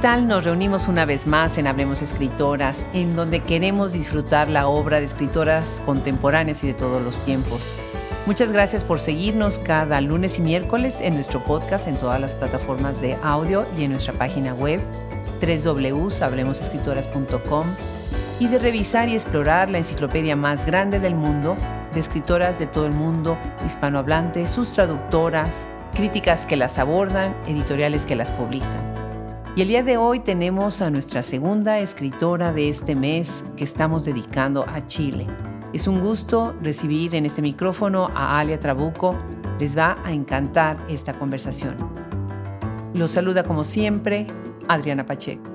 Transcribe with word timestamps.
¿Qué 0.00 0.06
tal? 0.06 0.26
Nos 0.26 0.46
reunimos 0.46 0.88
una 0.88 1.04
vez 1.04 1.26
más 1.26 1.58
en 1.58 1.66
Hablemos 1.66 2.00
Escritoras, 2.00 2.86
en 2.94 3.14
donde 3.14 3.40
queremos 3.40 3.92
disfrutar 3.92 4.48
la 4.48 4.66
obra 4.66 4.98
de 4.98 5.04
escritoras 5.04 5.82
contemporáneas 5.84 6.64
y 6.64 6.68
de 6.68 6.72
todos 6.72 7.02
los 7.02 7.20
tiempos. 7.20 7.76
Muchas 8.24 8.50
gracias 8.50 8.82
por 8.82 8.98
seguirnos 8.98 9.58
cada 9.58 10.00
lunes 10.00 10.38
y 10.38 10.42
miércoles 10.42 11.02
en 11.02 11.16
nuestro 11.16 11.44
podcast 11.44 11.86
en 11.86 11.98
todas 11.98 12.18
las 12.18 12.34
plataformas 12.34 13.02
de 13.02 13.18
audio 13.22 13.66
y 13.76 13.84
en 13.84 13.90
nuestra 13.90 14.14
página 14.14 14.54
web 14.54 14.80
www.hablemosescritoras.com 15.42 17.66
y 18.38 18.48
de 18.48 18.58
revisar 18.58 19.10
y 19.10 19.12
explorar 19.12 19.68
la 19.68 19.76
enciclopedia 19.76 20.34
más 20.34 20.64
grande 20.64 20.98
del 20.98 21.14
mundo 21.14 21.58
de 21.92 22.00
escritoras 22.00 22.58
de 22.58 22.66
todo 22.66 22.86
el 22.86 22.94
mundo 22.94 23.36
hispanohablante, 23.66 24.46
sus 24.46 24.72
traductoras, 24.72 25.68
críticas 25.94 26.46
que 26.46 26.56
las 26.56 26.78
abordan, 26.78 27.36
editoriales 27.46 28.06
que 28.06 28.16
las 28.16 28.30
publican. 28.30 28.89
Y 29.56 29.62
el 29.62 29.68
día 29.68 29.82
de 29.82 29.96
hoy 29.96 30.20
tenemos 30.20 30.80
a 30.80 30.90
nuestra 30.90 31.22
segunda 31.22 31.80
escritora 31.80 32.52
de 32.52 32.68
este 32.68 32.94
mes 32.94 33.44
que 33.56 33.64
estamos 33.64 34.04
dedicando 34.04 34.64
a 34.64 34.86
Chile. 34.86 35.26
Es 35.72 35.88
un 35.88 36.00
gusto 36.00 36.54
recibir 36.62 37.16
en 37.16 37.26
este 37.26 37.42
micrófono 37.42 38.10
a 38.14 38.38
Alia 38.38 38.60
Trabuco. 38.60 39.16
Les 39.58 39.76
va 39.76 39.98
a 40.04 40.12
encantar 40.12 40.78
esta 40.88 41.18
conversación. 41.18 41.76
Los 42.94 43.10
saluda 43.10 43.42
como 43.42 43.64
siempre 43.64 44.28
Adriana 44.68 45.04
Pacheco. 45.04 45.50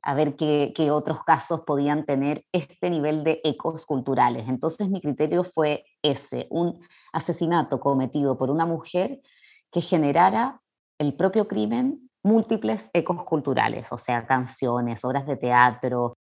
a 0.00 0.14
ver 0.14 0.36
qué, 0.36 0.72
qué, 0.74 0.90
otros 0.90 1.22
casos 1.22 1.60
podían 1.66 2.06
tener 2.06 2.42
este 2.50 2.88
nivel 2.88 3.24
de 3.24 3.42
ecos 3.44 3.84
culturales. 3.84 4.48
Entonces 4.48 4.88
mi 4.88 5.02
criterio 5.02 5.44
fue 5.44 5.84
ese, 6.02 6.46
un 6.48 6.80
asesinato 7.12 7.80
cometido 7.80 8.36
por 8.38 8.50
una 8.50 8.66
mujer 8.66 9.20
que 9.70 9.80
generara 9.80 10.60
el 10.98 11.14
propio 11.14 11.46
crimen 11.48 12.10
múltiples 12.22 12.90
ecos 12.92 13.24
culturales, 13.24 13.88
o 13.90 13.98
sea, 13.98 14.26
canciones, 14.26 15.04
obras 15.04 15.26
de 15.26 15.36
teatro. 15.36 16.14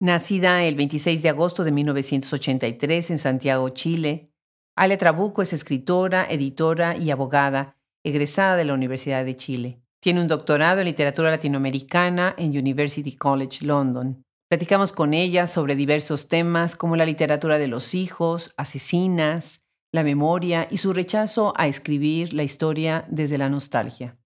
Nacida 0.00 0.64
el 0.64 0.76
26 0.76 1.22
de 1.22 1.28
agosto 1.28 1.64
de 1.64 1.72
1983 1.72 3.10
en 3.10 3.18
Santiago, 3.18 3.68
Chile, 3.70 4.30
Ale 4.76 4.96
Trabuco 4.96 5.42
es 5.42 5.52
escritora, 5.52 6.24
editora 6.24 6.96
y 6.96 7.10
abogada, 7.10 7.76
egresada 8.02 8.56
de 8.56 8.64
la 8.64 8.74
Universidad 8.74 9.24
de 9.24 9.36
Chile. 9.36 9.82
Tiene 10.00 10.22
un 10.22 10.28
doctorado 10.28 10.80
en 10.80 10.86
literatura 10.86 11.30
latinoamericana 11.30 12.34
en 12.38 12.56
University 12.56 13.14
College 13.14 13.66
London. 13.66 14.24
Platicamos 14.48 14.92
con 14.92 15.12
ella 15.12 15.46
sobre 15.46 15.76
diversos 15.76 16.28
temas 16.28 16.76
como 16.76 16.96
la 16.96 17.04
literatura 17.04 17.58
de 17.58 17.68
los 17.68 17.94
hijos, 17.94 18.54
asesinas, 18.56 19.66
la 19.92 20.04
memoria 20.04 20.66
y 20.70 20.76
su 20.78 20.92
rechazo 20.92 21.52
a 21.56 21.66
escribir 21.66 22.32
la 22.32 22.42
historia 22.42 23.04
desde 23.08 23.38
la 23.38 23.48
nostalgia. 23.48 24.16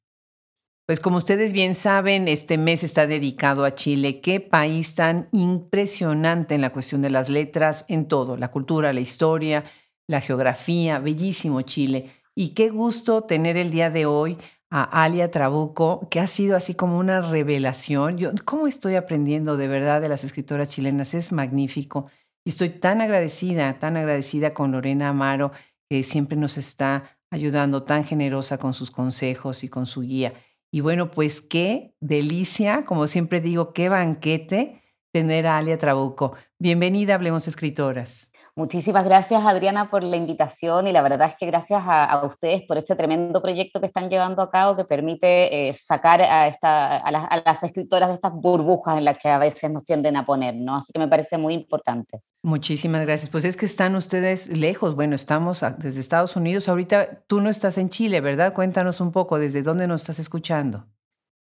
Pues 0.87 1.01
como 1.01 1.17
ustedes 1.17 1.55
bien 1.55 1.75
saben, 1.75 2.29
este 2.29 2.59
mes 2.59 2.85
está 2.85 3.07
dedicado 3.07 3.65
a 3.65 3.75
Chile. 3.75 4.21
Qué 4.21 4.41
país 4.41 4.95
tan 4.95 5.31
impresionante 5.33 6.55
en 6.55 6.61
la 6.61 6.75
cuestión 6.75 7.01
de 7.01 7.09
las 7.09 7.31
letras, 7.31 7.87
en 7.89 8.07
todo, 8.07 8.37
la 8.37 8.51
cultura, 8.51 8.93
la 8.93 9.01
historia, 9.01 9.65
la 10.07 10.21
geografía, 10.21 10.99
bellísimo 10.99 11.63
Chile. 11.63 12.11
Y 12.35 12.51
qué 12.51 12.69
gusto 12.69 13.23
tener 13.23 13.57
el 13.57 13.71
día 13.71 13.89
de 13.89 14.05
hoy 14.05 14.37
a 14.69 15.05
Alia 15.05 15.31
Trabuco, 15.31 16.09
que 16.11 16.21
ha 16.21 16.27
sido 16.27 16.55
así 16.55 16.75
como 16.75 16.99
una 16.99 17.23
revelación. 17.23 18.19
Yo, 18.19 18.33
¿cómo 18.45 18.67
estoy 18.67 18.97
aprendiendo 18.97 19.57
de 19.57 19.69
verdad 19.69 20.03
de 20.03 20.11
las 20.11 20.23
escritoras 20.23 20.69
chilenas? 20.69 21.15
Es 21.15 21.33
magnífico. 21.33 22.07
Y 22.47 22.51
estoy 22.51 22.69
tan 22.69 23.01
agradecida, 23.01 23.79
tan 23.79 23.97
agradecida 23.97 24.53
con 24.53 24.73
Lorena 24.73 25.09
Amaro, 25.09 25.53
que 25.89 26.03
siempre 26.03 26.37
nos 26.37 26.59
está 26.59 27.19
ayudando, 27.31 27.85
tan 27.85 28.05
generosa 28.05 28.59
con 28.59 28.75
sus 28.75 28.91
consejos 28.91 29.65
y 29.65 29.69
con 29.71 29.87
su 29.87 30.03
guía. 30.03 30.35
Y 30.71 30.81
bueno, 30.81 31.11
pues 31.11 31.41
qué 31.41 31.95
delicia, 32.01 32.85
como 32.85 33.09
siempre 33.09 33.41
digo, 33.41 33.73
qué 33.73 33.89
banquete 33.89 34.83
tener 35.11 35.47
a 35.47 35.57
Alia 35.57 35.79
Trabuco. 35.79 36.35
Bienvenida, 36.59 37.15
Hablemos 37.15 37.49
Escritoras. 37.49 38.34
Muchísimas 38.57 39.05
gracias, 39.05 39.43
Adriana, 39.45 39.91
por 39.91 40.05
la 40.05 40.17
invitación 40.17 40.87
y 40.87 40.93
la 40.93 41.03
verdad 41.03 41.29
es 41.29 41.35
que 41.37 41.47
gracias 41.47 41.83
a, 41.85 42.25
ustedes 42.25 42.63
por 42.63 42.79
este 42.79 42.95
tremendo 42.95 43.43
proyecto 43.43 43.81
que 43.81 43.87
están 43.87 44.09
llevando 44.09 44.43
a 44.43 44.51
cabo 44.53 44.77
que 44.77 44.85
permite 44.85 45.71
eh, 45.71 45.75
sacar 45.75 46.23
a, 46.23 46.47
esta, 46.47 46.99
a, 46.99 47.11
las, 47.11 47.63
escritoras 47.65 48.11
de 48.11 48.15
estas 48.15 48.33
burbujas 48.33 48.97
en 48.97 49.07
las 49.07 49.19
que 49.19 49.29
a 49.29 49.39
veces 49.39 49.73
nos 49.73 49.85
tienden 49.85 50.17
a 50.17 50.25
poner, 50.25 50.55
¿no? 50.55 50.77
Así 50.77 50.93
que 50.93 51.01
me 51.01 51.09
parece 51.09 51.37
muy 51.37 51.53
importante. 51.53 52.21
Muchísimas 52.45 53.05
gracias. 53.05 53.29
Pues 53.29 53.45
es 53.45 53.57
que 53.57 53.67
están 53.67 53.97
ustedes 53.97 54.57
lejos. 54.57 54.95
Bueno, 54.95 55.17
estamos 55.17 55.65
desde 55.79 55.99
Estados 55.99 56.37
Unidos. 56.37 56.69
Ahorita 56.69 57.25
tú 57.27 57.41
no 57.41 57.51
estás 57.51 57.77
en 57.77 57.89
Chile, 57.89 58.21
¿verdad? 58.21 58.55
Cuéntanos 58.55 59.01
un 59.01 59.11
poco, 59.11 59.41
¿desde 59.41 59.63
dónde 59.63 59.89
nos 59.89 60.03
estás 60.03 60.21
escuchando? 60.21 60.87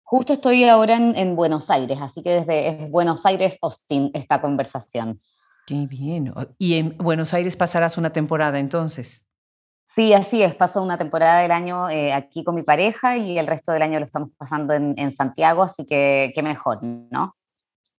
Justo 0.03 0.33
estoy 0.33 0.63
ahora 0.65 0.95
en, 0.95 1.15
en 1.15 1.35
Buenos 1.35 1.71
Aires, 1.71 1.97
así 2.01 2.21
que 2.21 2.29
desde 2.29 2.87
Buenos 2.89 3.25
Aires, 3.25 3.57
Austin, 3.63 4.11
esta 4.13 4.41
conversación. 4.41 5.19
Qué 5.69 5.85
bien. 5.85 6.33
¿Y 6.57 6.79
en 6.79 6.97
Buenos 6.97 7.35
Aires 7.35 7.55
pasarás 7.55 7.99
una 7.99 8.11
temporada 8.11 8.57
entonces? 8.57 9.27
Sí, 9.95 10.13
así 10.13 10.41
es. 10.41 10.55
Paso 10.55 10.81
una 10.81 10.97
temporada 10.97 11.41
del 11.41 11.51
año 11.51 11.87
eh, 11.91 12.11
aquí 12.11 12.43
con 12.43 12.55
mi 12.55 12.63
pareja 12.63 13.17
y 13.17 13.37
el 13.37 13.45
resto 13.45 13.71
del 13.71 13.83
año 13.83 13.99
lo 13.99 14.05
estamos 14.05 14.31
pasando 14.35 14.73
en, 14.73 15.11
Santiago, 15.11 15.61
así 15.61 15.85
que 15.85 16.31
qué 16.33 16.41
mejor, 16.41 16.81
¿no? 16.81 17.35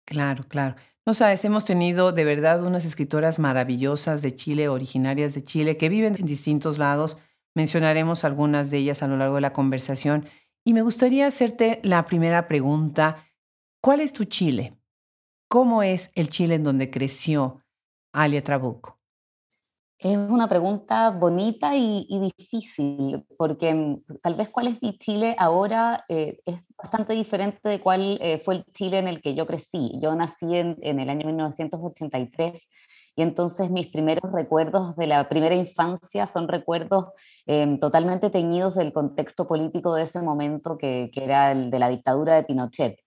Claro, 0.04 0.42
claro. 0.48 0.74
No 1.06 1.14
sabes, 1.14 1.44
hemos 1.44 1.64
tenido 1.64 2.10
de 2.10 2.24
verdad 2.24 2.64
unas 2.64 2.84
escritoras 2.84 3.38
maravillosas 3.38 4.20
de 4.20 4.34
Chile, 4.34 4.68
originarias 4.68 5.34
de 5.34 5.44
Chile, 5.44 5.76
que 5.76 5.88
viven 5.88 6.16
en 6.18 6.26
distintos 6.26 6.76
lados. 6.76 7.20
Mencionaremos 7.54 8.24
algunas 8.24 8.72
de 8.72 8.78
ellas 8.78 9.04
a 9.04 9.06
lo 9.06 9.16
largo 9.16 9.36
de 9.36 9.42
la 9.42 9.52
conversación. 9.52 10.26
Y 10.64 10.72
me 10.72 10.82
gustaría 10.82 11.28
hacerte 11.28 11.78
la 11.84 12.04
primera 12.04 12.48
pregunta. 12.48 13.26
¿Cuál 13.80 14.00
es 14.00 14.12
tu 14.12 14.24
Chile? 14.24 14.76
¿Cómo 15.46 15.84
es 15.84 16.10
el 16.16 16.30
Chile 16.30 16.56
en 16.56 16.64
donde 16.64 16.90
creció 16.90 17.59
Alia 18.12 18.42
Trabuco? 18.42 19.00
Es 19.98 20.16
una 20.16 20.48
pregunta 20.48 21.10
bonita 21.10 21.76
y, 21.76 22.32
difícil, 22.38 23.22
porque 23.36 23.74
mm, 23.74 24.02
tal 24.22 24.34
vez 24.34 24.48
cuál 24.48 24.68
es 24.68 24.82
mi 24.82 24.96
Chile 24.96 25.36
ahora 25.38 26.06
eh, 26.08 26.38
es 26.46 26.58
bastante 26.74 27.12
diferente 27.12 27.68
de 27.68 27.80
cuál 27.80 28.18
eh, 28.22 28.40
fue 28.42 28.56
el 28.56 28.64
Chile 28.72 28.98
en 28.98 29.08
el 29.08 29.20
que 29.20 29.34
yo 29.34 29.46
crecí. 29.46 29.92
Yo 30.00 30.14
nací 30.14 30.56
en, 30.56 30.78
el 30.80 31.10
año 31.10 31.26
1983 31.26 32.62
y 33.14 33.22
entonces 33.22 33.70
mis 33.70 33.88
primeros 33.88 34.32
recuerdos 34.32 34.96
de 34.96 35.06
la 35.06 35.28
primera 35.28 35.54
infancia 35.54 36.26
son 36.26 36.48
recuerdos 36.48 37.08
em, 37.44 37.78
totalmente 37.78 38.30
teñidos 38.30 38.76
del 38.76 38.94
contexto 38.94 39.46
político 39.46 39.94
de 39.94 40.04
ese 40.04 40.22
momento 40.22 40.78
que, 40.78 41.10
que 41.12 41.24
era 41.24 41.52
el 41.52 41.70
de 41.70 41.78
la 41.78 41.90
dictadura 41.90 42.36
de 42.36 42.44
Pinochet 42.44 42.98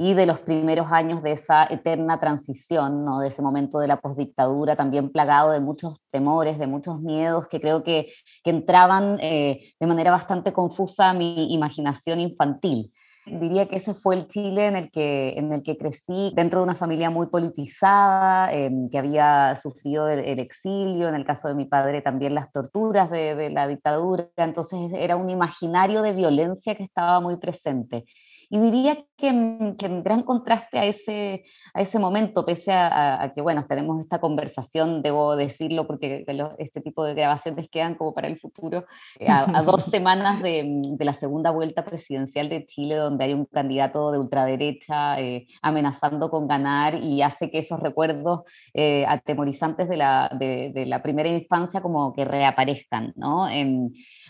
y 0.00 0.14
de 0.14 0.26
los 0.26 0.38
primeros 0.38 0.92
años 0.92 1.24
de 1.24 1.32
esa 1.32 1.64
eterna 1.64 2.20
transición, 2.20 3.04
¿no? 3.04 3.18
de 3.18 3.28
ese 3.28 3.42
momento 3.42 3.80
de 3.80 3.88
la 3.88 4.00
postdictadura, 4.00 4.76
también 4.76 5.10
plagado 5.10 5.50
de 5.50 5.58
muchos 5.58 5.98
temores, 6.12 6.56
de 6.60 6.68
muchos 6.68 7.00
miedos 7.00 7.48
que 7.48 7.60
creo 7.60 7.82
que, 7.82 8.12
que 8.44 8.50
entraban 8.50 9.18
eh, 9.20 9.72
de 9.80 9.86
manera 9.88 10.12
bastante 10.12 10.52
confusa 10.52 11.10
a 11.10 11.14
mi 11.14 11.52
imaginación 11.52 12.20
infantil. 12.20 12.92
Diría 13.26 13.66
que 13.66 13.74
ese 13.74 13.92
fue 13.92 14.14
el 14.14 14.28
Chile 14.28 14.68
en 14.68 14.76
el 14.76 14.90
que, 14.92 15.30
en 15.36 15.52
el 15.52 15.64
que 15.64 15.76
crecí, 15.76 16.32
dentro 16.32 16.60
de 16.60 16.66
una 16.66 16.76
familia 16.76 17.10
muy 17.10 17.26
politizada, 17.26 18.52
em, 18.52 18.88
que 18.90 18.98
había 18.98 19.56
sufrido 19.60 20.08
el, 20.08 20.38
exilio, 20.38 21.08
en 21.08 21.16
el 21.16 21.26
caso 21.26 21.48
de 21.48 21.56
mi 21.56 21.64
padre 21.64 22.02
también 22.02 22.36
las 22.36 22.52
torturas 22.52 23.10
de, 23.10 23.34
de 23.34 23.50
la 23.50 23.66
dictadura, 23.66 24.28
entonces 24.36 24.92
era 24.94 25.16
un 25.16 25.28
imaginario 25.28 26.02
de 26.02 26.12
violencia 26.12 26.76
que 26.76 26.84
estaba 26.84 27.20
muy 27.20 27.36
presente. 27.36 28.04
Y 28.50 28.58
diría 28.58 28.96
que, 29.18 29.28
en 29.28 30.02
gran 30.02 30.22
contraste 30.22 30.78
a 30.78 30.86
ese, 30.86 31.44
a 31.74 31.82
ese 31.82 31.98
momento, 31.98 32.46
pese 32.46 32.72
a, 32.72 33.30
que, 33.34 33.42
bueno, 33.42 33.66
tenemos 33.68 34.00
esta 34.00 34.20
conversación, 34.20 35.02
debo 35.02 35.36
decirlo, 35.36 35.86
porque 35.86 36.24
este 36.58 36.80
tipo 36.80 37.04
de 37.04 37.14
grabaciones 37.14 37.68
quedan 37.68 37.96
como 37.96 38.14
para 38.14 38.28
el 38.28 38.38
futuro, 38.38 38.86
eh, 39.18 39.26
a, 39.28 39.62
dos 39.62 39.84
semanas 39.90 40.40
de, 40.40 40.64
de, 40.66 41.04
la 41.04 41.12
segunda 41.12 41.50
vuelta 41.50 41.84
presidencial 41.84 42.48
de 42.48 42.64
Chile, 42.64 42.94
donde 42.94 43.24
hay 43.24 43.34
un 43.34 43.44
candidato 43.44 44.12
de 44.12 44.18
ultraderecha 44.18 45.20
eh, 45.20 45.46
amenazando 45.60 46.30
con 46.30 46.48
ganar 46.48 46.94
y 46.94 47.20
hace 47.20 47.50
que 47.50 47.58
esos 47.58 47.80
recuerdos 47.80 48.42
eh, 48.72 49.04
atemorizantes 49.06 49.88
de 49.88 49.96
la, 49.96 50.30
de, 50.38 50.70
de, 50.72 50.86
la 50.86 51.02
primera 51.02 51.28
infancia 51.28 51.82
como 51.82 52.14
que 52.14 52.24
reaparezcan, 52.24 53.12
¿no? 53.16 53.46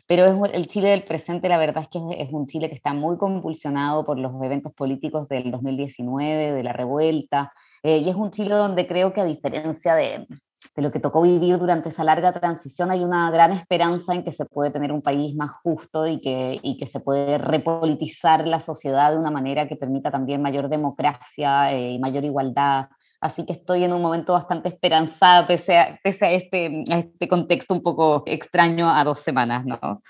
pero 0.07 0.25
es 0.25 0.55
el 0.55 0.69
Chile 0.69 0.89
del 0.89 1.05
presente, 1.05 1.51
la 1.51 1.59
verdad 1.59 1.83
es 1.83 1.89
que 1.89 1.99
es, 1.99 2.29
es 2.29 2.33
un 2.33 2.47
Chile 2.47 2.71
que 2.71 2.75
está 2.75 2.95
muy 2.95 3.19
convulsionado 3.19 4.07
por 4.09 4.19
los 4.19 4.33
eventos 4.43 4.73
políticos 4.73 5.29
del 5.29 5.51
2019, 5.51 6.53
de 6.53 6.63
la 6.63 6.73
revuelta, 6.73 7.53
eh, 7.83 7.99
y 7.99 8.09
es 8.09 8.17
un 8.17 8.31
Chile 8.31 8.55
donde 8.55 8.87
creo 8.87 9.13
que 9.13 9.21
a 9.21 9.27
diferencia 9.27 9.95
de, 9.95 10.27
de 10.75 10.83
lo 10.83 10.91
que 10.91 10.99
tocó 10.99 11.21
vivir 11.21 11.59
durante 11.59 11.91
esa 11.91 12.05
larga 12.05 12.33
transición, 12.33 12.91
hay 12.91 13.05
una 13.05 13.31
gran 13.31 13.53
esperanza 13.53 14.15
en 14.15 14.25
que 14.25 14.33
se 14.33 14.47
puede 14.47 14.71
tener 14.71 14.93
un 14.93 15.03
país 15.03 15.37
más 15.37 15.51
justo 15.63 16.07
y 16.07 16.23
que, 16.23 16.59
y 16.63 16.79
que 16.79 16.87
se 16.87 17.01
puede 17.01 17.37
repolitizar 17.37 18.47
la 18.47 18.61
sociedad 18.61 19.11
de 19.13 19.19
una 19.19 19.31
manera 19.31 19.69
que 19.69 19.77
permita 19.77 20.11
también 20.11 20.41
mayor 20.41 20.71
democracia 20.71 21.71
eh, 21.75 21.93
y 21.93 21.99
mayor 21.99 22.25
igualdad 22.25 22.87
así 23.21 23.45
que 23.45 23.53
estoy 23.53 23.85
en 23.85 23.93
un 23.93 24.01
momento 24.01 24.33
bastante 24.33 24.69
esperanzada 24.69 25.47
pese 25.47 25.77
a, 25.77 25.99
pese 26.03 26.25
a, 26.25 26.31
este, 26.31 26.85
a 26.91 26.99
este 26.99 27.29
contexto 27.29 27.75
un 27.75 27.83
poco 27.83 28.23
extraño 28.27 28.89
a 28.89 29.03
dos 29.05 29.19
semanas, 29.19 29.67
¿no? 29.67 30.03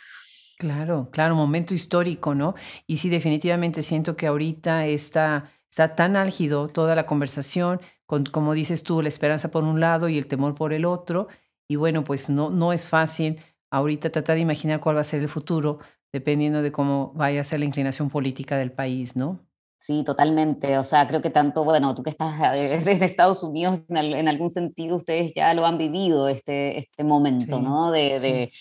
Claro, 0.59 1.09
claro, 1.13 1.37
momento 1.37 1.73
histórico, 1.73 2.35
¿no? 2.35 2.55
Y 2.89 2.97
sí, 2.97 3.09
definitivamente 3.09 3.83
siento 3.83 4.17
que 4.17 4.27
ahorita 4.27 4.87
está, 4.87 5.53
está 5.71 5.95
tan 5.95 6.17
álgido 6.17 6.67
toda 6.67 6.97
la 6.97 7.07
conversación, 7.07 7.81
con, 8.07 8.25
como 8.25 8.55
dices 8.55 8.83
tú, 8.83 9.01
la 9.01 9.09
esperanza 9.09 9.53
por 9.53 9.63
un 9.63 9.79
lado 9.79 10.09
y 10.09 10.19
el 10.19 10.27
temor 10.27 10.57
por 10.57 10.73
el 10.73 10.85
otro. 10.85 11.29
Y 11.69 11.77
bueno, 11.77 12.03
pues 12.03 12.29
no, 12.29 12.51
no 12.51 12.73
es 12.73 12.89
fácil 12.89 13.39
ahorita 13.71 14.11
tratar 14.11 14.35
de 14.35 14.43
imaginar 14.43 14.81
cuál 14.81 14.97
va 14.97 15.03
a 15.03 15.05
ser 15.05 15.21
el 15.21 15.29
futuro, 15.29 15.79
dependiendo 16.13 16.61
de 16.61 16.73
cómo 16.73 17.13
vaya 17.15 17.41
a 17.41 17.45
ser 17.45 17.61
la 17.61 17.67
inclinación 17.67 18.11
política 18.11 18.59
del 18.59 18.73
país, 18.73 19.15
¿no? 19.15 19.39
Sí, 19.81 20.03
totalmente. 20.05 20.77
O 20.77 20.83
sea, 20.83 21.07
creo 21.07 21.23
que 21.23 21.31
tanto, 21.31 21.63
bueno, 21.63 21.95
tú 21.95 22.03
que 22.03 22.11
estás 22.11 22.37
desde 22.53 23.05
Estados 23.05 23.45
Unidos, 23.45 23.81
en, 23.89 24.27
algún 24.27 24.51
sentido 24.51 24.97
ustedes 24.97 25.33
ya 25.37 25.55
lo 25.55 25.65
han 25.65 25.79
vivido, 25.79 26.29
este, 26.29 26.81
este 26.81 27.05
momento, 27.05 27.61
¿no? 27.61 27.93
De, 27.93 28.17
de 28.21 28.53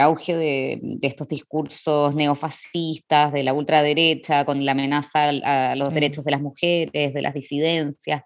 auge 0.00 0.36
de, 0.36 0.98
estos 1.02 1.28
discursos 1.28 2.14
neofascistas, 2.14 3.32
de 3.32 3.42
la 3.42 3.52
ultraderecha, 3.52 4.44
con 4.44 4.64
la 4.64 4.72
amenaza 4.72 5.28
a, 5.28 5.76
los 5.76 5.92
derechos 5.92 6.24
de 6.24 6.30
las 6.30 6.40
mujeres, 6.40 7.14
de 7.14 7.22
las 7.22 7.34
disidencias. 7.34 8.22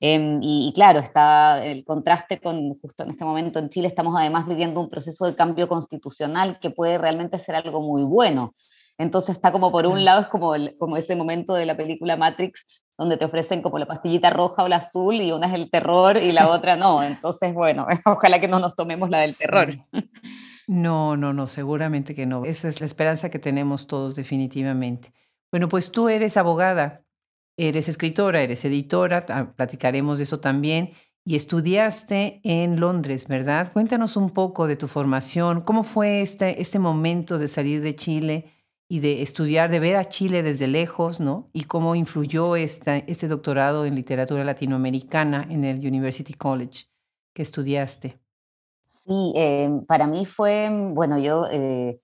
Em, 0.00 0.40
y, 0.42 0.72
claro, 0.74 0.98
está 0.98 1.64
el 1.64 1.84
contraste 1.84 2.40
con, 2.40 2.76
justo 2.80 3.04
en 3.04 3.10
este 3.10 3.24
momento 3.24 3.60
en 3.60 3.70
Chile, 3.70 3.86
estamos 3.86 4.14
además 4.18 4.48
viviendo 4.48 4.80
un 4.80 4.90
proceso 4.90 5.26
de 5.26 5.36
cambio 5.36 5.68
constitucional 5.68 6.58
que 6.60 6.70
puede 6.70 6.98
realmente 6.98 7.38
ser 7.38 7.54
algo 7.54 7.80
muy 7.80 8.02
bueno. 8.02 8.54
Entonces 8.98 9.36
está 9.36 9.52
como 9.52 9.70
por 9.70 9.86
un 9.86 10.04
lado, 10.04 10.22
es 10.22 10.28
como, 10.28 10.54
como 10.78 10.96
ese 10.96 11.14
momento 11.14 11.54
de 11.54 11.66
la 11.66 11.76
película 11.76 12.16
Matrix, 12.16 12.66
donde 12.98 13.16
te 13.16 13.24
ofrecen 13.24 13.62
como 13.62 13.78
la 13.78 13.86
pastillita 13.86 14.30
roja 14.30 14.64
o 14.64 14.68
la 14.68 14.76
azul 14.76 15.20
y 15.20 15.32
una 15.32 15.46
es 15.46 15.54
el 15.54 15.70
terror 15.70 16.18
y 16.20 16.32
la 16.32 16.48
otra 16.50 16.76
no. 16.76 17.02
Entonces, 17.02 17.54
bueno, 17.54 17.86
ojalá 18.06 18.40
que 18.40 18.48
no 18.48 18.58
nos 18.58 18.74
tomemos 18.74 19.08
la 19.08 19.20
del 19.20 19.36
terror. 19.36 19.68
No, 20.68 21.16
no, 21.16 21.32
no, 21.32 21.46
seguramente 21.46 22.14
que 22.14 22.26
no. 22.26 22.44
Esa 22.44 22.68
es 22.68 22.80
la 22.80 22.86
esperanza 22.86 23.30
que 23.30 23.38
tenemos 23.38 23.86
todos 23.86 24.14
definitivamente. 24.14 25.12
Bueno, 25.50 25.68
pues 25.68 25.90
tú 25.90 26.08
eres 26.08 26.36
abogada, 26.36 27.04
eres 27.56 27.88
escritora, 27.88 28.42
eres 28.42 28.64
editora, 28.64 29.54
platicaremos 29.54 30.18
de 30.18 30.24
eso 30.24 30.40
también, 30.40 30.90
y 31.24 31.36
estudiaste 31.36 32.40
en 32.42 32.80
Londres, 32.80 33.28
¿verdad? 33.28 33.72
Cuéntanos 33.72 34.16
un 34.16 34.30
poco 34.30 34.66
de 34.66 34.76
tu 34.76 34.88
formación, 34.88 35.60
cómo 35.60 35.84
fue 35.84 36.20
este, 36.20 36.60
este 36.60 36.78
momento 36.78 37.38
de 37.38 37.48
salir 37.48 37.80
de 37.80 37.94
Chile 37.94 38.50
y 38.88 39.00
de 39.00 39.22
estudiar, 39.22 39.70
de 39.70 39.80
ver 39.80 39.96
a 39.96 40.04
Chile 40.04 40.42
desde 40.42 40.66
lejos, 40.66 41.20
¿no? 41.20 41.48
Y 41.52 41.64
cómo 41.64 41.94
influyó 41.94 42.56
esta, 42.56 42.96
este 42.96 43.28
doctorado 43.28 43.86
en 43.86 43.94
literatura 43.94 44.44
latinoamericana 44.44 45.46
en 45.48 45.64
el 45.64 45.78
University 45.86 46.34
College 46.34 46.86
que 47.32 47.42
estudiaste. 47.42 48.21
Sí, 49.06 49.32
em, 49.34 49.84
para 49.84 50.06
mí 50.06 50.26
fue, 50.26 50.70
mm, 50.70 50.94
bueno, 50.94 51.18
yo 51.18 51.46
eh, 51.50 51.98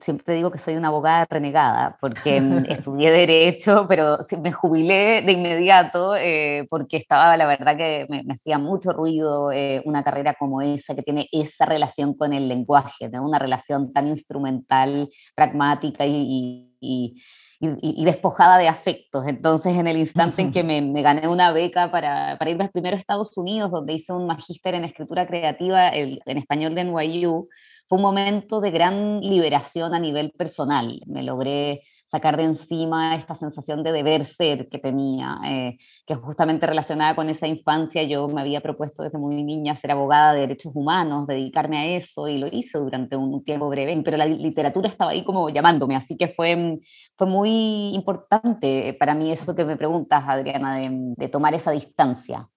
siempre 0.00 0.34
digo 0.36 0.50
que 0.52 0.58
soy 0.58 0.76
una 0.76 0.88
abogada 0.88 1.26
renegada, 1.28 1.96
porque 2.00 2.40
mm, 2.40 2.64
estudié 2.88 3.10
derecho, 3.10 3.86
pero 3.88 4.18
me 4.40 4.52
jubilé 4.52 5.22
de 5.22 5.32
inmediato 5.32 6.14
eh, 6.16 6.66
porque 6.70 6.96
estaba, 6.96 7.36
la 7.36 7.46
verdad 7.46 7.76
que 7.76 8.06
me, 8.08 8.24
hacía 8.32 8.58
mucho 8.58 8.92
ruido 8.92 9.50
eh, 9.52 9.82
una 9.84 10.04
carrera 10.04 10.34
como 10.38 10.62
esa, 10.62 10.94
que 10.94 11.02
tiene 11.02 11.28
esa 11.32 11.66
relación 11.66 12.14
con 12.16 12.32
el 12.32 12.48
lenguaje, 12.48 13.10
una 13.20 13.38
relación 13.38 13.92
tan 13.92 14.06
instrumental, 14.08 15.10
pragmática 15.34 16.06
y 16.06 16.74
y, 16.84 17.22
despojada 18.04 18.58
de 18.58 18.68
afectos. 18.68 19.26
Entonces, 19.26 19.76
en 19.76 19.86
el 19.86 19.96
instante 19.96 20.42
en 20.42 20.52
que 20.52 20.62
me, 20.62 21.02
gané 21.02 21.28
una 21.28 21.52
beca 21.52 21.90
para, 21.90 22.36
para 22.38 22.50
irme 22.50 22.68
primero 22.68 22.96
a 22.96 22.98
Estados 22.98 23.36
Unidos, 23.36 23.70
donde 23.70 23.94
hice 23.94 24.12
un 24.12 24.26
magíster 24.26 24.74
en 24.74 24.84
escritura 24.84 25.26
creativa 25.26 25.90
en 25.92 26.38
español 26.38 26.74
de 26.74 26.84
NYU, 26.84 27.48
fue 27.88 27.96
un 27.96 28.02
momento 28.02 28.60
de 28.60 28.70
gran 28.70 29.20
liberación 29.20 29.94
a 29.94 29.98
nivel 29.98 30.32
personal. 30.32 31.00
Me 31.06 31.22
logré 31.22 31.82
sacar 32.14 32.36
de 32.36 32.44
encima 32.44 33.16
esta 33.16 33.34
sensación 33.34 33.82
de 33.82 33.90
deber 33.90 34.24
ser 34.24 34.68
que 34.68 34.78
tenía, 34.78 35.36
eh, 35.44 35.78
que 36.06 36.14
justamente 36.14 36.64
relacionada 36.64 37.16
con 37.16 37.28
esa 37.28 37.48
infancia. 37.48 38.04
Yo 38.04 38.28
me 38.28 38.40
había 38.40 38.60
propuesto 38.60 39.02
desde 39.02 39.18
muy 39.18 39.42
niña 39.42 39.74
ser 39.74 39.90
abogada 39.90 40.32
de 40.32 40.42
derechos 40.42 40.70
humanos, 40.76 41.26
dedicarme 41.26 41.78
a 41.78 41.86
eso 41.96 42.28
y 42.28 42.38
lo 42.38 42.46
hice 42.46 42.78
durante 42.78 43.16
un 43.16 43.42
tiempo 43.42 43.68
breve, 43.68 44.00
pero 44.04 44.16
la 44.16 44.26
literatura 44.26 44.88
estaba 44.88 45.10
ahí 45.10 45.24
como 45.24 45.48
llamándome, 45.48 45.96
así 45.96 46.16
que 46.16 46.28
fue, 46.28 46.78
fue 47.16 47.26
muy 47.26 47.94
importante 47.96 48.94
para 48.94 49.14
mí 49.16 49.32
eso 49.32 49.56
que 49.56 49.64
me 49.64 49.76
preguntas, 49.76 50.22
Adriana, 50.24 50.78
de, 50.78 51.28
tomar 51.28 51.54
esa 51.54 51.72
distancia. 51.72 52.48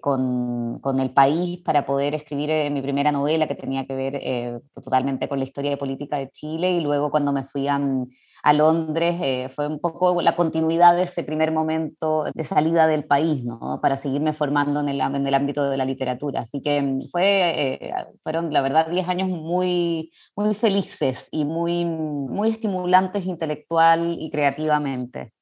Con, 0.00 0.80
con, 0.80 0.98
el 1.00 1.10
país 1.10 1.60
para 1.62 1.84
poder 1.84 2.14
escribir 2.14 2.50
eh, 2.50 2.70
mi 2.70 2.80
primera 2.80 3.12
novela 3.12 3.46
que 3.46 3.54
tenía 3.54 3.84
que 3.86 3.94
ver 3.94 4.14
eh, 4.16 4.58
totalmente 4.74 5.28
con 5.28 5.38
la 5.38 5.44
historia 5.44 5.76
política 5.76 6.16
de 6.16 6.30
Chile 6.30 6.72
y 6.72 6.80
luego 6.80 7.10
cuando 7.10 7.30
me 7.30 7.44
fui 7.44 7.68
a, 7.68 7.78
a 8.42 8.52
Londres 8.52 9.16
eh, 9.22 9.50
fue 9.54 9.68
un 9.68 9.78
poco 9.78 10.20
la 10.20 10.34
continuidad 10.34 10.96
de 10.96 11.04
ese 11.04 11.22
primer 11.22 11.52
momento 11.52 12.24
de 12.34 12.44
salida 12.44 12.88
del 12.88 13.04
país, 13.04 13.44
¿no? 13.44 13.78
para 13.80 13.96
seguirme 13.96 14.32
formando 14.32 14.80
en 14.80 14.88
el, 14.88 15.00
en 15.00 15.26
el 15.26 15.34
ámbito 15.34 15.70
de 15.70 15.76
la 15.76 15.84
literatura. 15.84 16.40
Así 16.40 16.60
que 16.60 16.82
mm, 16.82 17.10
fue, 17.10 17.84
eh, 17.86 17.94
fueron, 18.22 18.52
la 18.52 18.60
verdad, 18.60 18.88
10 18.90 19.08
años 19.08 19.28
muy, 19.28 20.12
muy 20.36 20.54
felices 20.56 21.28
y 21.30 21.44
muy, 21.44 21.84
muy 21.84 22.50
estimulantes 22.50 23.26
intelectual 23.26 24.16
y 24.18 24.30
creativamente. 24.30 25.32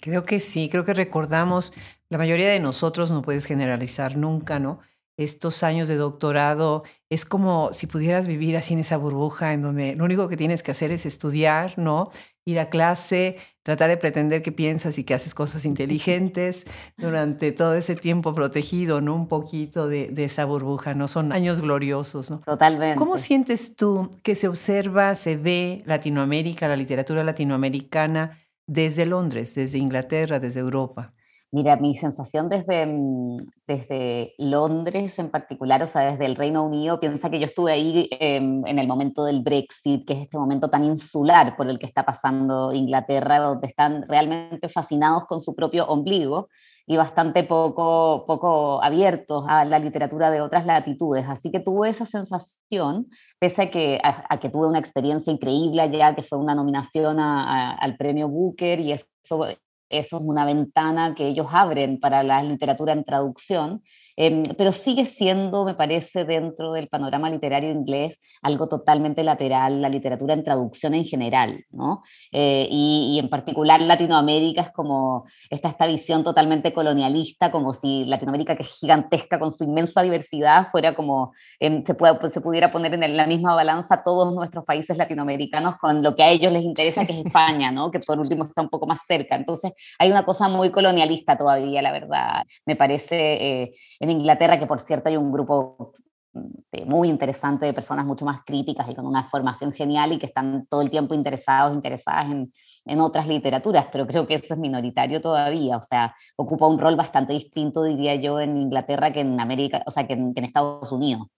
Creo 0.00 0.24
que 0.24 0.38
sí, 0.38 0.68
creo 0.68 0.84
que 0.84 0.92
recordamos, 0.92 1.72
la 2.10 2.18
mayoría 2.18 2.50
de 2.50 2.60
nosotros, 2.60 3.10
no 3.10 3.22
puedes 3.22 3.46
generalizar 3.46 4.18
nunca, 4.18 4.58
¿no? 4.58 4.80
estos 5.16 5.62
años 5.62 5.88
de 5.88 5.96
doctorado 5.96 6.82
es 7.08 7.24
como 7.24 7.72
si 7.72 7.86
pudieras 7.86 8.26
vivir 8.26 8.56
así 8.56 8.74
en 8.74 8.80
esa 8.80 8.96
burbuja 8.96 9.52
en 9.52 9.62
donde 9.62 9.94
lo 9.94 10.04
único 10.04 10.28
que 10.28 10.36
tienes 10.36 10.62
que 10.62 10.72
hacer 10.72 10.90
es 10.90 11.06
estudiar, 11.06 11.78
¿no? 11.78 12.10
Ir 12.46 12.60
a 12.60 12.68
clase, 12.68 13.36
tratar 13.62 13.88
de 13.88 13.96
pretender 13.96 14.42
que 14.42 14.52
piensas 14.52 14.98
y 14.98 15.04
que 15.04 15.14
haces 15.14 15.34
cosas 15.34 15.64
inteligentes 15.64 16.66
durante 16.96 17.52
todo 17.52 17.74
ese 17.74 17.96
tiempo 17.96 18.34
protegido, 18.34 19.00
¿no? 19.00 19.14
Un 19.14 19.26
poquito 19.28 19.88
de, 19.88 20.12
esa 20.16 20.44
burbuja, 20.44 20.94
¿no? 20.94 21.08
Son 21.08 21.32
años 21.32 21.60
gloriosos, 21.60 22.30
¿no? 22.30 22.40
Totalmente. 22.40 22.98
¿Cómo 22.98 23.18
sientes 23.18 23.76
tú 23.76 24.10
que 24.22 24.34
se 24.34 24.48
observa, 24.48 25.14
se 25.14 25.36
ve 25.36 25.82
Latinoamérica, 25.86 26.68
la 26.68 26.76
literatura 26.76 27.24
latinoamericana 27.24 28.38
desde 28.66 29.06
Londres, 29.06 29.54
desde 29.54 29.78
Inglaterra, 29.78 30.38
desde 30.38 30.60
Europa? 30.60 31.14
Mira, 31.54 31.76
mi 31.76 31.94
sensación 31.94 32.48
desde, 32.48 32.84
mm, 32.84 33.36
desde 33.68 34.34
Londres 34.38 35.16
en 35.20 35.30
particular, 35.30 35.84
o 35.84 35.86
sea, 35.86 36.02
desde 36.10 36.26
el 36.26 36.34
Reino 36.34 36.66
Unido, 36.66 36.98
piensa 36.98 37.30
que 37.30 37.38
yo 37.38 37.46
estuve 37.46 37.70
ahí 37.70 38.08
em, 38.10 38.66
en 38.66 38.80
el 38.80 38.88
momento 38.88 39.24
del 39.24 39.40
Brexit, 39.44 40.04
que 40.04 40.14
es 40.14 40.22
este 40.22 40.36
momento 40.36 40.68
tan 40.68 40.82
insular 40.82 41.56
por 41.56 41.70
el 41.70 41.78
que 41.78 41.86
está 41.86 42.04
pasando 42.04 42.72
Inglaterra, 42.72 43.38
donde 43.38 43.68
están 43.68 44.02
realmente 44.08 44.68
fascinados 44.68 45.26
con 45.28 45.40
su 45.40 45.54
propio 45.54 45.86
ombligo 45.86 46.48
y 46.86 46.96
bastante 46.96 47.44
poco, 47.44 48.24
poco 48.26 48.82
abiertos 48.82 49.44
a 49.48 49.64
la 49.64 49.78
literatura 49.78 50.32
de 50.32 50.40
otras 50.40 50.66
latitudes. 50.66 51.24
Así 51.28 51.52
que 51.52 51.60
tuve 51.60 51.88
esa 51.88 52.04
sensación, 52.06 53.06
pese 53.38 53.62
a 53.62 53.70
que, 53.70 54.00
a, 54.02 54.40
que 54.40 54.50
tuve 54.50 54.66
una 54.66 54.80
experiencia 54.80 55.32
increíble 55.32 55.82
allá, 55.82 56.16
que 56.16 56.24
fue 56.24 56.36
una 56.38 56.56
nominación 56.56 57.20
al 57.20 57.96
premio 57.96 58.28
Booker, 58.28 58.80
y 58.80 58.90
eso 58.90 59.46
eso 59.88 60.16
es 60.16 60.22
una 60.24 60.44
ventana 60.44 61.14
que 61.14 61.28
ellos 61.28 61.46
abren 61.50 62.00
para 62.00 62.22
la 62.22 62.42
literatura 62.42 62.92
en 62.92 63.04
traducción, 63.04 63.82
em, 64.16 64.42
pero 64.56 64.72
sigue 64.72 65.06
siendo, 65.06 65.64
me 65.64 65.74
parece, 65.74 66.24
dentro 66.24 66.72
del 66.72 66.88
panorama 66.88 67.30
literario 67.30 67.70
inglés, 67.70 68.18
algo 68.42 68.68
totalmente 68.68 69.22
lateral, 69.22 69.80
la 69.82 69.88
literatura 69.88 70.34
en 70.34 70.44
traducción 70.44 70.94
en 70.94 71.04
general, 71.04 71.64
¿no? 71.70 72.02
Eh, 72.32 72.68
y, 72.70 73.18
en 73.18 73.28
particular 73.28 73.80
Latinoamérica 73.80 74.62
es 74.62 74.72
como 74.72 75.24
esta, 75.50 75.68
esta 75.68 75.86
visión 75.86 76.24
totalmente 76.24 76.72
colonialista, 76.72 77.50
como 77.50 77.74
si 77.74 78.04
Latinoamérica, 78.04 78.56
que 78.56 78.62
es 78.62 78.78
gigantesca 78.78 79.38
con 79.38 79.52
su 79.52 79.64
inmensa 79.64 80.02
diversidad, 80.02 80.68
fuera 80.70 80.94
como, 80.94 81.32
em, 81.60 81.84
se, 81.84 81.94
pueda, 81.94 82.18
se 82.30 82.40
pudiera 82.40 82.72
poner 82.72 82.94
en 82.94 83.16
la 83.16 83.26
misma 83.26 83.54
balanza 83.54 84.02
todos 84.04 84.34
nuestros 84.34 84.64
países 84.64 84.96
latinoamericanos 84.96 85.76
con 85.78 86.02
lo 86.02 86.14
que 86.14 86.22
a 86.22 86.30
ellos 86.30 86.52
les 86.52 86.62
interesa, 86.62 87.04
que 87.04 87.12
es 87.12 87.26
España, 87.26 87.70
¿no? 87.72 87.90
Que 87.90 88.00
por 88.00 88.18
último 88.18 88.44
está 88.44 88.62
un 88.62 88.68
poco 88.68 88.86
más 88.86 89.00
cerca. 89.06 89.36
Entonces, 89.36 89.72
hay 89.98 90.10
una 90.10 90.24
cosa 90.24 90.48
muy 90.48 90.70
colonialista 90.70 91.36
todavía, 91.36 91.82
la 91.82 91.92
verdad. 91.92 92.44
Me 92.66 92.76
parece 92.76 93.62
eh, 93.62 93.74
en 94.04 94.10
Inglaterra, 94.10 94.58
que 94.58 94.66
por 94.66 94.80
cierto 94.80 95.08
hay 95.08 95.16
un 95.16 95.32
grupo 95.32 95.92
mm, 96.32 96.86
muy 96.86 97.08
interesante 97.08 97.66
de 97.66 97.72
personas 97.72 98.06
mucho 98.06 98.24
más 98.24 98.40
críticas 98.44 98.88
y 98.88 98.94
con 98.94 99.06
una 99.06 99.24
formación 99.24 99.72
genial 99.72 100.12
y 100.12 100.18
que 100.18 100.26
están 100.26 100.66
todo 100.66 100.82
el 100.82 100.90
tiempo 100.90 101.14
interesados, 101.14 101.74
interesadas 101.74 102.30
en, 102.30 102.52
en 102.84 103.00
otras 103.00 103.26
literaturas, 103.26 103.86
pero 103.90 104.06
creo 104.06 104.26
que 104.26 104.34
eso 104.34 104.54
es 104.54 104.60
minoritario 104.60 105.20
todavía, 105.20 105.76
o 105.76 105.82
sea, 105.82 106.14
ocupa 106.36 106.66
un 106.66 106.78
rol 106.78 106.96
bastante 106.96 107.32
distinto, 107.32 107.82
diría 107.84 108.14
yo, 108.16 108.40
en 108.40 108.56
Inglaterra 108.56 109.12
que 109.12 109.20
en 109.20 109.40
América, 109.40 109.82
o 109.86 109.90
sea, 109.90 110.06
que 110.06 110.14
en, 110.14 110.34
que 110.34 110.40
en 110.40 110.46
Estados 110.46 110.92
Unidos. 110.92 111.28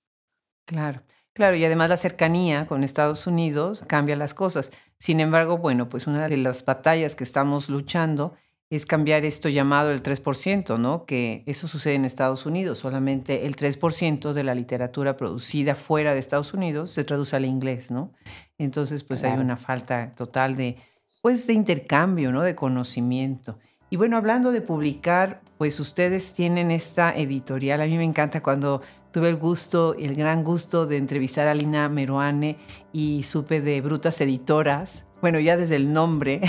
Claro. 0.64 1.02
Claro, 1.36 1.54
y 1.54 1.66
además 1.66 1.90
la 1.90 1.98
cercanía 1.98 2.66
con 2.66 2.82
Estados 2.82 3.26
Unidos 3.26 3.84
cambia 3.86 4.16
las 4.16 4.32
cosas. 4.32 4.72
Sin 4.96 5.20
embargo, 5.20 5.58
bueno, 5.58 5.86
pues 5.86 6.06
una 6.06 6.28
de 6.28 6.38
las 6.38 6.64
batallas 6.64 7.14
que 7.14 7.24
estamos 7.24 7.68
luchando 7.68 8.32
es 8.68 8.84
cambiar 8.84 9.24
esto 9.24 9.48
llamado 9.48 9.92
el 9.92 10.02
3%, 10.02 10.78
¿no? 10.78 11.04
Que 11.04 11.44
eso 11.46 11.68
sucede 11.68 11.94
en 11.94 12.04
Estados 12.04 12.46
Unidos, 12.46 12.78
solamente 12.78 13.46
el 13.46 13.54
3% 13.54 14.32
de 14.32 14.42
la 14.42 14.54
literatura 14.54 15.16
producida 15.16 15.74
fuera 15.74 16.12
de 16.12 16.18
Estados 16.18 16.52
Unidos 16.52 16.90
se 16.90 17.04
traduce 17.04 17.36
al 17.36 17.44
inglés, 17.44 17.90
¿no? 17.90 18.12
Entonces, 18.58 19.04
pues 19.04 19.22
hay 19.22 19.38
una 19.38 19.56
falta 19.56 20.14
total 20.16 20.56
de, 20.56 20.76
pues, 21.22 21.46
de 21.46 21.52
intercambio, 21.52 22.32
¿no? 22.32 22.42
De 22.42 22.56
conocimiento. 22.56 23.58
Y 23.88 23.96
bueno, 23.96 24.16
hablando 24.16 24.50
de 24.50 24.62
publicar, 24.62 25.42
pues 25.58 25.78
ustedes 25.78 26.34
tienen 26.34 26.72
esta 26.72 27.14
editorial. 27.14 27.80
A 27.80 27.86
mí 27.86 27.96
me 27.96 28.04
encanta 28.04 28.42
cuando 28.42 28.82
tuve 29.10 29.28
el 29.28 29.36
gusto, 29.36 29.94
el 29.94 30.14
gran 30.14 30.44
gusto 30.44 30.86
de 30.86 30.96
entrevistar 30.96 31.48
a 31.48 31.54
Lina 31.54 31.88
Meruane 31.88 32.58
y 32.92 33.22
supe 33.22 33.60
de 33.60 33.80
Brutas 33.80 34.20
Editoras. 34.20 35.06
Bueno, 35.20 35.38
ya 35.40 35.56
desde 35.56 35.76
el 35.76 35.92
nombre 35.92 36.40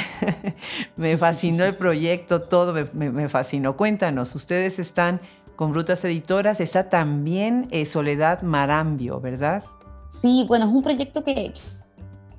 me 0.96 1.18
fascinó 1.18 1.64
el 1.66 1.76
proyecto, 1.76 2.42
todo 2.42 2.74
me, 2.94 3.30
fascinó. 3.30 3.78
Cuéntanos, 3.78 4.36
ustedes 4.36 4.80
están 4.80 5.22
con 5.56 5.72
Brutas 5.72 6.04
Editoras, 6.06 6.60
está 6.60 6.90
también 6.90 7.68
eh, 7.72 7.86
Soledad 7.86 8.42
Marambio, 8.44 9.20
¿verdad? 9.20 9.64
Sí, 10.22 10.46
bueno, 10.48 10.66
es 10.66 10.72
un 10.72 10.84
proyecto 10.84 11.24
que, 11.24 11.54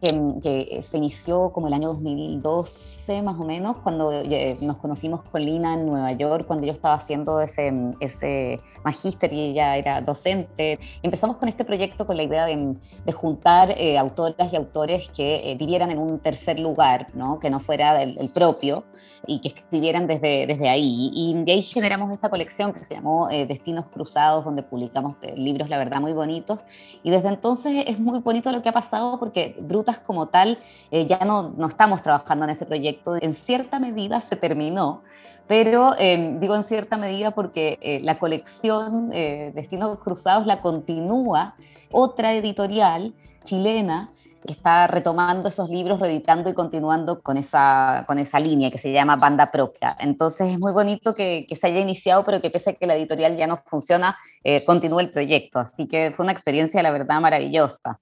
que, 0.01 0.85
se 0.89 0.97
inició 0.97 1.51
como 1.53 1.67
el 1.69 1.75
año 1.75 1.89
2012 1.89 3.23
más 3.23 3.39
o 3.39 3.45
menos, 3.45 3.79
cuando 3.79 4.13
eh, 4.13 4.57
nos 4.61 4.77
conocimos 4.77 5.23
con 5.23 5.43
Lina 5.43 5.75
en 5.75 5.87
Nueva 5.87 6.13
York, 6.13 6.47
cuando 6.47 6.67
yo 6.67 6.73
estaba 6.73 6.95
haciendo 6.95 7.41
ese, 7.41 7.73
ese 8.01 8.61
magíster 8.85 9.33
y 9.33 9.51
ella 9.51 9.77
era 9.77 10.01
docente. 10.01 10.79
Empezamos 11.03 11.37
con 11.37 11.49
este 11.49 11.65
proyecto 11.65 12.07
con 12.07 12.17
la 12.17 12.23
idea 12.23 12.47
de, 12.47 12.77
juntar 13.13 13.71
eh, 13.73 13.99
autoras 13.99 14.53
y 14.53 14.57
autores 14.57 15.09
que 15.09 15.51
eh, 15.51 15.55
vivieran 15.57 15.91
en 15.91 15.99
un 15.99 16.19
tercer 16.19 16.59
lugar, 16.59 17.07
¿no? 17.15 17.39
que 17.39 17.51
no 17.51 17.61
fuera 17.61 18.03
el, 18.03 18.29
propio 18.29 18.85
y 19.27 19.41
que 19.41 19.49
escribieran 19.49 20.07
desde, 20.07 20.47
desde 20.47 20.69
ahí. 20.69 21.11
Y 21.13 21.35
de 21.45 21.53
ahí 21.53 21.63
generamos 21.63 22.13
esta 22.13 22.31
colección 22.31 22.73
que 22.73 22.85
se 22.85 22.95
llamó 22.95 23.31
eh, 23.31 23.47
Destinos 23.47 23.87
Cruzados, 23.87 24.45
donde 24.45 24.63
publicamos 24.63 25.17
libros, 25.37 25.69
la 25.69 25.79
verdad, 25.79 26.01
muy 26.01 26.13
bonitos. 26.13 26.61
Y 27.03 27.11
desde 27.11 27.29
entonces 27.29 27.85
es 27.87 27.99
muy 27.99 28.21
bonito 28.21 28.51
lo 28.53 28.63
que 28.63 28.69
ha 28.69 28.73
pasado 28.73 29.19
porque 29.19 29.57
Brutas 29.61 29.99
como 29.99 30.27
tal 30.27 30.59
ya 30.91 31.25
no, 31.25 31.51
no 31.51 31.67
estamos 31.67 32.03
trabajando 32.03 32.45
en 32.45 32.51
ese 32.51 32.67
proyecto. 32.67 33.17
En 33.21 33.35
cierta 33.35 33.79
medida 33.79 34.21
se 34.21 34.37
terminó 34.37 35.03
pero 35.49 35.95
em, 35.99 36.39
digo 36.39 36.55
en 36.55 36.63
cierta 36.63 36.97
medida 36.97 37.33
porque 37.33 37.79
eh, 37.81 38.01
la 38.03 38.19
colección 38.19 39.11
eh, 39.13 39.51
Destinos 39.55 39.99
Cruzados 39.99 40.47
la 40.47 40.59
continúa 40.59 41.57
otra 41.91 42.35
editorial 42.35 43.15
chilena 43.43 44.13
que 44.47 44.53
está 44.53 44.87
retomando 44.87 45.49
esos 45.49 45.69
libros, 45.69 46.01
reeditando 46.01 46.49
y 46.49 46.55
continuando 46.55 47.21
con 47.21 47.37
esa, 47.37 48.05
con 48.07 48.19
esa 48.19 48.41
línea 48.41 48.71
que 48.71 48.79
se 48.79 48.93
llama 48.93 49.17
Banda 49.17 49.51
Propia. 49.51 49.97
Entonces 50.01 50.53
es 50.53 50.59
muy 50.59 50.73
bonito 50.73 51.15
que, 51.15 51.47
que 51.49 51.57
se 51.57 51.67
haya 51.67 51.81
iniciado, 51.81 52.25
pero 52.25 52.41
que 52.41 52.51
pese 52.51 52.71
a 52.71 52.73
que 52.75 52.87
la 52.87 52.97
editorial 52.97 53.37
ya 53.37 53.47
no 53.47 53.59
funciona, 53.67 54.17
eh, 54.45 54.65
continúe 54.65 55.01
el 55.01 55.11
proyecto. 55.11 55.59
Así 55.59 55.87
que 55.87 56.13
fue 56.17 56.25
una 56.25 56.33
experiencia, 56.33 56.83
la 56.83 56.91
verdad, 56.91 57.21
maravillosa. 57.21 58.01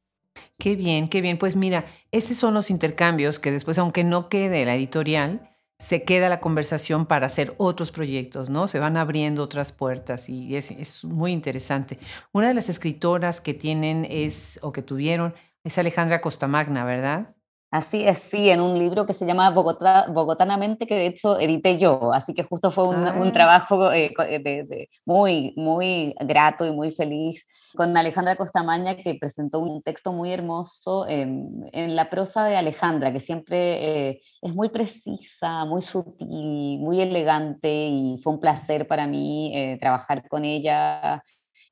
Qué 0.58 0.76
bien, 0.76 1.08
qué 1.08 1.20
bien. 1.20 1.38
Pues 1.38 1.56
mira, 1.56 1.84
esos 2.12 2.36
son 2.36 2.54
los 2.54 2.70
intercambios 2.70 3.38
que 3.38 3.50
después, 3.50 3.78
aunque 3.78 4.04
no 4.04 4.28
quede 4.28 4.64
la 4.64 4.74
editorial, 4.74 5.50
se 5.78 6.04
queda 6.04 6.28
la 6.28 6.40
conversación 6.40 7.06
para 7.06 7.26
hacer 7.26 7.54
otros 7.58 7.92
proyectos, 7.92 8.48
¿no? 8.48 8.66
Se 8.66 8.78
van 8.78 8.96
abriendo 8.96 9.42
otras 9.42 9.72
puertas 9.72 10.28
y 10.28 10.56
es, 10.56 11.04
muy 11.04 11.32
interesante. 11.32 11.98
Una 12.32 12.48
de 12.48 12.54
las 12.54 12.68
escritoras 12.68 13.40
que 13.40 13.52
tienen 13.52 14.06
es, 14.08 14.58
o 14.62 14.72
que 14.72 14.82
tuvieron, 14.82 15.34
es 15.66 15.78
Alejandra 15.78 16.20
Costamagna, 16.20 16.84
¿verdad? 16.84 17.34
Así 17.72 18.06
es, 18.06 18.18
sí, 18.18 18.48
en 18.48 18.60
un 18.60 18.78
libro 18.78 19.04
que 19.04 19.14
se 19.14 19.26
llama 19.26 19.50
Bogotá, 19.50 20.06
Bogotanamente, 20.08 20.86
que 20.86 20.94
de 20.94 21.06
hecho 21.06 21.40
edité 21.40 21.76
yo, 21.78 22.12
así 22.12 22.32
que 22.32 22.44
justo 22.44 22.70
fue 22.70 22.88
un, 22.88 23.04
ah. 23.04 23.32
trabajo 23.32 23.92
eh, 23.92 24.14
eh, 24.28 24.88
muy, 25.04 25.52
muy 25.56 26.14
grato 26.20 26.64
y 26.64 26.72
muy 26.72 26.92
feliz 26.92 27.44
con 27.74 27.94
Alejandra 27.96 28.36
Costamaña, 28.36 28.96
que 28.96 29.16
presentó 29.16 29.58
un 29.58 29.82
texto 29.82 30.12
muy 30.12 30.32
hermoso 30.32 31.06
en, 31.08 31.96
la 31.96 32.08
prosa 32.08 32.44
de 32.44 32.56
Alejandra, 32.56 33.12
que 33.12 33.20
siempre 33.20 34.10
eh, 34.10 34.20
es 34.40 34.54
muy 34.54 34.68
precisa, 34.68 35.64
muy 35.64 35.82
sutil, 35.82 36.78
muy 36.78 37.00
elegante, 37.00 37.68
y 37.68 38.20
fue 38.22 38.32
un 38.34 38.40
placer 38.40 38.86
para 38.86 39.08
mí 39.08 39.76
trabajar 39.80 40.26
con 40.28 40.44
ella 40.44 41.22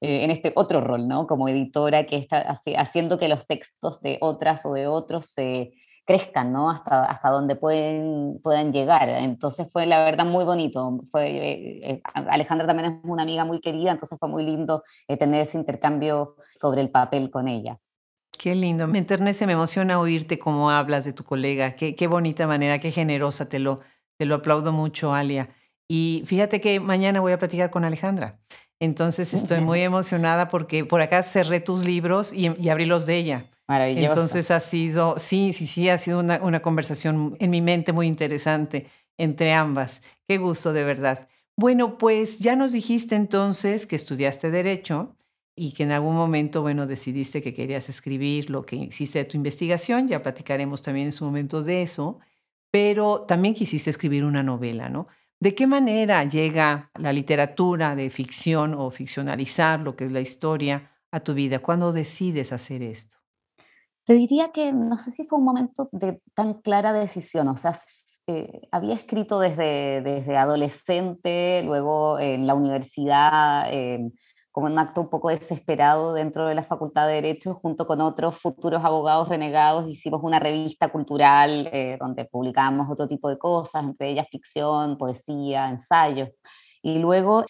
en 0.04 0.30
este 0.30 0.52
otro 0.54 0.80
rol, 0.80 1.08
¿no? 1.08 1.26
Como 1.26 1.49
editora 1.49 2.06
que 2.06 2.16
está 2.16 2.61
haciendo 2.76 3.18
que 3.18 3.28
los 3.28 3.46
textos 3.46 4.00
de 4.00 4.18
otras 4.20 4.64
o 4.66 4.73
de 4.73 4.87
otros 4.87 5.26
se 5.26 5.73
crezcan, 6.04 6.52
¿no? 6.52 6.70
Hasta, 6.70 7.04
hasta 7.04 7.30
donde 7.30 7.56
pueden, 7.56 8.40
puedan 8.42 8.73
llegar. 8.73 9.08
Entonces 9.08 9.66
fue 9.73 9.87
la 9.87 10.04
verdad 10.04 10.25
muy 10.25 10.44
bonito. 10.44 11.00
Fue, 11.11 11.30
eh, 11.30 11.80
eh, 11.82 12.02
Alejandra 12.14 12.66
también 12.66 12.92
es 12.92 13.04
una 13.04 13.23
amiga 13.23 13.44
muy 13.44 13.61
querida, 13.61 13.92
entonces 13.92 14.18
fue 14.18 14.28
muy 14.28 14.44
lindo 14.44 14.84
eh, 15.08 15.16
tener 15.16 15.40
ese 15.40 15.58
intercambio 15.58 16.37
sobre 16.61 16.82
el 16.82 16.90
papel 16.90 17.30
con 17.30 17.49
ella. 17.49 17.78
Qué 18.38 18.54
lindo, 18.54 18.87
me 18.87 18.99
enternece, 18.99 19.46
me 19.46 19.52
emociona 19.54 19.99
oírte 19.99 20.38
cómo 20.38 20.70
hablas 20.70 21.04
de 21.04 21.12
tu 21.12 21.25
colega, 21.25 21.76
qué, 21.76 21.94
qué 21.94 22.06
bonita 22.08 22.46
manera, 22.46 22.78
qué 22.80 22.90
generosa, 22.90 23.49
te 23.49 23.58
lo, 23.58 23.80
te 24.18 24.26
lo 24.26 24.34
aplaudo 24.34 24.73
mucho, 24.73 25.14
Alia. 25.14 25.49
Y 25.88 26.23
fíjate 26.26 26.61
que 26.61 26.81
mañana 26.81 27.21
voy 27.21 27.33
a 27.33 27.38
platicar 27.38 27.71
con 27.71 27.85
Alejandra. 27.85 28.38
Entonces 28.81 29.33
estoy 29.35 29.61
muy 29.61 29.81
emocionada 29.81 30.49
porque 30.49 30.85
por 30.85 31.00
acá 31.00 31.23
cerré 31.23 31.61
tus 31.61 31.85
libros 31.85 32.33
y, 32.33 32.50
y 32.61 32.69
abrí 32.69 32.85
los 32.87 33.07
de 33.07 33.17
ella. 33.17 33.50
Maravilloso. 33.67 34.07
Entonces 34.07 34.50
ha 34.50 34.61
sido, 34.61 35.14
sí, 35.19 35.53
sí, 35.53 35.67
sí, 35.67 35.88
ha 35.88 35.97
sido 35.97 36.21
una, 36.21 36.41
una 36.43 36.61
conversación 36.61 37.37
en 37.38 37.50
mi 37.50 37.62
mente 37.62 37.93
muy 37.93 38.07
interesante 38.07 38.87
entre 39.17 39.53
ambas. 39.53 40.03
Qué 40.26 40.38
gusto, 40.38 40.73
de 40.73 40.85
verdad. 40.85 41.29
Bueno, 41.57 41.99
pues 41.99 42.41
ya 42.41 42.57
nos 42.57 42.73
dijiste 42.73 43.14
entonces 43.14 43.87
que 43.87 43.97
estudiaste 43.97 44.50
Derecho 44.50 45.17
y 45.57 45.73
que 45.73 45.85
en 45.85 45.93
algún 45.93 46.17
momento, 46.17 46.62
bueno, 46.62 46.87
decidiste 46.87 47.41
que 47.43 47.55
querías 47.55 47.88
escribir 47.88 48.50
lo 48.50 48.62
que 48.62 48.76
hiciste 48.76 49.21
de 49.21 49.25
tu 49.25 49.37
investigación, 49.37 50.09
ya 50.09 50.21
platicaremos 50.21 50.83
también 50.83 51.07
en 51.07 51.12
su 51.12 51.25
momento 51.25 51.62
de 51.62 51.83
eso, 51.83 52.19
pero 52.73 53.21
también 53.21 53.55
quisiste 53.55 53.88
escribir 53.88 54.25
una 54.25 54.43
novela, 54.43 54.88
¿no? 54.88 55.07
¿De 55.45 55.55
qué 55.55 55.67
manera 55.67 56.25
llega 56.25 56.91
la 56.99 57.13
literatura 57.13 57.95
de 57.95 58.09
ficción 58.09 58.73
o 58.73 58.91
ficcionalizar 58.91 59.79
lo 59.79 59.95
que 59.95 60.07
es 60.07 60.11
la 60.11 60.21
historia 60.21 60.91
a 61.13 61.21
tu 61.21 61.35
vida? 61.35 61.59
¿Cuándo 61.59 61.93
decides 61.93 62.51
hacer 62.51 62.83
esto? 62.83 63.19
Te 64.07 64.15
diría 64.15 64.53
que 64.53 64.73
no 64.73 64.97
sé 64.97 65.11
si 65.11 65.27
fue 65.27 65.39
un 65.39 65.45
momento 65.45 65.91
de 65.93 66.23
tan 66.35 66.63
clara 66.63 66.95
decisión, 66.95 67.47
o 67.49 67.59
sea, 67.59 67.79
eh, 68.27 68.63
había 68.73 68.95
escrito 68.95 69.39
desde, 69.39 70.01
desde 70.01 70.35
adolescente, 70.35 71.63
luego 71.63 72.19
en 72.19 72.47
la 72.47 72.55
universidad, 72.55 73.71
como 74.54 74.68
un 74.68 74.78
acto 74.78 75.00
un 75.00 75.11
poco 75.11 75.30
desesperado 75.30 76.14
dentro 76.14 76.46
de 76.46 76.54
la 76.54 76.62
Facultad 76.62 77.08
de 77.08 77.14
Derecho, 77.14 77.54
junto 77.54 77.88
con 77.88 78.00
otros 78.00 78.38
futuros 78.38 78.84
abogados 78.84 79.28
renegados, 79.28 79.90
hicimos 79.90 80.23
una 80.23 80.38
revista 80.38 80.92
cultural 80.92 81.68
eh, 81.73 81.96
donde 81.99 82.25
publicábamos 82.25 82.88
otro 82.88 83.08
tipo 83.08 83.28
de 83.28 83.37
cosas, 83.37 83.82
entre 83.82 84.11
ellas 84.11 84.28
ficción, 84.30 84.96
poesía, 84.96 85.68
ensayos. 85.68 86.28
Y 86.82 87.00
luego 87.00 87.44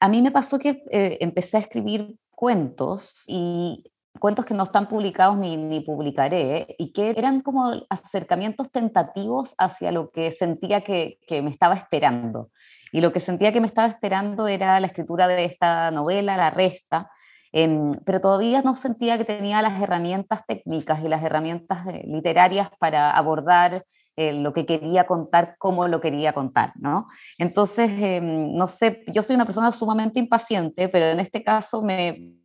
a 0.00 0.08
mí 0.08 0.22
me 0.22 0.30
pasó 0.30 0.58
que 0.58 0.82
empecé 0.90 1.58
a 1.58 1.60
escribir 1.60 2.16
cuentos 2.30 3.22
y 3.26 3.84
cuentos 4.18 4.46
que 4.46 4.54
no 4.54 4.64
están 4.64 4.88
publicados 4.88 5.36
ni, 5.36 5.58
ni 5.58 5.80
publicaré, 5.80 6.74
y 6.78 6.92
que 6.92 7.10
eran 7.10 7.42
como 7.42 7.82
acercamientos 7.90 8.70
tentativos 8.70 9.54
hacia 9.58 9.92
lo 9.92 10.10
que 10.10 10.32
sentía 10.32 10.80
que, 10.80 11.18
que, 11.26 11.42
me 11.42 11.50
estaba 11.50 11.74
esperando. 11.74 12.50
Y 12.94 13.00
lo 13.00 13.12
que 13.12 13.18
sentía 13.18 13.52
que 13.52 13.60
me 13.60 13.66
estaba 13.66 13.88
esperando 13.88 14.46
era 14.46 14.78
la 14.78 14.86
escritura 14.86 15.26
de 15.26 15.46
esta 15.46 15.90
novela, 15.90 16.36
La 16.36 16.50
Resta, 16.50 17.10
em, 17.50 17.90
pero 18.06 18.20
todavía 18.20 18.62
no 18.62 18.76
sentía 18.76 19.18
que 19.18 19.24
tenía 19.24 19.60
las 19.62 19.82
herramientas 19.82 20.46
técnicas 20.46 21.02
y 21.02 21.08
las 21.08 21.20
herramientas 21.24 21.88
eh, 21.88 22.04
literarias 22.06 22.68
para 22.78 23.10
abordar 23.10 23.84
eh, 24.14 24.32
lo 24.32 24.52
que 24.52 24.64
quería 24.64 25.08
contar, 25.08 25.56
cómo 25.58 25.88
lo 25.88 26.00
quería 26.00 26.34
contar, 26.34 26.72
¿no? 26.76 27.08
Entonces, 27.36 27.90
em, 28.00 28.54
no 28.54 28.68
sé, 28.68 29.02
yo 29.08 29.22
soy 29.24 29.34
una 29.34 29.44
persona 29.44 29.72
sumamente 29.72 30.20
impaciente, 30.20 30.88
pero 30.88 31.06
en 31.06 31.18
este 31.18 31.42
caso 31.42 31.82
me 31.82 32.36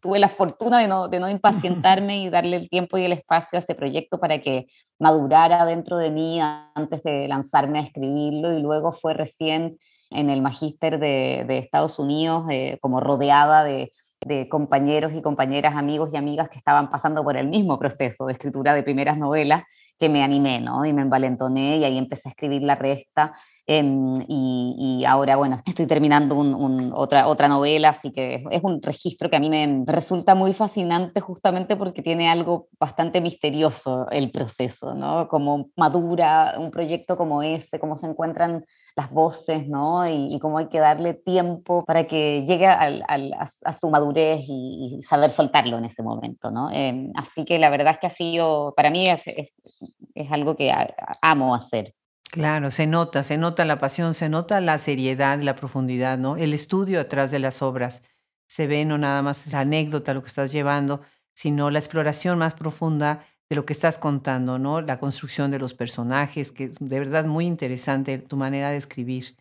tuve 0.00 0.18
la 0.18 0.30
fortuna 0.30 0.80
de 0.80 0.88
no, 0.88 1.08
de 1.08 1.20
no 1.20 1.28
impacientarme 1.28 2.22
y 2.22 2.30
darle 2.30 2.56
el 2.56 2.70
tiempo 2.70 2.96
y 2.96 3.04
el 3.04 3.12
espacio 3.12 3.58
a 3.58 3.60
ese 3.60 3.74
proyecto 3.74 4.18
para 4.18 4.40
que 4.40 4.68
madurara 4.98 5.66
dentro 5.66 5.98
de 5.98 6.10
mí 6.10 6.40
antes 6.40 7.02
de 7.02 7.28
lanzarme 7.28 7.80
a 7.80 7.82
escribirlo 7.82 8.54
y 8.54 8.62
luego 8.62 8.92
fue 8.94 9.12
recién 9.12 9.76
en 10.10 10.30
el 10.30 10.42
magíster 10.42 10.98
de, 10.98 11.44
de, 11.46 11.58
Estados 11.58 11.98
Unidos, 11.98 12.46
eh, 12.50 12.78
como 12.80 13.00
rodeada 13.00 13.64
de, 13.64 13.92
de, 14.20 14.48
compañeros 14.48 15.12
y 15.14 15.22
compañeras, 15.22 15.76
amigos 15.76 16.12
y 16.12 16.16
amigas 16.16 16.48
que 16.48 16.58
estaban 16.58 16.90
pasando 16.90 17.22
por 17.24 17.36
el 17.36 17.48
mismo 17.48 17.78
proceso 17.78 18.26
de 18.26 18.32
escritura 18.32 18.74
de 18.74 18.82
primeras 18.82 19.18
novelas, 19.18 19.64
que 19.98 20.08
me 20.08 20.22
animé, 20.22 20.60
¿no? 20.60 20.84
Y 20.84 20.92
me 20.92 21.02
envalentoné 21.02 21.78
y 21.78 21.84
ahí 21.84 21.98
empecé 21.98 22.28
a 22.28 22.30
escribir 22.30 22.62
la 22.62 22.76
resta. 22.76 23.34
Em, 23.66 24.24
y, 24.28 25.04
ahora, 25.06 25.36
bueno, 25.36 25.58
estoy 25.66 25.86
terminando 25.86 26.38
otra, 26.94 27.26
otra 27.26 27.48
novela, 27.48 27.90
así 27.90 28.12
que 28.12 28.42
es 28.50 28.64
un 28.64 28.80
registro 28.80 29.28
que 29.28 29.36
a 29.36 29.40
mí 29.40 29.50
me 29.50 29.84
resulta 29.86 30.34
muy 30.34 30.54
fascinante 30.54 31.20
justamente 31.20 31.76
porque 31.76 32.00
tiene 32.00 32.30
algo 32.30 32.68
bastante 32.78 33.20
misterioso 33.20 34.08
el 34.10 34.30
proceso, 34.30 34.94
¿no? 34.94 35.28
Cómo 35.28 35.68
madura 35.76 36.54
un 36.58 36.70
proyecto 36.70 37.18
como 37.18 37.42
ese, 37.42 37.78
cómo 37.78 37.98
se 37.98 38.06
encuentran 38.06 38.64
las 38.98 39.12
voces, 39.12 39.68
¿no? 39.68 40.08
Y, 40.08 40.40
cómo 40.40 40.58
hay 40.58 40.66
que 40.66 40.80
darle 40.80 41.14
tiempo 41.14 41.84
para 41.84 42.08
que 42.08 42.44
llegue 42.44 42.66
a, 42.66 43.46
su 43.78 43.90
madurez 43.90 44.40
y, 44.48 44.98
saber 45.02 45.30
soltarlo 45.30 45.78
en 45.78 45.84
ese 45.84 46.02
momento, 46.02 46.50
¿no? 46.50 46.68
Em, 46.72 47.12
así 47.14 47.44
que 47.44 47.60
la 47.60 47.70
verdad 47.70 47.92
es 47.92 47.98
que 47.98 48.08
ha 48.08 48.10
sido, 48.10 48.74
para 48.76 48.90
mí 48.90 49.08
es, 49.08 49.22
algo 50.32 50.56
que 50.56 50.72
amo 51.22 51.54
hacer. 51.54 51.94
Claro, 52.32 52.72
se 52.72 52.88
nota, 52.88 53.22
se 53.22 53.38
nota 53.38 53.64
la 53.64 53.78
pasión, 53.78 54.14
se 54.14 54.28
nota 54.28 54.60
la 54.60 54.76
seriedad, 54.78 55.40
la 55.40 55.54
profundidad, 55.54 56.18
¿no? 56.18 56.36
El 56.36 56.52
estudio 56.52 57.00
atrás 57.00 57.30
de 57.30 57.38
las 57.38 57.62
obras. 57.62 58.02
Se 58.48 58.66
ve 58.66 58.84
no 58.84 58.98
nada 58.98 59.22
más 59.22 59.52
la 59.52 59.60
anécdota, 59.60 60.12
lo 60.12 60.22
que 60.22 60.26
estás 60.26 60.50
llevando, 60.50 61.02
sino 61.34 61.70
la 61.70 61.78
exploración 61.78 62.36
más 62.38 62.54
profunda 62.54 63.24
de 63.50 63.56
lo 63.56 63.64
que 63.64 63.72
estás 63.72 63.98
contando, 63.98 64.58
¿no? 64.58 64.80
La 64.80 64.98
construcción 64.98 65.50
de 65.50 65.58
los 65.58 65.74
personajes, 65.74 66.52
que 66.52 66.64
es 66.64 66.78
de 66.80 66.98
verdad 66.98 67.24
muy 67.24 67.46
interesante 67.46 68.18
tu 68.18 68.36
manera 68.36 68.70
de 68.70 68.76
escribir. 68.76 69.36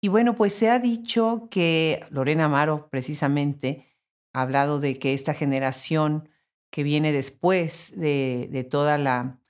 Y 0.00 0.08
bueno, 0.08 0.34
pues 0.34 0.54
se 0.54 0.70
ha 0.70 0.78
dicho 0.78 1.48
que 1.50 2.00
Lorena 2.10 2.46
Amaro, 2.46 2.88
precisamente, 2.88 3.86
ha 4.32 4.42
hablado 4.42 4.80
de 4.80 4.98
que 4.98 5.12
esta 5.12 5.34
generación 5.34 6.28
que 6.70 6.82
viene 6.82 7.12
después 7.12 7.98
de, 7.98 8.48
de 8.50 8.64
toda 8.64 8.96
la, 8.96 9.40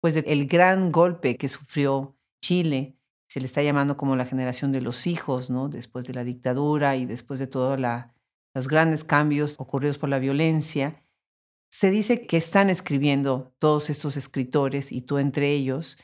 pues 0.00 0.16
el 0.16 0.46
gran 0.46 0.92
golpe 0.92 1.36
que 1.36 1.48
sufrió 1.48 2.16
Chile. 2.40 2.96
Se 3.28 3.40
le 3.40 3.46
está 3.46 3.62
llamando 3.62 3.96
como 3.96 4.16
la 4.16 4.24
generación 4.24 4.72
de 4.72 4.80
los 4.80 5.06
hijos, 5.06 5.50
¿no? 5.50 5.68
Después 5.68 6.06
de 6.06 6.14
la 6.14 6.24
dictadura 6.24 6.96
y 6.96 7.04
después 7.04 7.38
de 7.38 7.46
todos 7.46 7.78
los 7.78 8.68
grandes 8.68 9.04
cambios 9.04 9.56
ocurridos 9.58 9.98
por 9.98 10.08
la 10.08 10.18
violencia. 10.18 11.02
Se 11.70 11.90
dice 11.90 12.26
que 12.26 12.36
están 12.36 12.70
escribiendo 12.70 13.54
todos 13.58 13.90
estos 13.90 14.16
escritores, 14.16 14.92
y 14.92 15.02
tú 15.02 15.18
entre 15.18 15.52
ellos, 15.52 15.98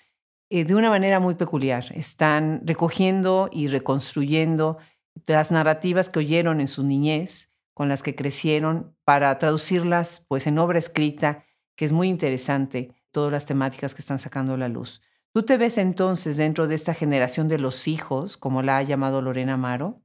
eh, 0.51 0.65
de 0.65 0.75
una 0.75 0.91
manera 0.91 1.21
muy 1.21 1.35
peculiar. 1.35 1.87
Están 1.95 2.63
recogiendo 2.65 3.49
y 3.51 3.69
reconstruyendo 3.69 4.79
las 5.27 5.51
narrativas 5.51 6.09
que 6.09 6.19
oyeron 6.21 6.61
en 6.61 6.69
su 6.69 6.85
niñez, 6.85 7.57
con 7.73 7.89
las 7.89 8.03
que 8.03 8.15
crecieron, 8.15 8.97
para 9.05 9.37
traducirlas 9.39 10.27
pues 10.29 10.47
en 10.47 10.59
obra 10.59 10.79
escrita, 10.79 11.45
que 11.77 11.85
es 11.85 11.93
muy 11.93 12.09
interesante, 12.09 12.95
todas 13.11 13.33
las 13.33 13.47
temáticas 13.47 13.95
que 13.95 14.01
están 14.01 14.19
sacando 14.19 14.55
a 14.55 14.59
la 14.59 14.69
luz. 14.69 15.03
¿Tú 15.33 15.43
te 15.43 15.57
ves 15.57 15.79
entonces 15.79 16.37
dentro 16.37 16.69
de 16.69 16.77
esta 16.77 16.95
generación 16.95 17.49
de 17.49 17.59
los 17.59 17.89
hijos, 17.89 18.37
como 18.37 18.63
la 18.63 18.79
ha 18.79 18.83
llamado 18.83 19.23
Lorena 19.23 19.55
Amaro? 19.55 20.04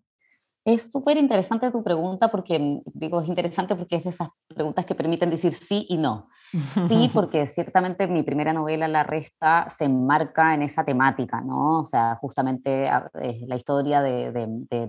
Es 0.69 0.91
súper 0.91 1.17
interesante 1.17 1.71
tu 1.71 1.83
pregunta 1.83 2.29
porque, 2.29 2.59
mm, 2.59 2.81
digo, 2.93 3.21
es 3.21 3.27
interesante 3.27 3.75
porque 3.75 3.95
es 3.95 4.03
de 4.03 4.11
esas 4.11 4.29
preguntas 4.47 4.85
que 4.85 4.93
permiten 4.93 5.31
decir 5.31 5.51
sí 5.51 5.87
y 5.89 5.97
no. 5.97 6.29
Sí, 6.51 7.09
porque 7.13 7.47
ciertamente 7.47 8.07
mi 8.07 8.23
primera 8.23 8.53
novela, 8.53 8.87
La 8.87 9.03
Resta, 9.03 9.67
se 9.69 9.85
enmarca 9.85 10.53
en 10.53 10.63
esa 10.63 10.83
temática, 10.83 11.41
¿no? 11.41 11.79
O 11.79 11.83
sea, 11.83 12.15
justamente 12.15 12.87
ah, 12.87 13.09
es 13.21 13.41
la 13.47 13.55
historia 13.55 14.01
de, 14.01 14.29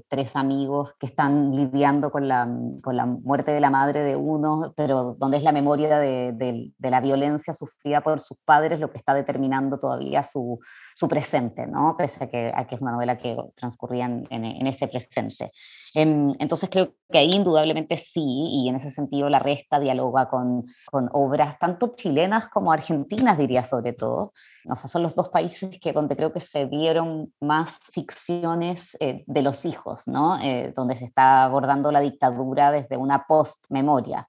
tres 0.09 0.31
amigos 0.35 0.95
que 0.99 1.07
están 1.07 1.55
lidiando 1.55 2.11
con 2.11 2.29
la, 2.29 2.49
con 2.83 2.97
la, 2.97 3.07
muerte 3.07 3.51
de 3.51 3.61
la 3.61 3.71
madre 3.71 4.03
de 4.03 4.17
uno, 4.17 4.73
pero 4.77 5.15
donde 5.19 5.39
es 5.39 5.43
la 5.43 5.53
memoria 5.53 5.99
de, 5.99 6.73
la 6.79 7.01
violencia 7.01 7.53
sufrida 7.53 8.01
por 8.01 8.21
sus 8.21 8.39
padres 8.45 8.81
lo 8.81 8.91
que 8.91 8.99
está 8.99 9.15
determinando 9.15 9.79
todavía 9.79 10.25
su, 10.25 10.59
su 10.95 11.09
presente, 11.09 11.67
¿no? 11.67 11.97
Pese 11.97 12.25
a 12.25 12.29
que, 12.29 12.53
que, 12.69 12.75
es 12.75 12.81
una 12.81 12.93
novela 12.93 13.17
que 13.17 13.37
transcurría 13.57 14.07
en, 14.07 14.27
en 14.31 14.67
ese 14.67 14.89
presente. 14.89 15.53
Em, 15.95 16.35
entonces 16.39 16.69
creo 16.71 16.95
que 17.11 17.19
ahí 17.19 17.31
indudablemente 17.33 17.97
sí, 17.97 18.23
y 18.25 18.69
en 18.69 18.77
ese 18.77 18.91
sentido 18.91 19.29
la 19.29 19.39
resta 19.39 19.81
dialoga 19.81 20.29
con, 20.29 20.67
con 20.91 21.09
obras 21.13 21.50
tanto 21.59 21.93
chilenas 21.95 22.49
como 22.49 22.73
argentinas, 22.73 23.39
diría 23.39 23.65
sobre 23.65 23.93
todo. 23.93 24.33
O 24.69 24.77
sea, 24.77 24.89
son 24.89 25.03
los 25.03 25.15
dos 25.15 25.29
países 25.29 25.79
que 25.81 25.93
donde 25.93 26.17
creo 26.17 26.33
que 26.33 26.41
se 26.41 26.67
dieron 26.67 27.33
más 27.41 27.79
ficciones 27.93 28.97
eh, 29.01 29.25
de 29.27 29.43
los 29.43 29.65
hijos, 29.65 30.07
¿no? 30.07 30.39
Eh, 30.41 30.73
donde 30.77 30.97
se 30.97 31.05
está 31.05 31.45
abordando 31.45 31.91
la 31.93 32.01
dictadura 32.01 32.71
desde 32.71 32.97
una 32.97 33.27
post-memoria. 33.27 34.29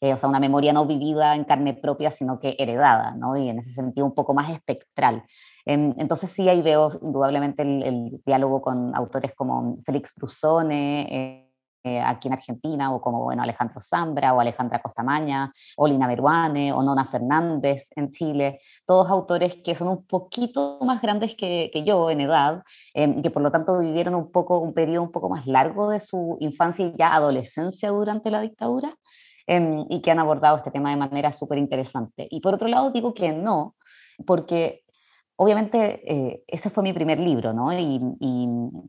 Eh, 0.00 0.12
o 0.12 0.16
sea, 0.16 0.28
una 0.28 0.40
memoria 0.40 0.72
no 0.72 0.86
vivida 0.86 1.34
en 1.36 1.44
carne 1.44 1.74
propia, 1.74 2.10
sino 2.10 2.40
que 2.40 2.56
heredada, 2.58 3.12
¿no? 3.12 3.36
Y 3.36 3.48
en 3.48 3.60
ese 3.60 3.72
sentido 3.72 4.06
un 4.06 4.14
poco 4.14 4.34
más 4.34 4.50
espectral. 4.50 5.24
Entonces 5.64 6.30
sí, 6.30 6.48
ahí 6.48 6.60
veo 6.60 6.90
indudablemente 7.02 7.62
el, 7.62 8.20
diálogo 8.26 8.60
con 8.60 8.94
autores 8.96 9.32
como 9.34 9.78
Félix 9.84 10.12
Brusone, 10.16 11.02
eh, 11.02 11.51
aquí 11.84 12.28
en 12.28 12.34
Argentina, 12.34 12.94
o 12.94 13.00
como 13.00 13.22
bueno, 13.24 13.42
Alejandro 13.42 13.80
Zambra, 13.80 14.34
o 14.34 14.40
Alejandra 14.40 14.80
Costamaña, 14.80 15.52
o 15.76 15.86
Lina 15.86 16.06
Beruane, 16.06 16.72
o 16.72 16.82
Nona 16.82 17.06
Fernández 17.06 17.88
en 17.96 18.10
Chile, 18.10 18.60
todos 18.86 19.10
autores 19.10 19.56
que 19.56 19.74
son 19.74 19.88
un 19.88 20.06
poquito 20.06 20.78
más 20.82 21.02
grandes 21.02 21.34
que, 21.34 21.70
que 21.72 21.84
yo 21.84 22.10
en 22.10 22.20
edad, 22.20 22.62
em, 22.94 23.18
y 23.18 23.22
que 23.22 23.30
por 23.30 23.42
lo 23.42 23.50
tanto 23.50 23.78
vivieron 23.80 24.14
un 24.14 24.30
poco, 24.30 24.58
un 24.58 24.74
periodo 24.74 25.02
un 25.02 25.12
poco 25.12 25.28
más 25.28 25.46
largo 25.46 25.90
de 25.90 26.00
su 26.00 26.36
infancia 26.40 26.86
y 26.86 26.94
ya 26.96 27.14
adolescencia 27.14 27.90
durante 27.90 28.30
la 28.30 28.40
dictadura, 28.40 28.96
em, 29.46 29.84
y 29.88 30.00
que 30.02 30.10
han 30.10 30.18
abordado 30.18 30.56
este 30.56 30.70
tema 30.70 30.90
de 30.90 30.96
manera 30.96 31.32
súper 31.32 31.58
interesante. 31.58 32.26
Y 32.30 32.40
por 32.40 32.54
otro 32.54 32.68
lado 32.68 32.90
digo 32.90 33.14
que 33.14 33.32
no, 33.32 33.76
porque 34.26 34.82
obviamente 35.36 36.00
eh, 36.04 36.44
ese 36.46 36.70
fue 36.70 36.82
mi 36.82 36.92
primer 36.92 37.18
libro, 37.18 37.52
¿no? 37.52 37.72
Y, 37.72 38.00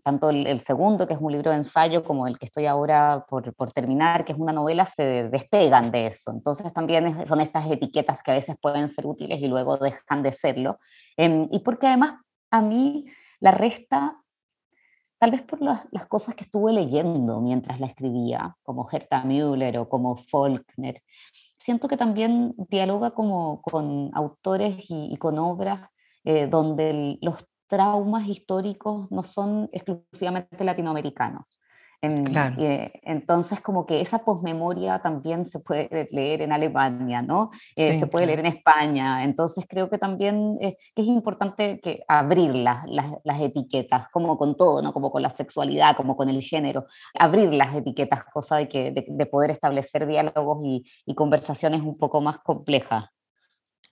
tanto 0.03 0.29
el, 0.29 0.59
segundo, 0.59 1.07
que 1.07 1.13
es 1.13 1.19
un 1.19 1.31
libro 1.31 1.51
de 1.51 1.57
ensayo, 1.57 2.03
como 2.03 2.27
el 2.27 2.37
que 2.37 2.45
estoy 2.45 2.65
ahora 2.65 3.25
por, 3.27 3.71
terminar, 3.73 4.25
que 4.25 4.33
es 4.33 4.37
una 4.37 4.53
novela, 4.53 4.85
se 4.85 5.29
despegan 5.29 5.91
de 5.91 6.07
eso. 6.07 6.31
Entonces 6.31 6.73
también 6.73 7.27
son 7.27 7.41
estas 7.41 7.69
etiquetas 7.69 8.19
que 8.23 8.31
a 8.31 8.35
veces 8.35 8.55
pueden 8.61 8.89
ser 8.89 9.05
útiles 9.05 9.41
y 9.41 9.47
luego 9.47 9.77
dejan 9.77 10.23
de 10.23 10.33
serlo. 10.33 10.79
Em, 11.17 11.47
y 11.51 11.59
porque 11.59 11.87
además 11.87 12.21
a 12.51 12.61
mí 12.61 13.05
la 13.39 13.51
resta, 13.51 14.17
tal 15.19 15.31
vez 15.31 15.41
por 15.41 15.61
las, 15.61 15.87
las, 15.91 16.05
cosas 16.05 16.35
que 16.35 16.43
estuve 16.43 16.73
leyendo 16.73 17.41
mientras 17.41 17.79
la 17.79 17.87
escribía, 17.87 18.55
como 18.63 18.87
Herta 18.91 19.23
Müller 19.23 19.77
o 19.79 19.89
como 19.89 20.17
Faulkner, 20.17 21.01
siento 21.59 21.87
que 21.87 21.97
también 21.97 22.53
dialoga 22.69 23.11
como 23.11 23.61
con 23.61 24.11
autores 24.13 24.85
y, 24.89 25.13
y 25.13 25.17
con 25.17 25.39
obras 25.39 25.89
eh, 26.23 26.47
donde 26.47 27.17
los 27.21 27.45
traumas 27.67 28.27
históricos 28.27 29.09
no 29.11 29.23
son 29.23 29.69
exclusivamente 29.71 30.63
latinoamericanos. 30.63 31.43
Eh, 32.05 32.91
entonces, 33.03 33.61
como 33.61 33.85
que 33.85 34.01
esa 34.01 34.19
posmemoria 34.19 34.99
también 35.01 35.45
se 35.45 35.59
puede 35.59 36.07
leer 36.11 36.41
en 36.41 36.51
Alemania, 36.51 37.21
¿no? 37.21 37.51
Eh, 37.77 37.99
se 37.99 38.07
puede 38.07 38.25
leer 38.25 38.39
en 38.39 38.47
España. 38.47 39.23
Entonces, 39.23 39.65
creo 39.67 39.89
que 39.89 39.97
también 39.97 40.57
que 40.59 40.77
es 40.95 41.07
importante 41.07 41.79
que 41.79 42.03
abrir 42.07 42.55
las, 42.55 42.85
las, 42.87 43.41
etiquetas, 43.41 44.09
como 44.11 44.37
con 44.37 44.57
todo, 44.57 44.81
¿no? 44.81 44.91
Como 44.91 45.11
con 45.11 45.21
la 45.21 45.29
sexualidad, 45.29 45.95
como 45.95 46.17
con 46.17 46.29
el 46.29 46.41
género, 46.41 46.87
abrir 47.17 47.53
las 47.53 47.73
etiquetas, 47.73 48.25
cosa 48.25 48.57
de, 48.57 48.67
que, 48.67 48.91
de, 48.91 49.25
poder 49.25 49.51
establecer 49.51 50.05
diálogos 50.05 50.63
y, 50.65 50.85
y 51.05 51.15
conversaciones 51.15 51.81
un 51.81 51.97
poco 51.97 52.19
más 52.19 52.39
complejas. 52.39 53.12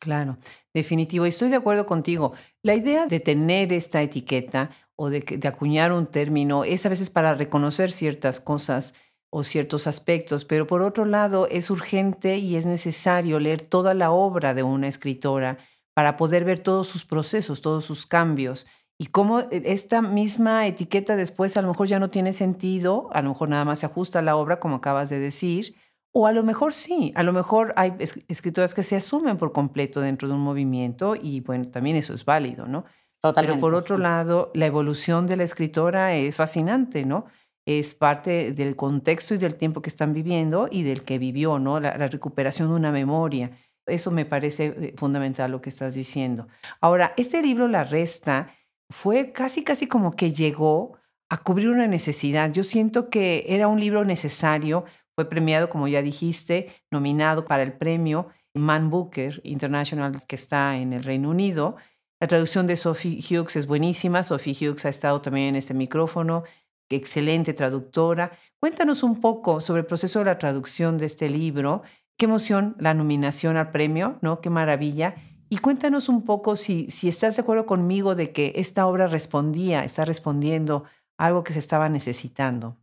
Claro, 0.01 0.39
definitivo. 0.73 1.25
Estoy 1.25 1.49
de 1.49 1.57
acuerdo 1.57 1.85
contigo. 1.85 2.33
La 2.63 2.73
idea 2.73 3.05
de 3.05 3.19
tener 3.19 3.71
esta 3.71 4.01
etiqueta 4.01 4.71
o 4.95 5.11
de, 5.11 5.39
acuñar 5.47 5.91
un 5.91 6.07
término 6.07 6.63
es 6.63 6.87
a 6.87 6.89
veces 6.89 7.11
para 7.11 7.35
reconocer 7.35 7.91
ciertas 7.91 8.39
cosas 8.39 8.95
o 9.29 9.43
ciertos 9.43 9.85
aspectos, 9.85 10.43
pero 10.43 10.65
por 10.65 10.81
otro 10.81 11.05
lado 11.05 11.47
es 11.51 11.69
urgente 11.69 12.39
y 12.39 12.55
es 12.55 12.65
necesario 12.65 13.39
leer 13.39 13.61
toda 13.61 13.93
la 13.93 14.09
obra 14.09 14.55
de 14.55 14.63
una 14.63 14.87
escritora 14.87 15.59
para 15.93 16.17
poder 16.17 16.45
ver 16.45 16.57
todos 16.57 16.87
sus 16.87 17.05
procesos, 17.05 17.61
todos 17.61 17.85
sus 17.85 18.07
cambios 18.07 18.65
y 18.97 19.05
cómo 19.05 19.41
e, 19.41 19.61
esta 19.65 20.01
misma 20.01 20.65
etiqueta 20.65 21.15
después 21.15 21.57
a 21.57 21.61
lo 21.61 21.67
mejor 21.67 21.85
ya 21.85 21.99
no 21.99 22.09
tiene 22.09 22.33
sentido, 22.33 23.07
a 23.13 23.21
lo 23.21 23.29
mejor 23.29 23.49
nada 23.49 23.65
más 23.65 23.79
se 23.79 23.85
ajusta 23.85 24.17
a 24.17 24.23
la 24.23 24.35
obra, 24.35 24.59
como 24.59 24.77
acabas 24.77 25.09
de 25.09 25.19
decir, 25.19 25.75
o 26.13 26.27
a 26.27 26.31
lo 26.31 26.43
mejor 26.43 26.73
sí, 26.73 27.11
a 27.15 27.23
lo 27.23 27.33
mejor 27.33 27.73
hay 27.77 27.93
escritoras 28.27 28.73
que 28.73 28.83
se 28.83 28.95
asumen 28.95 29.37
por 29.37 29.51
completo 29.53 30.01
dentro 30.01 30.27
de 30.27 30.33
un 30.33 30.41
movimiento 30.41 31.15
y 31.15 31.39
bueno, 31.41 31.69
también 31.69 31.95
eso 31.95 32.13
es 32.13 32.25
válido, 32.25 32.67
¿no? 32.67 32.85
Totalmente. 33.21 33.53
Pero 33.53 33.61
por 33.61 33.75
otro 33.75 33.97
lado, 33.97 34.51
la 34.53 34.65
evolución 34.65 35.27
de 35.27 35.37
la 35.37 35.43
escritora 35.43 36.15
es 36.15 36.35
fascinante, 36.35 37.05
¿no? 37.05 37.25
Es 37.65 37.93
parte 37.93 38.51
del 38.51 38.75
contexto 38.75 39.35
y 39.35 39.37
del 39.37 39.55
tiempo 39.55 39.81
que 39.81 39.89
están 39.89 40.13
viviendo 40.13 40.67
y 40.69 40.83
del 40.83 41.03
que 41.03 41.19
vivió, 41.19 41.59
¿no? 41.59 41.79
La, 41.79 41.95
la 41.97 42.07
recuperación 42.07 42.69
de 42.69 42.75
una 42.75 42.91
memoria. 42.91 43.51
Eso 43.85 44.11
me 44.11 44.25
parece 44.25 44.65
eh, 44.65 44.93
fundamental 44.97 45.51
lo 45.51 45.61
que 45.61 45.69
estás 45.69 45.93
diciendo. 45.93 46.47
Ahora, 46.81 47.13
este 47.17 47.41
libro, 47.41 47.67
La 47.67 47.83
Resta, 47.83 48.49
fue 48.89 49.31
casi, 49.31 49.63
casi 49.63 49.87
como 49.87 50.11
que 50.15 50.31
llegó 50.31 50.97
a 51.29 51.37
cubrir 51.37 51.69
una 51.69 51.87
necesidad. 51.87 52.51
Yo 52.51 52.63
siento 52.63 53.09
que 53.09 53.45
era 53.47 53.67
un 53.67 53.79
libro 53.79 54.03
necesario 54.03 54.83
fue 55.21 55.29
premiado, 55.29 55.69
como 55.69 55.87
ya 55.87 56.01
dijiste, 56.01 56.73
nominado 56.89 57.45
para 57.45 57.61
el 57.61 57.73
premio 57.73 58.29
Man 58.55 58.89
Booker 58.89 59.39
International, 59.43 60.11
que 60.27 60.35
está 60.35 60.77
en 60.77 60.93
el 60.93 61.03
Reino 61.03 61.29
Unido. 61.29 61.75
La 62.19 62.25
traducción 62.27 62.65
de 62.65 62.75
Sophie 62.75 63.19
Hughes 63.19 63.55
es 63.55 63.67
buenísima. 63.67 64.23
Sophie 64.23 64.55
Hughes 64.59 64.83
ha 64.85 64.89
estado 64.89 65.21
también 65.21 65.49
en 65.49 65.55
este 65.57 65.75
micrófono. 65.75 66.43
Excelente 66.89 67.53
traductora. 67.53 68.31
Cuéntanos 68.59 69.03
un 69.03 69.21
poco 69.21 69.59
sobre 69.59 69.81
el 69.81 69.85
proceso 69.85 70.19
de 70.19 70.25
la 70.25 70.39
traducción 70.39 70.97
de 70.97 71.05
este 71.05 71.29
libro. 71.29 71.83
Qué 72.17 72.25
emoción 72.25 72.75
la 72.79 72.95
nominación 72.95 73.57
al 73.57 73.69
premio, 73.69 74.17
¿no? 74.21 74.41
Qué 74.41 74.49
maravilla. 74.49 75.13
Y 75.49 75.57
cuéntanos 75.57 76.09
un 76.09 76.23
poco 76.25 76.55
si, 76.55 76.89
si 76.89 77.09
estás 77.09 77.35
de 77.35 77.43
acuerdo 77.43 77.67
conmigo 77.67 78.15
de 78.15 78.31
que 78.31 78.53
esta 78.55 78.87
obra 78.87 79.05
respondía, 79.05 79.83
está 79.83 80.03
respondiendo 80.03 80.85
a 81.19 81.27
algo 81.27 81.43
que 81.43 81.53
se 81.53 81.59
estaba 81.59 81.89
necesitando. 81.89 82.80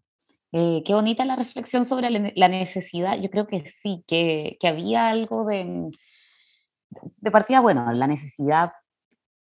Eh, 0.53 0.83
qué 0.85 0.95
bonita 0.95 1.25
la 1.25 1.37
reflexión 1.37 1.85
sobre 1.85 2.11
la 2.11 2.49
necesidad. 2.49 3.19
Yo 3.21 3.31
creo 3.31 3.47
que 3.47 3.65
sí, 3.67 4.05
que, 4.07 4.57
que 4.61 4.69
había 4.69 5.09
algo 5.09 5.45
de, 5.45 5.91
de 6.91 7.31
partida, 7.31 7.61
bueno, 7.61 7.93
la 7.93 8.07
necesidad 8.07 8.73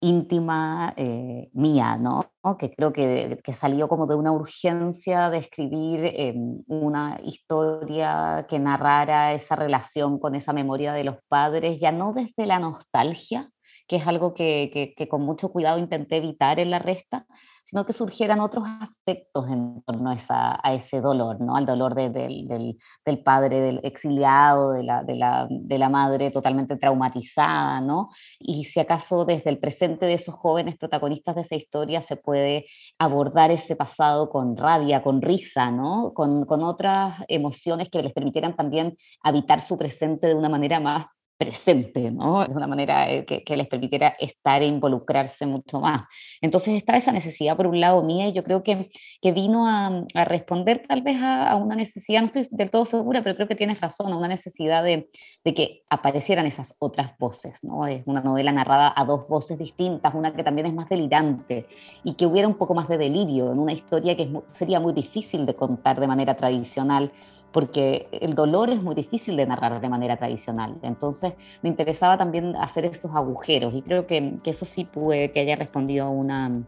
íntima 0.01 0.95
eh, 0.97 1.51
mía, 1.53 1.97
¿no? 1.99 2.23
Que 2.59 2.75
creo 2.75 2.93
que, 2.93 3.39
que, 3.45 3.53
salió 3.53 3.89
como 3.89 4.07
de 4.07 4.15
una 4.15 4.33
urgencia 4.33 5.29
de 5.31 5.39
escribir 5.39 6.01
em, 6.15 6.63
una 6.69 7.19
historia 7.23 8.47
que 8.49 8.59
narrara 8.59 9.35
esa 9.35 9.57
relación 9.57 10.19
con 10.19 10.35
esa 10.35 10.53
memoria 10.55 10.93
de 10.95 11.05
los 11.05 11.17
padres, 11.29 11.81
ya 11.81 11.93
no 11.93 12.15
desde 12.15 12.47
la 12.47 12.59
nostalgia, 12.59 13.51
que 13.87 13.97
es 13.97 14.07
algo 14.07 14.33
que, 14.35 14.95
que 14.97 15.09
con 15.09 15.23
mucho 15.23 15.51
cuidado 15.51 15.79
intenté 15.79 16.17
evitar 16.17 16.59
en 16.61 16.71
la 16.71 16.79
resta, 16.79 17.27
sino 17.71 17.87
que 17.87 17.93
surgieran 17.93 18.41
otros 18.41 18.65
aspectos 18.67 19.49
en 19.49 19.81
torno 19.83 20.11
a, 20.11 20.75
ese 20.75 21.01
dolor, 21.01 21.41
¿no? 21.41 21.55
al 21.55 21.67
dolor 21.67 21.95
del, 21.95 22.13
del, 22.13 23.23
padre 23.23 23.61
del 23.61 23.81
exiliado, 23.85 24.73
de 24.73 24.83
la, 24.83 25.05
de, 25.05 25.15
la, 25.15 25.47
la, 25.49 25.89
madre 25.89 26.33
totalmente 26.33 26.77
traumatizada, 26.77 27.81
¿no? 27.81 28.11
y 28.41 28.65
si 28.65 28.81
acaso 28.81 29.25
desde 29.25 29.51
el 29.51 29.59
presente 29.61 30.07
de 30.07 30.15
esos 30.15 30.35
jóvenes 30.35 30.79
protagonistas 30.79 31.37
de 31.37 31.43
esa 31.43 31.55
historia 31.55 32.03
se 32.03 32.17
puede 32.17 32.67
abordar 32.99 33.53
ese 33.53 33.77
pasado 33.77 34.31
con 34.31 34.57
rabia, 34.57 35.05
con 35.05 35.23
risa, 35.23 35.71
¿no? 35.71 36.13
con, 36.13 36.47
con 36.47 36.65
otras 36.65 37.21
emociones 37.29 37.89
que 37.89 38.03
les 38.03 38.13
permitieran 38.13 38.57
también 38.57 38.97
habitar 39.23 39.61
su 39.61 39.79
presente 39.79 40.27
de 40.27 40.35
una 40.35 40.49
manera 40.49 40.81
más 40.81 41.07
presente, 41.41 42.11
¿no? 42.11 42.47
De 42.47 42.53
una 42.53 42.67
manera 42.67 43.11
eh, 43.11 43.25
que, 43.25 43.57
les 43.57 43.67
permitiera 43.67 44.15
estar 44.21 44.61
e 44.61 44.67
involucrarse 44.67 45.47
mucho 45.47 45.81
más. 45.81 46.03
Entonces 46.43 46.75
estaba 46.75 46.99
esa 46.99 47.13
necesidad 47.13 47.57
por 47.57 47.67
un 47.67 47.81
lado 47.81 48.03
mía 48.03 48.29
y 48.29 48.35
yo 48.35 48.45
creo 48.45 48.63
que, 48.63 48.91
que 49.23 49.33
vino 49.33 49.67
a, 49.67 50.05
responder 50.27 50.83
tal 50.87 51.01
vez 51.01 51.17
a, 51.23 51.57
una 51.57 51.77
necesidad, 51.77 52.21
no 52.21 52.27
estoy 52.27 52.47
del 52.51 52.69
todo 52.71 52.85
segura, 52.85 53.23
pero 53.23 53.37
creo 53.37 53.49
que 53.49 53.55
tienes 53.55 53.81
razón, 53.81 54.13
a 54.13 54.19
una 54.19 54.29
necesidad 54.29 54.85
de, 54.85 55.09
de, 55.43 55.55
que 55.55 55.83
aparecieran 55.89 56.45
esas 56.45 56.75
otras 56.79 57.17
voces, 57.17 57.65
¿no? 57.65 57.87
Es 57.87 58.07
una 58.07 58.21
novela 58.21 58.53
narrada 58.53 58.93
a 58.95 59.07
dos 59.07 59.27
voces 59.27 59.57
distintas, 59.57 60.15
una 60.15 60.35
que 60.35 60.45
también 60.45 60.67
es 60.67 60.75
más 60.75 60.91
delirante 60.91 61.67
y 62.05 62.17
que 62.17 62.27
hubiera 62.27 62.49
un 62.49 62.59
poco 62.59 62.75
más 62.75 62.87
de 62.87 62.99
delirio 62.99 63.51
en 63.51 63.59
una 63.59 63.73
historia 63.73 64.15
que 64.15 64.31
sería 64.53 64.79
muy 64.79 64.93
difícil 64.93 65.47
de 65.47 65.55
contar 65.55 66.01
de 66.01 66.07
manera 66.07 66.37
tradicional 66.37 67.13
porque 67.53 68.09
el 68.13 68.35
dolor 68.35 68.71
es 68.71 68.83
muy 68.83 68.95
difícil 68.95 69.37
de 69.37 69.47
narrar 69.47 69.81
de 69.81 69.89
manera 69.89 70.17
tradicional. 70.17 70.77
Entonces 70.83 71.35
me 71.63 71.69
interesaba 71.69 72.17
también 72.17 72.55
hacer 72.57 72.85
esos 72.85 73.15
agujeros 73.15 73.75
y 73.75 73.83
creo 73.83 74.07
que, 74.07 74.35
que 74.43 74.51
eso 74.51 74.65
sí 74.65 74.85
puede 74.85 75.33
que 75.33 75.41
haya 75.41 75.57
respondido 75.57 76.07
a 76.07 76.11
una, 76.11 76.63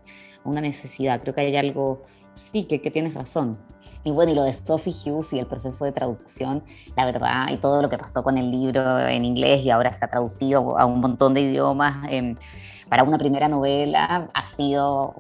una 0.44 0.60
necesidad. 0.60 1.20
Creo 1.20 1.34
que 1.34 1.42
hay 1.42 1.56
algo, 1.56 2.02
sí, 2.34 2.64
que, 2.64 2.80
que 2.80 2.90
tienes 2.90 3.14
razón. 3.14 3.56
Y 4.04 4.10
bueno, 4.10 4.32
y 4.32 4.34
lo 4.34 4.42
de 4.42 4.52
Sophie 4.52 4.92
Hughes 4.92 5.32
y 5.32 5.38
el 5.38 5.46
proceso 5.46 5.84
de 5.84 5.92
traducción, 5.92 6.64
la 6.96 7.04
verdad, 7.04 7.46
y 7.52 7.56
todo 7.58 7.80
lo 7.80 7.88
que 7.88 7.98
pasó 7.98 8.24
con 8.24 8.36
el 8.36 8.50
libro 8.50 8.98
en 8.98 9.24
inglés 9.24 9.64
y 9.64 9.70
ahora 9.70 9.94
se 9.94 10.04
ha 10.04 10.08
traducido 10.08 10.76
a 10.76 10.86
un 10.86 11.00
montón 11.00 11.34
de 11.34 11.42
idiomas, 11.42 12.08
eh, 12.10 12.34
para 12.88 13.04
una 13.04 13.16
primera 13.16 13.46
novela 13.48 14.28
ha 14.34 14.48
sido 14.56 15.14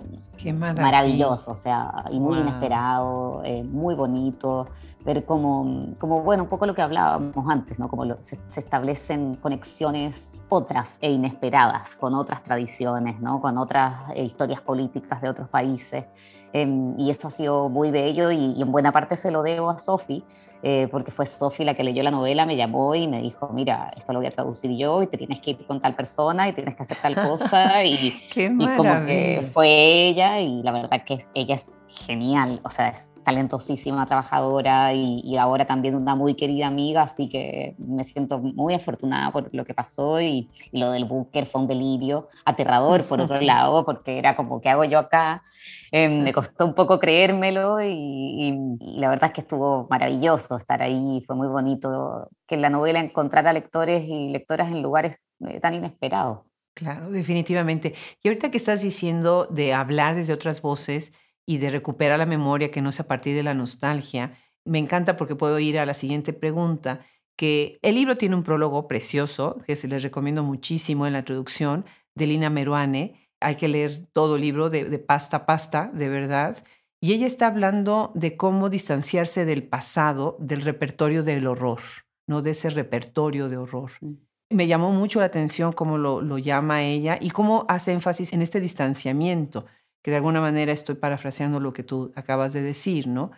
maravilloso, 0.76 1.52
o 1.52 1.56
sea, 1.56 2.04
y 2.10 2.18
muy 2.18 2.38
inesperado, 2.38 3.40
eh, 3.44 3.62
muy 3.62 3.94
bonito 3.94 4.66
ver 5.04 5.24
cómo, 5.24 5.94
como, 5.98 6.22
bueno, 6.22 6.44
un 6.44 6.48
poco 6.48 6.66
lo 6.66 6.74
que 6.74 6.82
hablábamos 6.82 7.48
antes, 7.48 7.78
¿no? 7.78 7.88
Como 7.88 8.04
se, 8.22 8.38
establecen 8.56 9.34
conexiones 9.36 10.30
otras 10.48 10.98
e 11.00 11.10
inesperadas 11.10 11.94
con 11.96 12.14
otras 12.14 12.42
tradiciones, 12.44 13.20
¿no? 13.20 13.40
Con 13.40 13.58
otras 13.58 14.10
eh, 14.14 14.22
historias 14.22 14.60
políticas 14.60 15.22
de 15.22 15.28
otros 15.28 15.48
países. 15.48 16.04
Em, 16.52 16.94
y 16.98 17.10
eso 17.10 17.28
ha 17.28 17.30
sido 17.30 17.68
muy 17.70 17.90
bello 17.90 18.30
y, 18.30 18.60
en 18.60 18.70
buena 18.70 18.92
parte 18.92 19.16
se 19.16 19.30
lo 19.30 19.42
debo 19.42 19.70
a 19.70 19.78
Sofi, 19.78 20.22
eh, 20.62 20.86
porque 20.90 21.10
fue 21.10 21.26
Sofi 21.26 21.64
la 21.64 21.74
que 21.74 21.82
leyó 21.82 22.02
la 22.02 22.10
novela, 22.10 22.44
me 22.44 22.56
llamó 22.56 22.94
y 22.94 23.08
me 23.08 23.22
dijo, 23.22 23.48
mira, 23.52 23.90
esto 23.96 24.12
lo 24.12 24.18
voy 24.18 24.26
a 24.26 24.30
traducir 24.30 24.70
yo 24.76 25.02
y 25.02 25.06
te 25.06 25.16
tienes 25.16 25.40
que 25.40 25.52
ir 25.52 25.66
con 25.66 25.80
tal 25.80 25.96
persona 25.96 26.48
y 26.48 26.52
tienes 26.52 26.76
que 26.76 26.82
hacer 26.82 26.98
tal 27.00 27.14
cosa. 27.14 27.82
y, 27.84 28.20
Qué 28.32 28.44
y 28.44 28.76
como 28.76 29.06
que 29.06 29.50
fue 29.52 30.08
ella 30.08 30.40
y 30.40 30.62
la 30.62 30.72
verdad 30.72 31.02
que 31.04 31.14
es, 31.14 31.30
ella 31.34 31.54
es 31.54 31.70
genial, 31.88 32.60
o 32.62 32.70
sea, 32.70 32.90
es 32.90 33.08
talentosísima, 33.24 34.06
trabajadora 34.06 34.92
y, 34.94 35.36
ahora 35.36 35.66
también 35.66 35.94
una 35.94 36.14
muy 36.14 36.34
querida 36.34 36.66
amiga, 36.66 37.02
así 37.02 37.28
que 37.28 37.74
me 37.78 38.04
siento 38.04 38.38
muy 38.38 38.74
afortunada 38.74 39.30
por 39.32 39.48
lo 39.54 39.64
que 39.64 39.74
pasó 39.74 40.20
y, 40.20 40.48
lo 40.72 40.90
del 40.92 41.04
búnker 41.04 41.46
fue 41.46 41.62
un 41.62 41.68
delirio 41.68 42.28
aterrador 42.44 43.04
por 43.04 43.20
otro 43.20 43.40
lado, 43.40 43.84
porque 43.84 44.18
era 44.18 44.36
como, 44.36 44.60
¿qué 44.60 44.68
hago 44.68 44.84
yo 44.84 44.98
acá? 44.98 45.42
Em, 45.90 46.22
me 46.22 46.32
costó 46.32 46.64
un 46.64 46.74
poco 46.74 46.98
creérmelo 46.98 47.82
y, 47.82 48.76
la 48.80 49.08
verdad 49.10 49.30
es 49.30 49.34
que 49.34 49.40
estuvo 49.42 49.86
maravilloso 49.90 50.56
estar 50.56 50.82
ahí, 50.82 51.22
fue 51.26 51.36
muy 51.36 51.48
bonito 51.48 52.28
que 52.46 52.56
la 52.56 52.70
novela 52.70 53.00
encontrara 53.00 53.52
lectores 53.52 54.04
y 54.06 54.28
lectoras 54.30 54.70
en 54.70 54.82
lugares 54.82 55.16
eh, 55.46 55.60
tan 55.60 55.74
inesperados. 55.74 56.40
Claro, 56.74 57.10
definitivamente. 57.10 57.94
Y 58.22 58.28
ahorita 58.28 58.50
que 58.50 58.56
estás 58.56 58.80
diciendo 58.80 59.46
de 59.50 59.74
hablar 59.74 60.14
desde 60.14 60.32
otras 60.32 60.62
voces, 60.62 61.12
y 61.46 61.58
de 61.58 61.70
recuperar 61.70 62.18
la 62.18 62.26
memoria 62.26 62.70
que 62.70 62.82
no 62.82 62.92
sea 62.92 63.04
a 63.04 63.08
partir 63.08 63.34
de 63.34 63.42
la 63.42 63.54
nostalgia, 63.54 64.38
me 64.64 64.78
encanta 64.78 65.16
porque 65.16 65.36
puedo 65.36 65.58
ir 65.58 65.78
a 65.78 65.86
la 65.86 65.94
siguiente 65.94 66.32
pregunta, 66.32 67.00
que 67.36 67.78
el 67.82 67.94
libro 67.96 68.16
tiene 68.16 68.36
un 68.36 68.42
prólogo 68.42 68.86
precioso, 68.86 69.58
que 69.66 69.76
se 69.76 69.88
les 69.88 70.02
recomiendo 70.02 70.42
muchísimo 70.42 71.06
en 71.06 71.14
la 71.14 71.20
introducción, 71.20 71.84
de 72.14 72.26
Lina 72.26 72.50
Meruane. 72.50 73.30
Hay 73.40 73.56
que 73.56 73.68
leer 73.68 74.06
todo 74.12 74.36
el 74.36 74.42
libro 74.42 74.70
de, 74.70 74.98
pasta 74.98 75.38
a 75.38 75.46
pasta, 75.46 75.90
de 75.92 76.08
verdad. 76.08 76.62
Y 77.00 77.12
ella 77.12 77.26
está 77.26 77.48
hablando 77.48 78.12
de 78.14 78.36
cómo 78.36 78.68
distanciarse 78.68 79.44
del 79.44 79.64
pasado, 79.64 80.36
del 80.38 80.60
repertorio 80.60 81.24
del 81.24 81.46
horror, 81.48 81.80
no 82.28 82.42
de 82.42 82.52
ese 82.52 82.70
repertorio 82.70 83.48
de 83.48 83.56
horror. 83.56 83.90
Mm. 84.00 84.12
Me 84.50 84.66
llamó 84.66 84.92
mucho 84.92 85.18
la 85.18 85.26
atención 85.26 85.72
cómo 85.72 85.98
lo, 85.98 86.20
lo 86.20 86.38
llama 86.38 86.84
ella 86.84 87.18
y 87.20 87.30
cómo 87.30 87.64
hace 87.68 87.90
énfasis 87.90 88.34
en 88.34 88.42
este 88.42 88.60
distanciamiento 88.60 89.64
que 90.02 90.10
de 90.10 90.18
alguna 90.18 90.40
manera 90.40 90.72
estoy 90.72 90.96
parafraseando 90.96 91.60
lo 91.60 91.72
que 91.72 91.84
tú 91.84 92.12
acabas 92.16 92.52
de 92.52 92.62
decir, 92.62 93.08
¿no? 93.08 93.30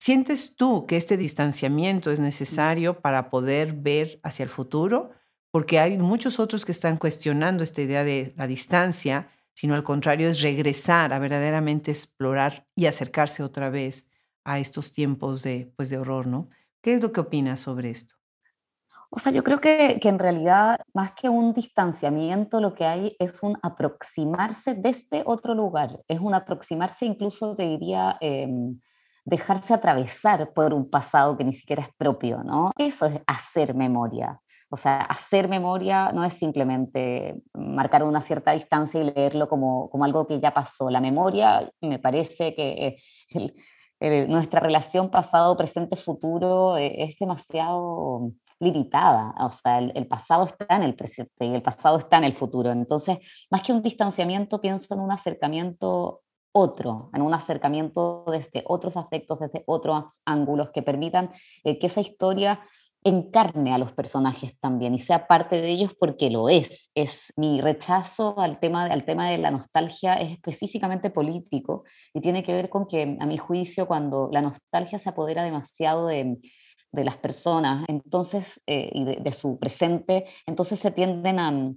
¿Sientes 0.00 0.56
tú 0.56 0.86
que 0.86 0.96
este 0.96 1.16
distanciamiento 1.16 2.10
es 2.10 2.20
necesario 2.20 3.00
para 3.00 3.30
poder 3.30 3.72
ver 3.72 4.20
hacia 4.22 4.42
el 4.42 4.48
futuro? 4.50 5.10
Porque 5.50 5.78
hay 5.78 5.98
muchos 5.98 6.38
otros 6.38 6.64
que 6.64 6.72
están 6.72 6.96
cuestionando 6.96 7.64
esta 7.64 7.80
idea 7.80 8.04
de 8.04 8.34
la 8.36 8.46
distancia, 8.46 9.28
sino 9.54 9.74
al 9.74 9.82
contrario 9.82 10.28
es 10.28 10.42
regresar 10.42 11.12
a 11.12 11.18
verdaderamente 11.18 11.90
explorar 11.90 12.68
y 12.74 12.86
acercarse 12.86 13.42
otra 13.42 13.70
vez 13.70 14.10
a 14.44 14.58
estos 14.58 14.92
tiempos 14.92 15.42
de, 15.42 15.72
pues, 15.76 15.90
de 15.90 15.98
horror, 15.98 16.26
¿no? 16.26 16.50
¿Qué 16.82 16.94
es 16.94 17.00
lo 17.00 17.12
que 17.12 17.20
opinas 17.20 17.60
sobre 17.60 17.90
esto? 17.90 18.16
O 19.16 19.20
sea, 19.20 19.30
yo 19.30 19.44
creo 19.44 19.60
que, 19.60 20.00
que, 20.02 20.08
en 20.08 20.18
realidad, 20.18 20.80
más 20.92 21.12
que 21.12 21.28
un 21.28 21.54
distanciamiento, 21.54 22.60
lo 22.60 22.74
que 22.74 22.84
hay 22.84 23.14
es 23.20 23.44
un 23.44 23.56
aproximarse 23.62 24.74
desde 24.74 25.22
otro 25.24 25.54
lugar. 25.54 26.00
Es 26.08 26.18
un 26.18 26.34
aproximarse, 26.34 27.06
incluso 27.06 27.54
te 27.54 27.62
diría, 27.62 28.16
em, 28.20 28.80
dejarse 29.24 29.72
atravesar 29.72 30.52
por 30.52 30.74
un 30.74 30.90
pasado 30.90 31.36
que 31.36 31.44
ni 31.44 31.52
siquiera 31.52 31.82
es 31.82 31.90
propio, 31.96 32.42
¿no? 32.42 32.72
Eso 32.76 33.06
es 33.06 33.20
hacer 33.28 33.74
memoria. 33.74 34.40
O 34.68 34.76
sea, 34.76 35.02
hacer 35.02 35.48
memoria 35.48 36.10
no 36.10 36.24
es 36.24 36.34
simplemente 36.34 37.36
marcar 37.54 38.02
una 38.02 38.20
cierta 38.20 38.50
distancia 38.50 39.00
y 39.00 39.12
leerlo 39.12 39.48
como, 39.48 39.90
como 39.90 40.04
algo 40.04 40.26
que 40.26 40.40
ya 40.40 40.52
pasó. 40.52 40.90
La 40.90 41.00
memoria, 41.00 41.70
me 41.80 42.00
parece 42.00 42.56
que 42.56 42.96
nuestra 44.28 44.58
relación 44.58 45.10
pasado, 45.10 45.56
presente, 45.56 45.96
futuro 45.96 46.76
eh, 46.76 47.04
es 47.04 47.16
demasiado 47.18 48.32
limitada, 48.64 49.34
o 49.38 49.50
sea, 49.50 49.78
el, 49.78 50.06
pasado 50.06 50.44
está 50.44 50.76
en 50.76 50.82
el 50.82 50.94
presente 50.94 51.46
y 51.46 51.54
el 51.54 51.62
pasado 51.62 51.98
está 51.98 52.18
en 52.18 52.24
el 52.24 52.32
futuro. 52.32 52.72
Entonces, 52.72 53.18
más 53.50 53.62
que 53.62 53.72
un 53.72 53.82
distanciamiento, 53.82 54.60
pienso 54.60 54.94
en 54.94 55.00
un 55.00 55.12
acercamiento 55.12 56.22
otro, 56.52 57.10
en 57.12 57.22
un 57.22 57.34
acercamiento 57.34 58.24
desde 58.28 58.62
otros 58.66 58.96
aspectos, 58.96 59.40
desde 59.40 59.64
otros 59.66 60.20
ángulos 60.24 60.70
que 60.70 60.82
permitan 60.82 61.30
eh, 61.64 61.78
que 61.78 61.88
esa 61.88 62.00
historia 62.00 62.60
encarne 63.04 63.74
a 63.74 63.78
los 63.78 63.92
personajes 63.92 64.58
también 64.60 64.94
y 64.94 64.98
sea 64.98 65.26
parte 65.26 65.60
de 65.60 65.70
ellos 65.70 65.92
porque 65.98 66.30
lo 66.30 66.48
es. 66.48 66.90
Es 66.94 67.32
mi 67.36 67.60
rechazo 67.60 68.38
al 68.40 68.58
tema, 68.58 68.84
al 68.86 69.04
tema 69.04 69.28
de 69.30 69.38
la 69.38 69.50
nostalgia 69.50 70.14
es 70.14 70.32
específicamente 70.32 71.10
político 71.10 71.84
y 72.14 72.20
tiene 72.20 72.42
que 72.42 72.54
ver 72.54 72.70
con 72.70 72.86
que 72.86 73.18
a 73.20 73.26
mi 73.26 73.36
juicio 73.36 73.86
cuando 73.86 74.30
la 74.32 74.40
nostalgia 74.40 74.98
se 74.98 75.10
apodera 75.10 75.44
demasiado 75.44 76.06
de, 76.06 76.38
de 76.94 77.04
las 77.04 77.16
personas 77.16 77.84
entonces, 77.88 78.60
eh, 78.66 78.90
y 78.92 79.04
de, 79.04 79.32
su 79.32 79.58
presente, 79.58 80.26
entonces 80.46 80.80
se 80.80 80.90
tienden 80.90 81.38
a, 81.38 81.74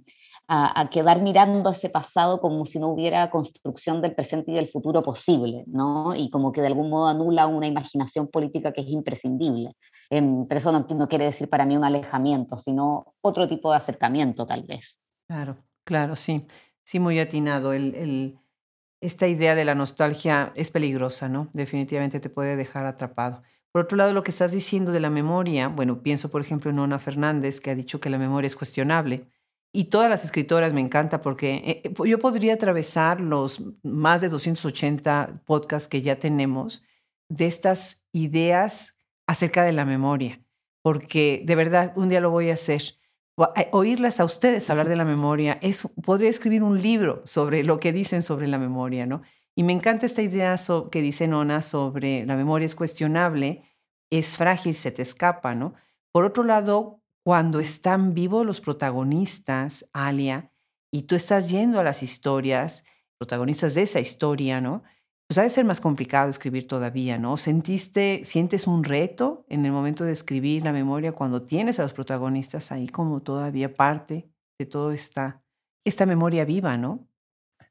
a, 0.48 0.88
quedar 0.90 1.20
mirando 1.20 1.70
ese 1.70 1.90
pasado 1.90 2.40
como 2.40 2.64
si 2.64 2.78
no 2.78 2.88
hubiera 2.88 3.30
construcción 3.30 4.00
del 4.00 4.14
presente 4.14 4.50
y 4.50 4.54
del 4.54 4.68
futuro 4.68 5.02
posible, 5.02 5.64
¿no? 5.66 6.14
Y 6.14 6.30
como 6.30 6.52
que 6.52 6.62
de 6.62 6.68
algún 6.68 6.88
modo 6.88 7.08
anula 7.08 7.46
una 7.46 7.66
imaginación 7.66 8.28
política 8.28 8.72
que 8.72 8.80
es 8.80 8.88
imprescindible. 8.88 9.72
Eh, 10.10 10.22
pero 10.48 10.58
eso 10.58 10.72
no, 10.72 11.08
quiere 11.08 11.26
decir 11.26 11.50
para 11.50 11.66
mí 11.66 11.76
un 11.76 11.84
alejamiento, 11.84 12.56
sino 12.56 13.14
otro 13.20 13.46
tipo 13.46 13.70
de 13.70 13.76
acercamiento 13.76 14.46
tal 14.46 14.62
vez. 14.62 14.98
Claro, 15.26 15.58
claro, 15.84 16.16
sí. 16.16 16.46
Sí, 16.84 16.98
muy 16.98 17.20
atinado. 17.20 17.74
El, 17.74 17.94
el, 17.94 18.38
esta 19.02 19.28
idea 19.28 19.54
de 19.54 19.66
la 19.66 19.74
nostalgia 19.74 20.52
es 20.56 20.70
peligrosa, 20.70 21.28
¿no? 21.28 21.50
Definitivamente 21.52 22.20
te 22.20 22.30
puede 22.30 22.56
dejar 22.56 22.86
atrapado. 22.86 23.42
Por 23.78 23.84
otro 23.84 23.96
lado, 23.96 24.12
lo 24.12 24.24
que 24.24 24.32
estás 24.32 24.50
diciendo 24.50 24.90
de 24.90 24.98
la 24.98 25.08
memoria, 25.08 25.68
bueno, 25.68 26.02
pienso 26.02 26.32
por 26.32 26.40
ejemplo 26.40 26.68
en 26.68 26.80
Ona 26.80 26.98
Fernández, 26.98 27.60
que 27.60 27.70
ha 27.70 27.76
dicho 27.76 28.00
que 28.00 28.10
la 28.10 28.18
memoria 28.18 28.48
es 28.48 28.56
cuestionable. 28.56 29.28
Y 29.72 29.84
todas 29.84 30.10
las 30.10 30.24
escritoras 30.24 30.72
me 30.72 30.80
encanta 30.80 31.20
porque 31.20 31.62
eh, 31.64 31.82
eh, 31.84 31.94
yo 32.04 32.18
podría 32.18 32.54
atravesar 32.54 33.20
los 33.20 33.62
más 33.84 34.20
de 34.20 34.30
280 34.30 35.42
podcasts 35.46 35.88
que 35.88 36.02
ya 36.02 36.18
tenemos 36.18 36.82
de 37.28 37.46
estas 37.46 38.04
ideas 38.10 38.96
acerca 39.28 39.62
de 39.62 39.70
la 39.70 39.84
memoria, 39.84 40.40
porque 40.82 41.44
de 41.46 41.54
verdad 41.54 41.92
un 41.94 42.08
día 42.08 42.20
lo 42.20 42.30
voy 42.30 42.50
a 42.50 42.54
hacer. 42.54 42.82
Oírlas 43.70 44.18
a 44.18 44.24
ustedes 44.24 44.68
hablar 44.70 44.88
de 44.88 44.96
la 44.96 45.04
memoria, 45.04 45.56
es, 45.62 45.86
podría 46.02 46.30
escribir 46.30 46.64
un 46.64 46.82
libro 46.82 47.22
sobre 47.24 47.62
lo 47.62 47.78
que 47.78 47.92
dicen 47.92 48.22
sobre 48.22 48.48
la 48.48 48.58
memoria, 48.58 49.06
¿no? 49.06 49.22
Y 49.54 49.62
me 49.62 49.72
encanta 49.72 50.06
esta 50.06 50.22
idea 50.22 50.56
que 50.90 51.02
dice 51.02 51.26
Nona 51.26 51.62
sobre 51.62 52.24
la 52.26 52.36
memoria 52.36 52.66
es 52.66 52.76
cuestionable, 52.76 53.67
es 54.10 54.36
frágil, 54.36 54.74
se 54.74 54.90
te 54.90 55.02
escapa, 55.02 55.54
¿no? 55.54 55.74
Por 56.12 56.24
otro 56.24 56.42
lado, 56.44 57.02
cuando 57.24 57.60
están 57.60 58.14
vivos 58.14 58.46
los 58.46 58.60
protagonistas, 58.60 59.88
Alia, 59.92 60.52
y 60.90 61.02
tú 61.02 61.14
estás 61.14 61.50
yendo 61.50 61.78
a 61.78 61.84
las 61.84 62.02
historias, 62.02 62.84
protagonistas 63.18 63.74
de 63.74 63.82
esa 63.82 64.00
historia, 64.00 64.60
¿no? 64.60 64.82
Pues 65.26 65.36
ha 65.36 65.42
de 65.42 65.50
ser 65.50 65.66
más 65.66 65.80
complicado 65.80 66.30
escribir 66.30 66.66
todavía, 66.66 67.18
¿no? 67.18 67.36
¿Sentiste, 67.36 68.22
sientes 68.24 68.66
un 68.66 68.82
reto 68.82 69.44
en 69.48 69.66
el 69.66 69.72
momento 69.72 70.04
de 70.04 70.12
escribir 70.12 70.64
la 70.64 70.72
memoria 70.72 71.12
cuando 71.12 71.42
tienes 71.42 71.78
a 71.78 71.82
los 71.82 71.92
protagonistas 71.92 72.72
ahí 72.72 72.88
como 72.88 73.20
todavía 73.20 73.74
parte 73.74 74.30
de 74.58 74.64
toda 74.64 74.94
esta, 74.94 75.42
esta 75.84 76.06
memoria 76.06 76.46
viva, 76.46 76.78
¿no? 76.78 77.07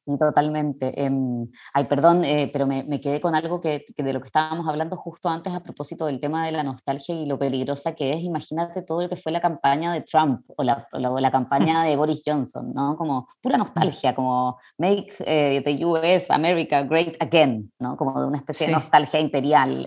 Sí, 0.08 0.17
totalmente. 0.17 1.04
Em, 1.04 1.48
ay, 1.74 1.84
perdón, 1.84 2.24
eh, 2.24 2.50
pero 2.54 2.65
me, 2.65 2.82
me, 2.86 3.02
quedé 3.02 3.20
con 3.20 3.36
algo 3.36 3.60
que, 3.60 3.88
de 3.98 4.13
lo 4.13 4.22
que 4.22 4.28
estábamos 4.28 4.65
hablando 4.65 4.96
justo 4.96 5.28
antes 5.28 5.52
a 5.52 5.60
propósito 5.60 6.06
del 6.06 6.22
tema 6.22 6.46
de 6.46 6.54
la 6.54 6.63
nostalgia 6.63 7.13
y 7.13 7.26
lo 7.26 7.38
peligrosa 7.38 7.93
que 7.93 8.12
es. 8.12 8.22
Imagínate 8.22 8.84
todo 8.84 9.02
lo 9.02 9.10
que 9.10 9.17
fue 9.17 9.34
la 9.34 9.41
campaña 9.41 9.91
de 9.91 10.04
Trump 10.04 10.46
o 10.56 10.63
la, 10.63 10.88
la, 10.93 11.32
campaña 11.32 11.84
de 11.84 11.98
Boris 11.98 12.22
Johnson, 12.26 12.74
¿no? 12.74 12.96
Como 12.96 13.28
pura 13.41 13.58
nostalgia, 13.58 14.15
como 14.15 14.58
Make 14.78 15.13
eh, 15.20 15.62
the 15.65 15.86
US 15.86 16.30
America 16.30 16.84
Great 16.84 17.17
Again, 17.20 17.70
¿no? 17.78 17.98
Como 17.98 18.17
de 18.17 18.28
una 18.28 18.38
especie 18.38 18.67
de 18.67 18.74
nostalgia 18.74 19.20
imperial. 19.20 19.86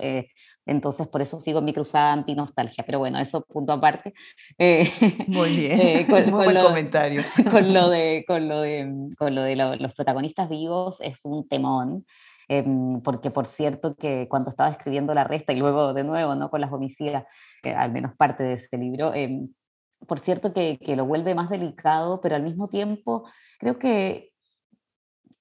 Eh, 0.65 0.71
entonces, 0.71 1.07
por 1.07 1.21
eso 1.21 1.39
sigo 1.39 1.61
mi 1.61 1.73
cruzada 1.73 2.13
anti-nostalgia. 2.13 2.83
Pero 2.85 2.99
bueno, 2.99 3.19
eso 3.19 3.41
punto 3.41 3.73
aparte. 3.73 4.13
Eh, 4.57 4.89
Muy 5.27 5.55
bien, 5.55 5.79
eh, 5.79 6.05
muy 6.09 6.45
buen 6.45 6.61
comentario. 6.61 7.21
Con 7.51 7.73
lo 7.73 7.89
de, 7.89 8.23
con 8.27 8.47
lo 8.47 8.61
de, 8.61 9.09
con 9.17 9.35
lo 9.35 9.41
de 9.41 9.55
los 9.55 9.93
protagonistas 9.93 10.49
vivos 10.49 10.97
es 11.01 11.25
un 11.25 11.47
temón. 11.47 12.05
Em, 12.47 13.01
porque 13.01 13.31
por 13.31 13.47
cierto 13.47 13.95
que 13.95 14.27
cuando 14.29 14.49
estaba 14.49 14.69
escribiendo 14.69 15.13
La 15.13 15.23
Resta 15.23 15.53
y 15.53 15.57
luego 15.57 15.93
de 15.93 16.03
nuevo 16.03 16.35
¿no? 16.35 16.49
con 16.49 16.59
las 16.59 16.73
homicidas, 16.73 17.23
eh, 17.63 17.73
al 17.73 17.93
menos 17.93 18.13
parte 18.17 18.43
de 18.43 18.53
ese 18.55 18.77
libro, 18.77 19.13
em, 19.13 19.53
por 20.05 20.19
cierto 20.19 20.51
que, 20.53 20.77
que, 20.83 20.97
lo 20.97 21.05
vuelve 21.05 21.33
más 21.33 21.49
delicado, 21.49 22.19
pero 22.19 22.35
al 22.35 22.43
mismo 22.43 22.67
tiempo 22.67 23.23
creo 23.57 23.79
que 23.79 24.30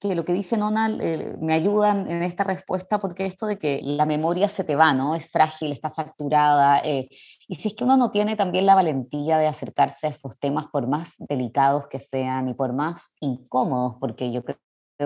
que 0.00 0.14
lo 0.14 0.24
que 0.24 0.32
dice 0.32 0.56
Nona 0.56 0.88
eh, 1.00 1.36
me 1.40 1.52
ayudan 1.52 2.10
en 2.10 2.22
esta 2.22 2.42
respuesta 2.42 2.98
porque 3.00 3.26
esto 3.26 3.46
de 3.46 3.58
que 3.58 3.80
la 3.82 4.06
memoria 4.06 4.48
se 4.48 4.64
te 4.64 4.74
va, 4.74 4.94
¿no? 4.94 5.14
Es 5.14 5.30
frágil, 5.30 5.72
está 5.72 5.90
fracturada. 5.90 6.80
Eh, 6.80 7.08
y 7.46 7.56
si 7.56 7.68
es 7.68 7.74
que 7.74 7.84
uno 7.84 7.96
no 7.98 8.10
tiene 8.10 8.34
también 8.34 8.64
la 8.64 8.74
valentía 8.74 9.38
de 9.38 9.46
acercarse 9.46 10.06
a 10.06 10.10
esos 10.10 10.38
temas, 10.38 10.66
por 10.72 10.86
más 10.88 11.14
delicados 11.18 11.86
que 11.88 12.00
sean 12.00 12.48
y 12.48 12.54
por 12.54 12.72
más 12.72 13.02
incómodos, 13.20 13.96
porque 14.00 14.32
yo 14.32 14.42
creo 14.42 14.58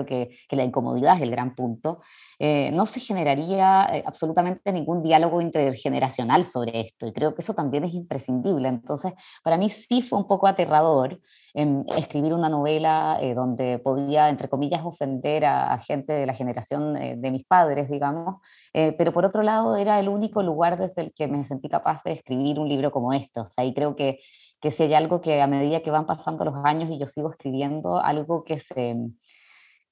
que, 0.03 0.35
que, 0.49 0.55
la 0.55 0.63
incomodidad 0.63 1.15
es 1.17 1.21
el 1.21 1.29
gran 1.29 1.53
punto, 1.53 2.01
eh, 2.39 2.71
no 2.71 2.87
se 2.87 2.99
generaría 2.99 3.83
absolutamente 4.03 4.71
ningún 4.71 5.03
diálogo 5.03 5.41
intergeneracional 5.41 6.43
sobre 6.45 6.81
esto. 6.81 7.05
Y 7.05 7.13
creo 7.13 7.35
que 7.35 7.43
eso 7.43 7.53
también 7.53 7.83
es 7.83 7.93
imprescindible. 7.93 8.67
Entonces, 8.67 9.13
para 9.43 9.57
mí 9.57 9.69
sí 9.69 10.01
fue 10.01 10.17
un 10.17 10.27
poco 10.27 10.47
aterrador 10.47 11.19
escribir 11.55 12.33
una 12.33 12.49
novela 12.49 13.17
eh, 13.21 13.33
donde 13.33 13.79
podía, 13.79 14.29
entre 14.29 14.49
comillas, 14.49 14.83
ofender 14.83 15.45
a, 15.45 15.77
gente 15.79 16.11
de 16.11 16.25
la 16.25 16.33
generación 16.33 16.97
eh, 16.97 17.15
de 17.17 17.31
mis 17.31 17.45
padres, 17.45 17.89
digamos, 17.89 18.41
eh, 18.73 18.93
pero 18.97 19.13
por 19.13 19.25
otro 19.25 19.41
lado 19.41 19.77
era 19.77 19.99
el 19.99 20.09
único 20.09 20.43
lugar 20.43 20.77
desde 20.77 21.03
el 21.03 21.13
que 21.13 21.27
me 21.27 21.45
sentí 21.45 21.69
capaz 21.69 22.01
de 22.03 22.11
escribir 22.11 22.59
un 22.59 22.67
libro 22.67 22.91
como 22.91 23.13
esto. 23.13 23.43
O 23.43 23.49
sea, 23.49 23.63
y 23.63 23.73
creo 23.73 23.95
que, 23.95 24.19
que 24.59 24.71
si 24.71 24.83
hay 24.83 24.93
algo 24.95 25.21
que 25.21 25.41
a 25.41 25.47
medida 25.47 25.79
que 25.81 25.91
van 25.91 26.05
pasando 26.05 26.43
los 26.43 26.55
años 26.65 26.89
y 26.89 26.99
yo 26.99 27.07
sigo 27.07 27.31
escribiendo, 27.31 27.99
algo 27.99 28.43
que 28.43 28.59
se 28.59 28.97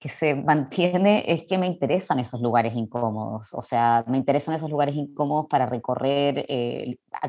que 0.03 0.09
se 0.09 0.35
mantiene 0.35 1.23
es 1.25 1.43
que 1.43 1.57
me 1.57 1.65
interesan 1.65 2.19
esos 2.19 2.41
lugares 2.41 2.75
incómodos, 2.75 3.53
o 3.53 3.61
sea, 3.61 4.03
me 4.05 4.17
interesan 4.17 4.53
esos 4.53 4.69
lugares 4.69 4.97
incómodos 4.97 5.45
para 5.49 5.65
recorrer 5.65 6.45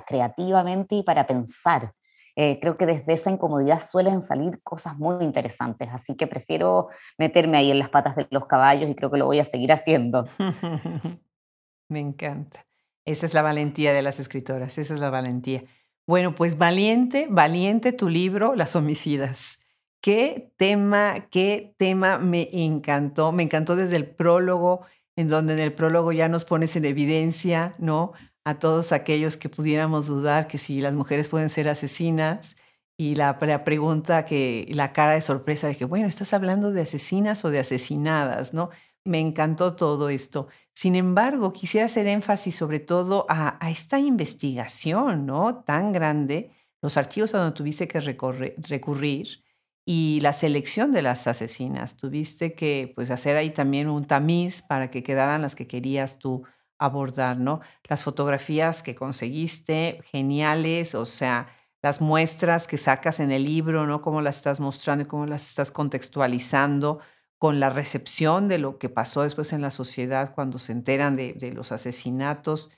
creativamente 0.09 0.97
y 0.97 1.05
para 1.05 1.25
pensar. 1.25 1.93
Eh, 2.35 2.59
creo 2.61 2.77
que 2.77 2.85
desde 2.85 3.13
esa 3.13 3.31
incomodidad 3.31 3.81
suelen 3.87 4.23
salir 4.23 4.61
cosas 4.65 4.99
muy 4.99 5.23
interesantes, 5.23 5.89
así 5.93 6.17
que 6.17 6.27
prefiero 6.27 6.89
meterme 7.17 7.59
ahí 7.59 7.71
en 7.71 7.79
las 7.79 7.91
patas 7.91 8.17
de 8.17 8.27
los 8.31 8.47
caballos 8.47 8.91
y 8.91 8.97
creo 8.97 9.09
que 9.09 9.19
lo 9.19 9.27
voy 9.27 9.39
a 9.39 9.45
seguir 9.45 9.71
haciendo. 9.71 10.27
Me 11.89 12.01
encanta. 12.01 12.67
Esa 13.05 13.25
es 13.25 13.35
la 13.35 13.43
valentía 13.43 13.93
de 13.93 14.03
las 14.03 14.19
escritoras, 14.19 14.79
esa 14.79 14.95
es 14.95 15.01
la 15.01 15.11
valentía. 15.11 15.63
Bueno, 16.09 16.35
pues 16.35 16.59
valiente, 16.59 17.29
valiente 17.31 17.93
tu 17.93 18.09
libro, 18.09 18.55
Las 18.57 18.75
homicidas. 18.75 19.64
Qué 20.05 20.53
tema, 20.59 21.29
qué 21.31 21.75
tema 21.79 22.19
me 22.19 22.47
encantó. 22.53 23.33
Me 23.33 23.43
encantó 23.43 23.75
desde 23.75 23.97
el 23.97 24.07
prólogo, 24.07 24.85
en 25.17 25.29
donde 25.29 25.55
en 25.55 25.61
el 25.61 25.73
prólogo 25.73 26.13
ya 26.13 26.29
nos 26.29 26.45
pones 26.45 26.77
en 26.77 26.85
evidencia, 26.85 27.75
¿no? 27.79 28.13
a 28.45 28.59
todos 28.59 28.93
aquellos 28.93 29.39
que 29.39 29.49
pudiéramos 29.49 30.07
dudar 30.07 30.47
que 30.47 30.59
si 30.59 30.83
las 30.83 30.95
mujeres 30.95 31.31
pueden 31.31 31.49
ser 31.49 31.69
asesinas 31.69 32.57
y 32.99 33.15
la, 33.15 33.39
pregunta 33.65 34.27
que 34.27 34.67
la 34.75 34.93
cara 34.93 35.15
de 35.15 35.23
sorpresa 35.23 35.69
de 35.69 35.75
que, 35.75 35.87
bueno, 35.87 36.07
estás 36.07 36.35
hablando 36.35 36.71
de 36.71 36.83
asesinas 36.83 37.43
o 37.47 37.51
de 37.51 37.61
asesinadas, 37.61 38.53
¿no? 38.53 38.69
Me 39.05 39.21
encantó 39.21 39.75
todo 39.75 40.11
esto. 40.11 40.49
Sin 40.75 40.97
embargo, 40.97 41.55
quisiera 41.55 41.87
hacer 41.87 42.07
énfasis 42.09 42.55
sobre 42.55 42.81
todo 42.81 43.25
a, 43.31 43.59
esta 43.71 43.99
investigación, 43.99 45.25
¿no? 45.25 45.63
Tan 45.65 45.93
grande, 45.93 46.51
los 46.83 46.99
archivos 46.99 47.35
a 47.35 47.39
donde 47.39 47.55
tuviste 47.55 47.89
que 47.89 48.01
recurrir 48.01 49.44
y 49.85 50.21
la 50.21 50.33
selección 50.33 50.93
de 50.93 51.03
las 51.03 51.27
asesinas. 51.27 51.97
Tuviste 51.97 52.55
que 52.55 52.93
pues, 52.95 53.11
hacer 53.11 53.37
ahí 53.37 53.51
también 53.51 53.89
un 53.89 54.05
tamiz 54.05 54.63
para 54.63 54.91
que 54.91 55.03
quedaran 55.03 55.43
las 55.43 55.55
que 55.55 55.67
querías 55.67 56.19
tú 56.19 56.45
abordar, 56.79 57.39
¿no? 57.39 57.61
Las 57.89 58.03
fotografías 58.03 58.83
que 58.83 58.95
conseguiste, 58.95 60.01
geniales, 60.11 60.95
o 60.95 61.05
sea, 61.07 61.49
las 61.83 62.01
muestras 62.01 62.67
que 62.67 62.79
sacas 62.79 63.21
en 63.21 63.31
el 63.31 63.45
libro, 63.45 63.87
¿no? 63.87 64.01
Cómo 64.01 64.23
las 64.23 64.37
estás 64.37 64.61
mostrando 64.61 65.05
y 65.05 65.07
cómo 65.07 65.27
las 65.27 65.47
estás 65.47 65.71
contextualizando 65.71 67.01
con 67.39 67.61
la 67.61 67.69
recepción 67.69 68.49
de 68.49 68.59
lo 68.59 68.79
que 68.79 68.89
pasó 68.89 69.23
después 69.23 69.53
en 69.53 69.61
la 69.61 69.71
sociedad 69.71 70.35
cuando 70.35 70.59
se 70.59 70.73
enteran 70.73 71.15
de, 71.17 71.35
de 71.35 71.53
los 71.53 71.73
asesinatos. 71.73 72.71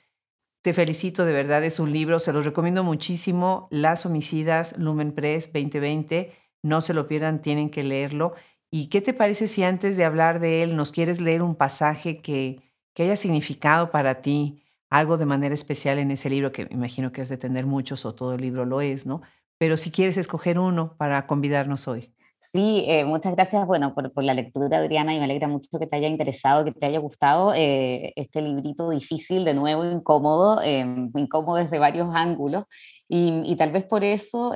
Te 0.61 0.73
felicito, 0.73 1.23
de 1.23 1.31
verdad, 1.31 1.63
es 1.63 1.79
un 1.79 1.93
libro, 1.93 2.19
se 2.19 2.33
los 2.33 2.43
recomiendo 2.43 2.83
muchísimo. 2.83 3.69
Las 3.71 4.05
homicidas, 4.05 4.77
Lumen 4.77 5.13
Press 5.13 5.45
2020, 5.53 6.33
no 6.63 6.81
se 6.81 6.93
lo 6.93 7.07
pierdan, 7.07 7.41
tienen 7.41 7.69
que 7.69 7.83
leerlo. 7.83 8.33
¿Y 8.69 8.87
qué 8.87 9.01
te 9.01 9.13
parece 9.13 9.47
si 9.47 9.63
antes 9.63 9.95
de 9.97 10.05
hablar 10.05 10.39
de 10.39 10.63
él 10.63 10.75
nos 10.75 10.91
quieres 10.91 11.21
leer 11.21 11.41
un 11.41 11.55
pasaje 11.55 12.21
que, 12.21 12.57
que 12.93 13.03
haya 13.03 13.15
significado 13.15 13.91
para 13.91 14.21
ti 14.21 14.63
algo 14.89 15.17
de 15.17 15.25
manera 15.25 15.53
especial 15.53 15.99
en 15.99 16.11
ese 16.11 16.29
libro, 16.29 16.51
que 16.51 16.65
me 16.65 16.73
imagino 16.73 17.11
que 17.11 17.21
has 17.21 17.29
de 17.29 17.37
tener 17.37 17.65
muchos 17.65 18.05
o 18.05 18.15
todo 18.15 18.33
el 18.33 18.41
libro 18.41 18.65
lo 18.65 18.81
es, 18.81 19.05
¿no? 19.05 19.21
Pero 19.57 19.77
si 19.77 19.91
quieres 19.91 20.17
escoger 20.17 20.59
uno 20.59 20.95
para 20.97 21.27
convidarnos 21.27 21.87
hoy. 21.87 22.13
Sí, 22.41 22.85
eh, 22.87 23.03
muchas 23.03 23.35
gracias, 23.35 23.67
bueno, 23.67 23.93
por, 23.93 24.13
por, 24.13 24.23
la 24.23 24.33
lectura, 24.33 24.77
Adriana, 24.77 25.13
y 25.13 25.19
me 25.19 25.25
alegra 25.25 25.49
mucho 25.49 25.67
que 25.77 25.85
te 25.85 25.97
haya 25.97 26.07
interesado, 26.07 26.63
que 26.63 26.71
te 26.71 26.85
haya 26.85 26.99
gustado 26.99 27.53
eh, 27.53 28.13
este 28.15 28.41
librito 28.41 28.89
difícil, 28.89 29.43
de 29.43 29.53
nuevo 29.53 29.83
incómodo, 29.83 30.61
eh, 30.61 30.85
incómodo 31.15 31.57
desde 31.57 31.77
varios 31.77 32.07
ángulos, 32.13 32.63
y, 33.09 33.41
y 33.45 33.55
tal 33.57 33.71
vez 33.71 33.83
por 33.83 34.03
eso 34.05 34.53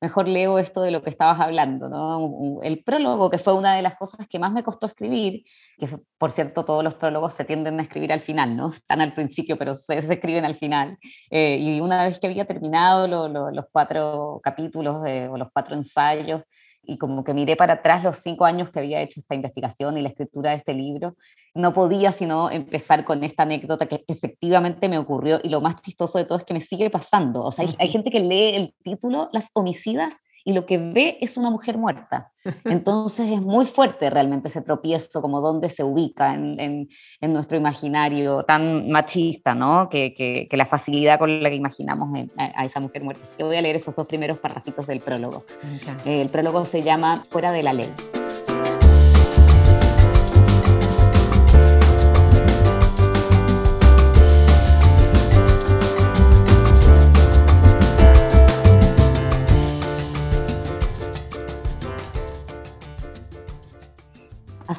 mejor 0.00 0.28
leo 0.28 0.58
esto 0.58 0.82
de 0.82 0.90
lo 0.90 1.02
que 1.02 1.10
estabas 1.10 1.40
hablando, 1.40 1.88
¿no? 1.88 2.60
El 2.62 2.82
prólogo, 2.82 3.30
que 3.30 3.38
fue 3.38 3.54
una 3.54 3.74
de 3.74 3.82
las 3.82 3.96
cosas 3.96 4.26
que 4.28 4.38
más 4.38 4.52
me 4.52 4.62
costó 4.62 4.86
escribir, 4.86 5.44
que 5.78 5.88
por 6.18 6.30
cierto 6.30 6.64
todos 6.64 6.82
los 6.84 6.94
prólogos 6.94 7.34
se 7.34 7.44
tienden 7.44 7.78
a 7.80 7.82
escribir 7.82 8.12
al 8.12 8.20
final, 8.20 8.56
¿no? 8.56 8.72
Están 8.74 9.00
al 9.00 9.12
principio, 9.12 9.56
pero 9.58 9.76
se, 9.76 10.00
se 10.02 10.12
escriben 10.12 10.44
al 10.44 10.56
final. 10.56 10.98
y 11.30 11.80
una 11.80 12.04
vez 12.04 12.18
que 12.18 12.26
había 12.26 12.46
terminado 12.46 13.06
los 13.28 13.66
cuatro 13.72 14.40
capítulos 14.42 14.96
o 14.96 15.36
los 15.36 15.48
cuatro 15.52 15.74
ensayos, 15.74 16.42
y 16.82 16.98
como 16.98 17.24
que 17.24 17.34
miré 17.34 17.56
para 17.56 17.74
atrás 17.74 18.04
los 18.04 18.18
cinco 18.18 18.44
años 18.44 18.70
que 18.70 18.78
había 18.78 19.00
hecho 19.00 19.20
esta 19.20 19.34
investigación 19.34 19.96
y 19.96 20.02
la 20.02 20.08
escritura 20.08 20.50
de 20.50 20.56
este 20.56 20.74
libro, 20.74 21.16
no 21.54 21.72
podía 21.72 22.12
sino 22.12 22.50
empezar 22.50 23.04
con 23.04 23.22
esta 23.24 23.42
anécdota 23.42 23.86
que 23.86 24.04
efectivamente 24.06 24.88
me 24.88 24.98
ocurrió 24.98 25.40
y 25.42 25.48
lo 25.48 25.60
más 25.60 25.80
chistoso 25.82 26.18
de 26.18 26.24
todo 26.24 26.38
es 26.38 26.44
que 26.44 26.54
me 26.54 26.60
sigue 26.60 26.90
pasando. 26.90 27.42
O 27.44 27.52
sea, 27.52 27.64
hay, 27.64 27.74
hay 27.78 27.88
gente 27.88 28.10
que 28.10 28.20
lee 28.20 28.54
el 28.54 28.74
título 28.82 29.28
Las 29.32 29.48
homicidas 29.52 30.16
y 30.44 30.52
lo 30.52 30.66
que 30.66 30.78
ve 30.78 31.18
es 31.20 31.36
una 31.36 31.50
mujer 31.50 31.78
muerta. 31.78 32.32
Entonces 32.64 33.30
es 33.30 33.40
muy 33.40 33.66
fuerte 33.66 34.08
realmente 34.08 34.48
ese 34.48 34.62
tropiezo, 34.62 35.20
como 35.20 35.40
dónde 35.40 35.68
se 35.68 35.84
ubica 35.84 36.34
en, 36.34 36.88
en, 37.20 37.32
nuestro 37.32 37.56
imaginario 37.56 38.44
tan 38.44 38.90
machista, 38.90 39.54
¿no? 39.54 39.88
Que, 39.88 40.14
que, 40.14 40.48
que, 40.50 40.56
la 40.56 40.66
facilidad 40.66 41.18
con 41.18 41.42
la 41.42 41.50
que 41.50 41.56
imaginamos 41.56 42.08
a, 42.36 42.64
esa 42.64 42.80
mujer 42.80 43.04
muerta. 43.04 43.22
Así 43.26 43.36
que 43.36 43.44
voy 43.44 43.56
a 43.56 43.62
leer 43.62 43.76
esos 43.76 43.94
dos 43.94 44.06
primeros 44.06 44.38
parrafitos 44.38 44.86
del 44.86 45.00
prólogo. 45.00 45.44
el 46.04 46.28
prólogo 46.30 46.64
se 46.64 46.82
llama 46.82 47.24
Fuera 47.30 47.52
de 47.52 47.62
la 47.62 47.72
ley. 47.72 48.19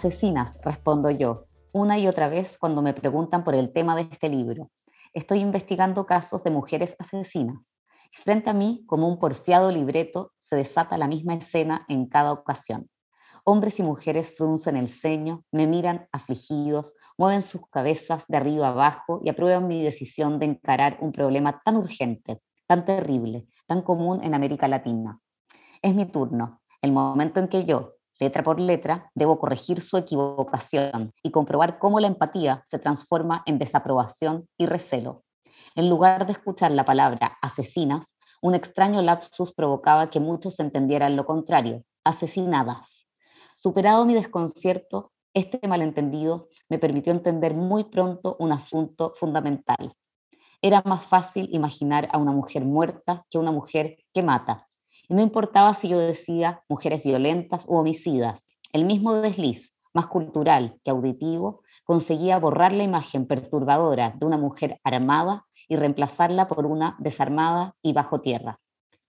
Asesinas, 0.03 0.57
respondo 0.63 1.11
yo, 1.11 1.45
una 1.73 1.99
y 1.99 2.07
otra 2.07 2.27
vez 2.27 2.57
cuando 2.57 2.81
me 2.81 2.95
preguntan 2.95 3.43
por 3.43 3.53
el 3.53 3.71
tema 3.71 3.95
de 3.95 4.01
este 4.11 4.29
libro. 4.29 4.71
Estoy 5.13 5.41
investigando 5.41 6.07
casos 6.07 6.43
de 6.43 6.49
mujeres 6.49 6.95
asesinas. 6.97 7.71
Frente 8.11 8.49
a 8.49 8.53
mí, 8.53 8.83
como 8.87 9.07
un 9.07 9.19
porfiado 9.19 9.71
libreto, 9.71 10.31
se 10.39 10.55
desata 10.55 10.97
la 10.97 11.07
misma 11.07 11.35
escena 11.35 11.85
en 11.87 12.07
cada 12.07 12.31
ocasión. 12.31 12.89
Hombres 13.43 13.77
y 13.77 13.83
mujeres 13.83 14.35
fruncen 14.35 14.75
el 14.75 14.89
ceño, 14.89 15.43
me 15.51 15.67
miran 15.67 16.07
afligidos, 16.11 16.95
mueven 17.15 17.43
sus 17.43 17.61
cabezas 17.69 18.23
de 18.27 18.37
arriba 18.37 18.69
abajo 18.69 19.21
y 19.23 19.29
aprueban 19.29 19.67
mi 19.67 19.83
decisión 19.83 20.39
de 20.39 20.47
encarar 20.47 20.97
un 21.01 21.11
problema 21.11 21.61
tan 21.63 21.77
urgente, 21.77 22.41
tan 22.65 22.85
terrible, 22.85 23.45
tan 23.67 23.83
común 23.83 24.23
en 24.23 24.33
América 24.33 24.67
Latina. 24.67 25.19
Es 25.83 25.93
mi 25.93 26.07
turno, 26.07 26.59
el 26.81 26.91
momento 26.91 27.39
en 27.39 27.49
que 27.49 27.65
yo, 27.65 27.97
letra 28.21 28.43
por 28.43 28.59
letra, 28.59 29.09
debo 29.15 29.39
corregir 29.39 29.81
su 29.81 29.97
equivocación 29.97 31.11
y 31.23 31.31
comprobar 31.31 31.79
cómo 31.79 31.99
la 31.99 32.07
empatía 32.07 32.61
se 32.65 32.77
transforma 32.77 33.41
en 33.47 33.57
desaprobación 33.57 34.47
y 34.57 34.67
recelo. 34.67 35.23
En 35.75 35.89
lugar 35.89 36.27
de 36.27 36.33
escuchar 36.33 36.71
la 36.71 36.85
palabra 36.85 37.37
asesinas, 37.41 38.17
un 38.41 38.53
extraño 38.53 39.01
lapsus 39.01 39.53
provocaba 39.53 40.11
que 40.11 40.19
muchos 40.19 40.59
entendieran 40.59 41.15
lo 41.15 41.25
contrario, 41.25 41.83
asesinadas. 42.03 43.07
Superado 43.55 44.05
mi 44.05 44.13
desconcierto, 44.13 45.11
este 45.33 45.59
malentendido 45.67 46.49
me 46.69 46.77
permitió 46.77 47.11
entender 47.13 47.55
muy 47.55 47.85
pronto 47.85 48.35
un 48.39 48.51
asunto 48.51 49.13
fundamental. 49.19 49.95
Era 50.61 50.83
más 50.85 51.05
fácil 51.05 51.49
imaginar 51.51 52.07
a 52.11 52.19
una 52.19 52.31
mujer 52.31 52.65
muerta 52.65 53.25
que 53.31 53.39
una 53.39 53.51
mujer 53.51 53.97
que 54.13 54.21
mata, 54.21 54.67
y 55.07 55.13
no 55.13 55.21
importaba 55.21 55.73
si 55.73 55.89
yo 55.89 55.99
decía 55.99 56.63
mujeres 56.69 57.03
violentas 57.03 57.65
u 57.67 57.75
homicidas, 57.75 58.47
el 58.71 58.85
mismo 58.85 59.13
desliz, 59.15 59.73
más 59.93 60.07
cultural 60.07 60.79
que 60.83 60.91
auditivo, 60.91 61.61
conseguía 61.83 62.39
borrar 62.39 62.71
la 62.71 62.83
imagen 62.83 63.27
perturbadora 63.27 64.13
de 64.17 64.25
una 64.25 64.37
mujer 64.37 64.79
armada 64.83 65.45
y 65.67 65.75
reemplazarla 65.75 66.47
por 66.47 66.65
una 66.65 66.95
desarmada 66.99 67.75
y 67.81 67.93
bajo 67.93 68.21
tierra. 68.21 68.59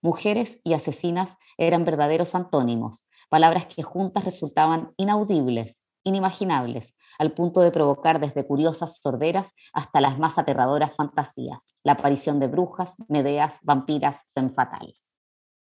Mujeres 0.01 0.59
y 0.63 0.73
asesinas 0.73 1.37
eran 1.57 1.85
verdaderos 1.85 2.35
antónimos, 2.35 3.05
palabras 3.29 3.67
que 3.67 3.83
juntas 3.83 4.25
resultaban 4.25 4.91
inaudibles, 4.97 5.79
inimaginables, 6.03 6.93
al 7.19 7.31
punto 7.31 7.61
de 7.61 7.71
provocar 7.71 8.19
desde 8.19 8.45
curiosas 8.45 8.99
sorderas 9.01 9.53
hasta 9.71 10.01
las 10.01 10.19
más 10.19 10.37
aterradoras 10.37 10.93
fantasías, 10.95 11.65
la 11.83 11.93
aparición 11.93 12.39
de 12.39 12.47
brujas, 12.47 12.93
medeas, 13.07 13.57
vampiras, 13.61 14.17
fatales. 14.55 15.12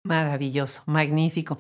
Maravilloso, 0.04 0.84
magnífico. 0.86 1.58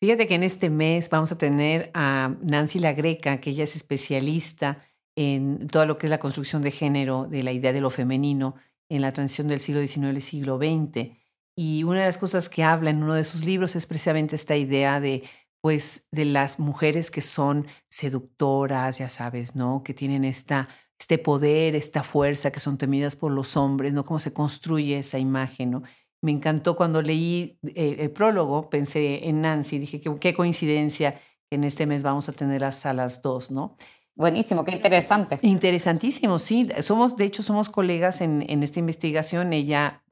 Fíjate 0.00 0.26
que 0.26 0.34
en 0.34 0.42
este 0.42 0.70
mes 0.70 1.08
vamos 1.10 1.32
a 1.32 1.38
tener 1.38 1.90
a 1.94 2.34
Nancy 2.42 2.78
La 2.78 2.92
Greca, 2.92 3.40
que 3.40 3.50
ella 3.50 3.64
es 3.64 3.76
especialista 3.76 4.82
en 5.16 5.66
todo 5.66 5.86
lo 5.86 5.96
que 5.96 6.06
es 6.06 6.10
la 6.10 6.18
construcción 6.18 6.62
de 6.62 6.70
género, 6.70 7.26
de 7.28 7.42
la 7.42 7.52
idea 7.52 7.72
de 7.72 7.80
lo 7.80 7.90
femenino 7.90 8.54
en 8.90 9.02
la 9.02 9.12
transición 9.12 9.48
del 9.48 9.60
siglo 9.60 9.86
XIX 9.86 10.06
al 10.08 10.22
siglo 10.22 10.58
XX. 10.58 11.16
Y 11.56 11.84
una 11.84 12.00
de 12.00 12.06
las 12.06 12.18
cosas 12.18 12.48
que 12.48 12.64
habla 12.64 12.90
en 12.90 13.02
uno 13.02 13.14
de 13.14 13.24
sus 13.24 13.44
libros 13.44 13.76
es 13.76 13.86
precisamente 13.86 14.36
esta 14.36 14.56
idea 14.56 15.00
de, 15.00 15.24
pues, 15.60 16.08
de 16.12 16.24
las 16.26 16.58
mujeres 16.60 17.10
que 17.10 17.20
son 17.22 17.66
seductoras, 17.88 18.98
ya 18.98 19.08
sabes, 19.08 19.56
¿no? 19.56 19.82
Que 19.84 19.94
tienen 19.94 20.24
esta, 20.24 20.68
este 20.98 21.18
poder, 21.18 21.76
esta 21.76 22.02
fuerza, 22.02 22.50
que 22.52 22.60
son 22.60 22.78
temidas 22.78 23.16
por 23.16 23.32
los 23.32 23.56
hombres, 23.56 23.92
¿no? 23.94 24.04
Cómo 24.04 24.18
se 24.18 24.32
construye 24.32 24.98
esa 24.98 25.18
imagen, 25.18 25.70
¿no? 25.72 25.82
Me 26.22 26.32
encantó 26.32 26.76
cuando 26.76 27.02
leí 27.02 27.58
eh, 27.74 27.96
el, 28.00 28.10
prólogo, 28.10 28.68
pensé 28.68 29.28
en 29.28 29.40
Nancy, 29.40 29.78
dije, 29.78 30.00
qué, 30.00 30.14
qué 30.18 30.34
coincidencia 30.34 31.12
que 31.48 31.56
en 31.56 31.64
este 31.64 31.86
mes 31.86 32.02
vamos 32.02 32.28
a 32.28 32.32
tener 32.32 32.62
hasta 32.64 32.92
las 32.92 33.22
dos, 33.22 33.50
¿no? 33.50 33.76
Buenísimo, 34.16 34.64
qué 34.64 34.72
interesante. 34.72 35.38
Interesantísimo, 35.40 36.38
sí. 36.38 36.68
Somos, 36.82 37.16
de 37.16 37.24
hecho, 37.24 37.42
somos 37.42 37.70
colegas 37.70 38.20
en, 38.20 38.44
en 38.50 38.62
esta 38.62 38.78
investigación. 38.78 39.52
Ella 39.54 40.02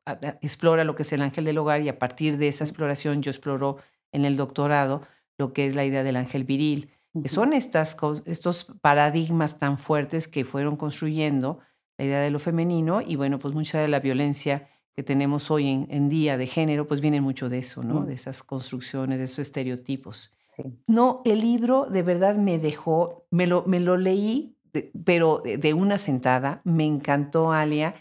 explora 0.40 0.84
lo 0.84 0.94
que 0.94 1.02
es 1.02 1.12
el 1.12 1.22
ángel 1.22 1.44
del 1.44 1.58
hogar 1.58 1.82
y 1.82 1.88
a 1.88 1.98
partir 1.98 2.38
de 2.38 2.48
esa 2.48 2.64
exploración 2.64 3.22
yo 3.22 3.30
exploro 3.30 3.78
en 4.12 4.24
el 4.24 4.36
doctorado 4.36 5.02
lo 5.36 5.52
que 5.52 5.66
es 5.66 5.74
la 5.74 5.84
idea 5.84 6.02
del 6.02 6.16
ángel 6.16 6.44
viril. 6.44 6.90
que 7.20 7.28
son 7.28 7.52
estas, 7.52 7.96
estos 8.26 8.64
paradigmas 8.80 9.58
tan 9.58 9.78
fuertes 9.78 10.28
que 10.28 10.44
fueron 10.44 10.76
construyendo 10.76 11.60
la 11.96 12.04
idea 12.04 12.20
de 12.20 12.30
lo 12.30 12.38
femenino 12.38 13.00
y 13.00 13.16
bueno, 13.16 13.38
pues 13.38 13.54
mucha 13.54 13.80
de 13.80 13.88
la 13.88 14.00
violencia 14.00 14.68
que 14.98 15.04
tenemos 15.04 15.52
hoy 15.52 15.86
en, 15.88 16.08
día 16.08 16.36
de 16.36 16.48
género, 16.48 16.88
pues 16.88 17.00
viene 17.00 17.20
mucho 17.20 17.48
de 17.48 17.58
eso, 17.58 17.84
¿no? 17.84 18.00
Mm. 18.00 18.06
De 18.06 18.14
esas 18.14 18.42
construcciones, 18.42 19.18
de 19.18 19.26
esos 19.26 19.38
estereotipos. 19.38 20.34
No, 20.88 21.22
el 21.24 21.40
libro 21.40 21.86
de 21.88 22.02
verdad 22.02 22.34
me 22.34 22.58
dejó, 22.58 23.24
me 23.30 23.46
lo, 23.46 23.62
me 23.64 23.78
lo 23.78 23.96
leí, 23.96 24.56
pero 25.04 25.40
de, 25.44 25.72
una 25.72 25.98
sentada, 25.98 26.62
me 26.64 26.84
encantó, 26.84 27.52
Alia. 27.52 27.94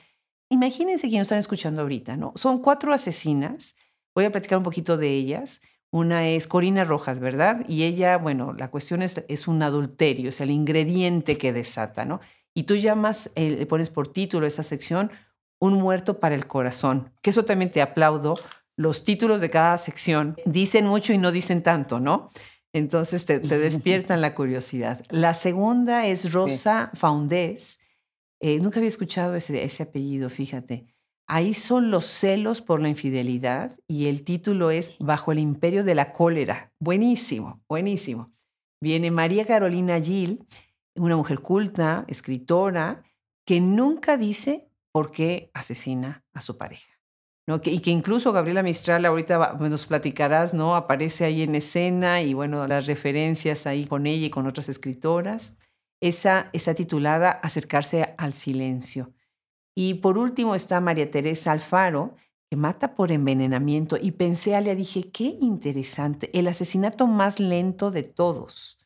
Imagínense 0.49 1.07
quienes 1.07 1.27
están 1.27 1.37
escuchando 1.37 1.83
ahorita, 1.83 2.17
¿no? 2.17 2.33
Son 2.35 2.63
cuatro 2.63 2.95
asesinas, 2.95 3.75
voy 4.15 4.25
a 4.25 4.31
platicar 4.31 4.57
un 4.57 4.63
poquito 4.63 4.97
de 4.97 5.11
ellas. 5.11 5.61
Una 5.91 6.27
es 6.27 6.47
Corina 6.47 6.83
Rojas, 6.83 7.19
¿verdad? 7.19 7.63
Y 7.69 7.83
ella, 7.83 8.17
bueno, 8.17 8.53
la 8.53 8.71
cuestión 8.71 9.03
es, 9.03 9.23
es 9.27 9.47
un 9.47 9.61
adulterio, 9.61 10.29
es 10.29 10.41
el 10.41 10.49
ingrediente 10.49 11.37
que 11.37 11.53
desata, 11.53 12.05
¿no? 12.05 12.21
Y 12.55 12.63
tú 12.63 12.75
llamas, 12.75 13.31
eh, 13.35 13.51
le 13.51 13.67
pones 13.67 13.91
por 13.91 14.07
título 14.07 14.47
esa 14.47 14.63
sección, 14.63 15.11
un 15.59 15.75
muerto 15.75 16.19
para 16.19 16.35
el 16.35 16.47
corazón, 16.47 17.11
que 17.21 17.29
eso 17.29 17.45
también 17.45 17.71
te 17.71 17.81
aplaudo. 17.81 18.35
Los 18.75 19.03
títulos 19.03 19.41
de 19.41 19.49
cada 19.49 19.77
sección 19.77 20.37
dicen 20.45 20.85
mucho 20.85 21.13
y 21.13 21.17
no 21.17 21.31
dicen 21.31 21.63
tanto, 21.63 21.99
¿no? 21.99 22.29
Entonces 22.73 23.25
te, 23.25 23.39
despiertan 23.39 24.21
la 24.21 24.35
curiosidad. 24.35 25.01
La 25.09 25.33
segunda 25.33 26.05
es 26.05 26.31
Rosa 26.31 26.91
Faundés. 26.93 27.79
Eh, 28.39 28.59
nunca 28.59 28.79
había 28.79 28.89
escuchado 28.89 29.35
ese, 29.35 29.63
ese 29.63 29.83
apellido, 29.83 30.29
fíjate. 30.29 30.85
Ahí 31.29 31.53
son 31.53 31.91
los 31.91 32.05
celos 32.05 32.61
por 32.61 32.79
la 32.81 32.87
infidelidad 32.87 33.77
y 33.87 34.07
el 34.07 34.23
título 34.23 34.71
es 34.71 34.95
Bajo 34.99 35.33
el 35.33 35.39
imperio 35.39 35.83
de 35.83 35.95
la 35.95 36.13
cólera. 36.13 36.71
Buenísimo, 36.79 37.61
buenísimo. 37.67 38.31
Viene 38.79 39.11
María 39.11 39.45
Carolina 39.45 39.99
Gil, 39.99 40.45
una 40.95 41.17
mujer 41.17 41.39
culta, 41.39 42.05
escritora, 42.07 43.03
que 43.45 43.59
nunca 43.59 44.17
dice 44.17 44.66
por 44.97 45.11
qué 45.11 45.51
asesina 45.53 46.25
a 46.33 46.41
su 46.41 46.57
pareja. 46.57 46.91
¿no? 47.47 47.61
y 47.63 47.81
que 47.81 47.91
incluso 47.91 48.33
Gabriela 48.33 48.63
Mistral, 48.63 49.05
ahorita 49.05 49.53
nos 49.59 49.85
platicarás, 49.85 50.55
¿no? 50.55 50.75
Aparece 50.75 51.23
ahí 51.23 51.43
en 51.43 51.53
escena 51.53 52.23
y 52.23 52.33
bueno, 52.33 52.65
las 52.65 52.87
referencias 52.87 53.67
ahí 53.67 53.85
con 53.85 54.07
ella 54.07 54.25
y 54.25 54.29
con 54.31 54.47
otras 54.47 54.69
escritoras. 54.69 55.59
Esa 56.01 56.49
está 56.51 56.73
titulada 56.73 57.29
Acercarse 57.29 58.15
al 58.17 58.33
silencio. 58.33 59.13
Y 59.75 59.93
por 59.93 60.17
último 60.17 60.55
está 60.55 60.81
María 60.81 61.11
Teresa 61.11 61.51
Alfaro, 61.51 62.15
que 62.49 62.57
mata 62.57 62.95
por 62.95 63.11
envenenamiento 63.11 63.99
y 64.01 64.13
pensé, 64.13 64.55
Alia, 64.55 64.73
dije, 64.73 65.11
qué 65.11 65.37
interesante, 65.39 66.31
el 66.33 66.47
asesinato 66.47 67.05
más 67.05 67.39
lento 67.39 67.91
de 67.91 68.01
todos. 68.01 68.79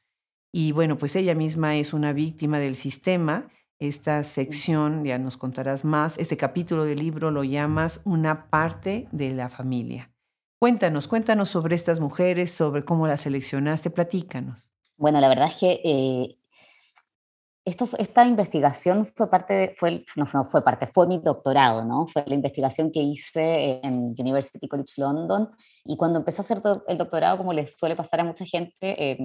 Y 0.52 0.74
bueno, 0.74 0.98
pues 0.98 1.16
ella 1.16 1.36
misma 1.36 1.78
es 1.78 1.94
una 1.94 2.12
víctima 2.12 2.60
del 2.60 2.76
sistema. 2.76 3.48
Esta 3.82 4.24
sección, 4.24 5.04
ya 5.04 5.18
nos 5.18 5.38
contarás 5.38 5.86
más, 5.86 6.20
este 6.20 6.38
capítulo 6.38 6.86
del 6.86 7.00
libro 7.00 7.32
lo 7.32 7.44
llamas 7.44 8.02
una 8.06 8.52
parte 8.52 9.08
de 9.12 9.32
la 9.32 9.50
familia. 9.50 10.12
Cuéntanos, 10.60 11.08
cuéntanos 11.08 11.50
sobre 11.50 11.74
estas 11.74 12.00
mujeres, 12.00 12.52
sobre 12.54 12.86
cómo 12.86 13.08
las 13.08 13.22
seleccionaste, 13.22 13.90
platícanos. 13.90 14.72
Bueno, 14.98 15.20
la 15.20 15.28
verdad 15.30 15.48
es 15.48 15.56
que 15.56 15.82
eh, 15.84 16.38
esto, 17.64 17.88
esta 18.00 18.26
investigación 18.26 19.06
fue 19.16 19.30
parte, 19.30 19.76
fue, 19.78 20.04
no, 20.16 20.26
fue 20.26 20.64
parte, 20.64 20.88
fue 20.88 21.06
mi 21.06 21.20
doctorado, 21.20 21.86
¿no? 21.86 22.08
Fue 22.08 22.24
la 22.26 22.34
investigación 22.34 22.92
que 22.92 23.02
hice 23.02 23.80
en 23.84 24.16
University 24.18 24.68
College 24.68 24.94
London 24.98 25.50
y 25.86 25.96
cuando 25.96 26.20
empecé 26.20 26.42
a 26.42 26.44
hacer 26.44 26.62
el 26.88 26.98
doctorado, 26.98 27.38
como 27.38 27.54
les 27.54 27.78
suele 27.78 27.96
pasar 27.96 28.22
a 28.22 28.24
mucha 28.24 28.46
gente, 28.46 29.12
eh, 29.12 29.18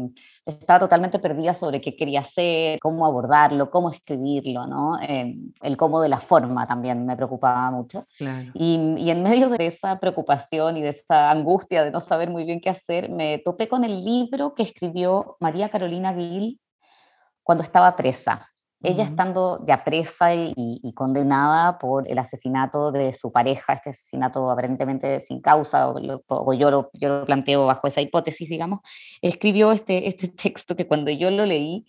estaba 0.44 0.80
totalmente 0.80 1.18
perdida 1.18 1.54
sobre 1.54 1.80
qué 1.80 1.96
quería 1.96 2.20
hacer, 2.20 2.78
cómo 2.80 3.06
abordarlo, 3.06 3.70
cómo 3.70 3.90
escribirlo, 3.90 4.66
¿no? 4.66 4.98
Eh, 5.00 5.34
el 5.62 5.76
cómo 5.78 6.00
de 6.02 6.10
la 6.10 6.20
forma 6.20 6.66
también 6.66 7.06
me 7.06 7.16
preocupaba 7.16 7.70
mucho. 7.70 8.06
Y, 8.52 8.96
y 8.98 9.10
en 9.10 9.22
medio 9.22 9.48
de 9.48 9.66
esa 9.66 9.98
preocupación 9.98 10.76
y 10.76 10.82
de 10.82 10.90
esa 10.90 11.30
angustia 11.30 11.84
de 11.84 11.90
no 11.90 12.02
saber 12.02 12.28
muy 12.28 12.44
bien 12.44 12.60
qué 12.60 12.68
hacer, 12.68 13.08
me 13.10 13.38
topé 13.38 13.66
con 13.66 13.82
el 13.84 14.04
libro 14.04 14.54
que 14.54 14.62
escribió 14.62 15.36
María 15.40 15.70
Carolina 15.70 16.12
Gil 16.14 16.60
cuando 17.46 17.62
estaba 17.62 17.94
presa. 17.94 18.50
Ella 18.82 19.04
estando 19.04 19.64
ya 19.66 19.84
presa 19.84 20.34
y, 20.34 20.92
condenada 20.94 21.78
por 21.78 22.10
el 22.10 22.18
asesinato 22.18 22.90
de 22.92 23.14
su 23.14 23.32
pareja, 23.32 23.72
este 23.72 23.90
asesinato 23.90 24.50
aparentemente 24.50 25.24
sin 25.26 25.40
causa, 25.40 25.88
o, 25.88 26.52
yo, 26.52 26.70
lo, 26.70 26.90
yo, 26.92 27.20
lo, 27.20 27.24
planteo 27.24 27.66
bajo 27.66 27.86
esa 27.86 28.00
hipótesis, 28.00 28.48
digamos, 28.48 28.80
escribió 29.22 29.70
este, 29.70 30.08
este 30.08 30.28
texto 30.42 30.74
que 30.76 30.88
cuando 30.88 31.10
yo 31.10 31.30
lo 31.30 31.46
leí, 31.46 31.86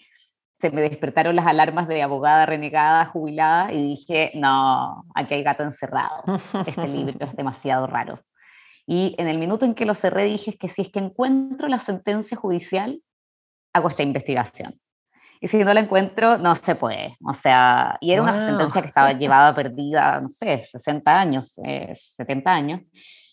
se 0.61 0.69
me 0.69 0.81
despertaron 0.81 1.35
las 1.35 1.47
alarmas 1.47 1.87
de 1.87 2.03
abogada 2.03 2.45
renegada, 2.45 3.05
jubilada, 3.05 3.73
y 3.73 3.89
dije, 3.89 4.31
no, 4.35 5.05
aquí 5.15 5.33
hay 5.33 5.43
gato 5.43 5.63
encerrado, 5.63 6.23
este 6.65 6.87
libro 6.87 7.25
es 7.25 7.35
demasiado 7.35 7.87
raro. 7.87 8.21
Y 8.85 9.15
en 9.17 9.27
el 9.27 9.39
minuto 9.39 9.65
en 9.65 9.73
que 9.73 9.85
lo 9.85 9.95
cerré 9.95 10.23
dije 10.23 10.55
que 10.57 10.69
si 10.69 10.83
es 10.83 10.91
que 10.91 10.99
encuentro 10.99 11.67
la 11.67 11.79
sentencia 11.79 12.37
judicial, 12.37 13.01
hago 13.73 13.89
esta 13.89 14.03
investigación 14.03 14.79
y 15.41 15.47
si 15.47 15.57
no 15.57 15.73
la 15.73 15.81
encuentro, 15.81 16.37
no 16.37 16.55
se 16.55 16.75
puede. 16.75 17.17
O 17.25 17.33
sea, 17.33 17.97
y 18.01 18.11
era 18.11 18.21
una 18.21 18.45
sentencia 18.45 18.81
que 18.81 18.87
estaba 18.87 19.13
llevada 19.13 19.53
perdida, 19.53 20.21
no 20.21 20.29
sé, 20.29 20.59
60 20.59 21.19
años, 21.19 21.59
70 21.93 22.51
años. 22.51 22.81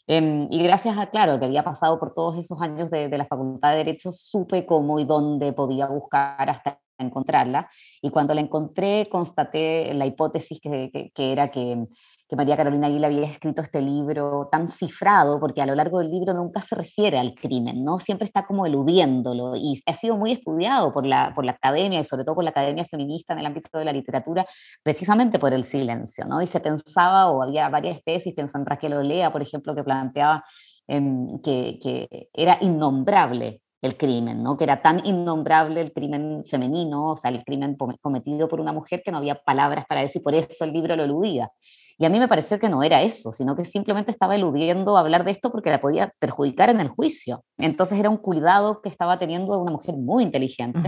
Em, 0.06 0.46
y 0.50 0.62
gracias 0.62 0.98
a, 0.98 1.06
claro, 1.06 1.38
que 1.38 1.46
había 1.46 1.64
pasado 1.64 1.98
por 1.98 2.14
todos 2.14 2.36
esos 2.38 2.60
años 2.60 2.90
de, 2.90 3.08
de, 3.08 3.18
la 3.18 3.24
Facultad 3.24 3.70
de 3.70 3.78
Derecho, 3.78 4.12
supe 4.12 4.66
cómo 4.66 5.00
y 5.00 5.04
dónde 5.04 5.52
podía 5.54 5.86
buscar 5.86 6.50
hasta 6.50 6.78
encontrarla. 6.98 7.70
Y 8.02 8.10
cuando 8.10 8.34
la 8.34 8.42
encontré, 8.42 9.08
constaté 9.10 9.94
la 9.94 10.06
hipótesis 10.06 10.60
que, 10.60 10.90
que, 10.92 11.10
que 11.10 11.32
era 11.32 11.50
que 11.50 11.86
que 12.28 12.36
María 12.36 12.56
Carolina 12.56 12.86
Aguila 12.86 13.08
había 13.08 13.26
escrito 13.26 13.60
este 13.60 13.82
libro 13.82 14.48
tan 14.50 14.68
cifrado, 14.70 15.38
porque 15.38 15.60
a 15.60 15.66
lo 15.66 15.74
largo 15.74 15.98
del 15.98 16.10
libro 16.10 16.32
nunca 16.32 16.62
se 16.62 16.74
refiere 16.74 17.18
al 17.18 17.34
crimen, 17.34 17.84
¿no? 17.84 17.98
Siempre 18.00 18.26
está 18.26 18.46
como 18.46 18.66
eludiéndolo 18.66 19.56
y 19.56 19.82
ha 19.86 19.94
sido 19.94 20.16
muy 20.16 20.32
estudiado 20.32 20.92
por 20.92 21.04
la, 21.04 21.32
por 21.34 21.44
la 21.44 21.52
academia 21.52 22.00
y 22.00 22.04
sobre 22.04 22.24
todo 22.24 22.36
por 22.36 22.44
la 22.44 22.50
academia 22.50 22.86
feminista 22.86 23.34
en 23.34 23.40
el 23.40 23.46
ámbito 23.46 23.78
de 23.78 23.84
la 23.84 23.92
literatura, 23.92 24.46
precisamente 24.82 25.38
por 25.38 25.52
el 25.52 25.64
silencio, 25.64 26.24
¿no? 26.24 26.40
Y 26.40 26.46
se 26.46 26.60
pensaba, 26.60 27.30
o 27.30 27.42
había 27.42 27.68
varias 27.68 28.02
tesis, 28.04 28.34
pienso 28.34 28.56
en 28.58 28.66
Raquel 28.66 28.94
Olea, 28.94 29.30
por 29.30 29.42
ejemplo, 29.42 29.74
que 29.74 29.84
planteaba 29.84 30.44
em, 30.86 31.40
que, 31.42 31.78
que 31.82 32.28
era 32.32 32.58
innombrable 32.60 33.60
el 33.84 33.98
crimen, 33.98 34.42
¿no? 34.42 34.56
que 34.56 34.64
era 34.64 34.80
tan 34.80 35.04
innombrable 35.04 35.82
el 35.82 35.92
crimen 35.92 36.42
femenino, 36.46 37.10
o 37.10 37.16
sea, 37.18 37.30
el 37.30 37.44
crimen 37.44 37.76
cometido 38.00 38.48
por 38.48 38.58
una 38.58 38.72
mujer 38.72 39.02
que 39.04 39.10
no 39.10 39.18
había 39.18 39.34
palabras 39.34 39.84
para 39.86 40.02
eso 40.02 40.18
y 40.18 40.22
por 40.22 40.34
eso 40.34 40.64
el 40.64 40.72
libro 40.72 40.96
lo 40.96 41.04
eludía. 41.04 41.50
Y 41.98 42.04
a 42.04 42.08
mí 42.08 42.18
me 42.18 42.28
pareció 42.28 42.58
que 42.58 42.68
no 42.68 42.82
era 42.82 43.02
eso, 43.02 43.32
sino 43.32 43.54
que 43.54 43.64
simplemente 43.64 44.10
estaba 44.10 44.34
eludiendo 44.34 44.96
hablar 44.96 45.24
de 45.24 45.30
esto 45.30 45.50
porque 45.52 45.70
la 45.70 45.80
podía 45.80 46.12
perjudicar 46.18 46.70
en 46.70 46.80
el 46.80 46.88
juicio. 46.88 47.44
Entonces 47.58 47.98
era 47.98 48.10
un 48.10 48.16
cuidado 48.16 48.80
que 48.82 48.88
estaba 48.88 49.18
teniendo 49.18 49.60
una 49.60 49.72
mujer 49.72 49.94
muy 49.96 50.24
inteligente. 50.24 50.80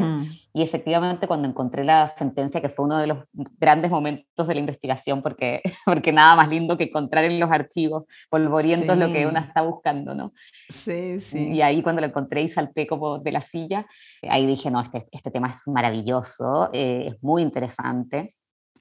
Y 0.52 0.62
efectivamente 0.62 1.28
cuando 1.28 1.48
encontré 1.48 1.84
la 1.84 2.12
sentencia, 2.16 2.60
que 2.60 2.68
fue 2.68 2.86
uno 2.86 2.98
de 2.98 3.06
los 3.06 3.18
grandes 3.58 3.90
momentos 3.90 4.46
de 4.46 4.54
la 4.54 4.60
investigación, 4.60 5.22
porque, 5.22 5.62
porque 5.86 6.12
nada 6.12 6.34
más 6.34 6.48
lindo 6.48 6.76
que 6.76 6.84
encontrar 6.84 7.24
en 7.24 7.38
los 7.38 7.50
archivos 7.50 8.04
polvorientos 8.28 8.96
lo 8.96 9.12
que 9.12 9.26
una 9.26 9.40
está 9.40 9.62
buscando, 9.62 10.14
¿no? 10.14 10.32
Sí, 10.68 11.20
sí. 11.20 11.52
Y 11.52 11.62
ahí 11.62 11.82
cuando 11.82 12.00
lo 12.00 12.08
encontré 12.08 12.42
y 12.42 12.48
salté 12.48 12.86
como 12.86 13.18
de 13.18 13.32
la 13.32 13.42
silla, 13.42 13.86
ahí 14.28 14.46
dije, 14.46 14.70
no, 14.70 14.80
este, 14.80 15.06
este 15.12 15.30
tema 15.30 15.50
es 15.50 15.56
maravilloso, 15.66 16.70
eh, 16.72 17.06
es 17.08 17.22
muy 17.22 17.42
interesante 17.42 18.34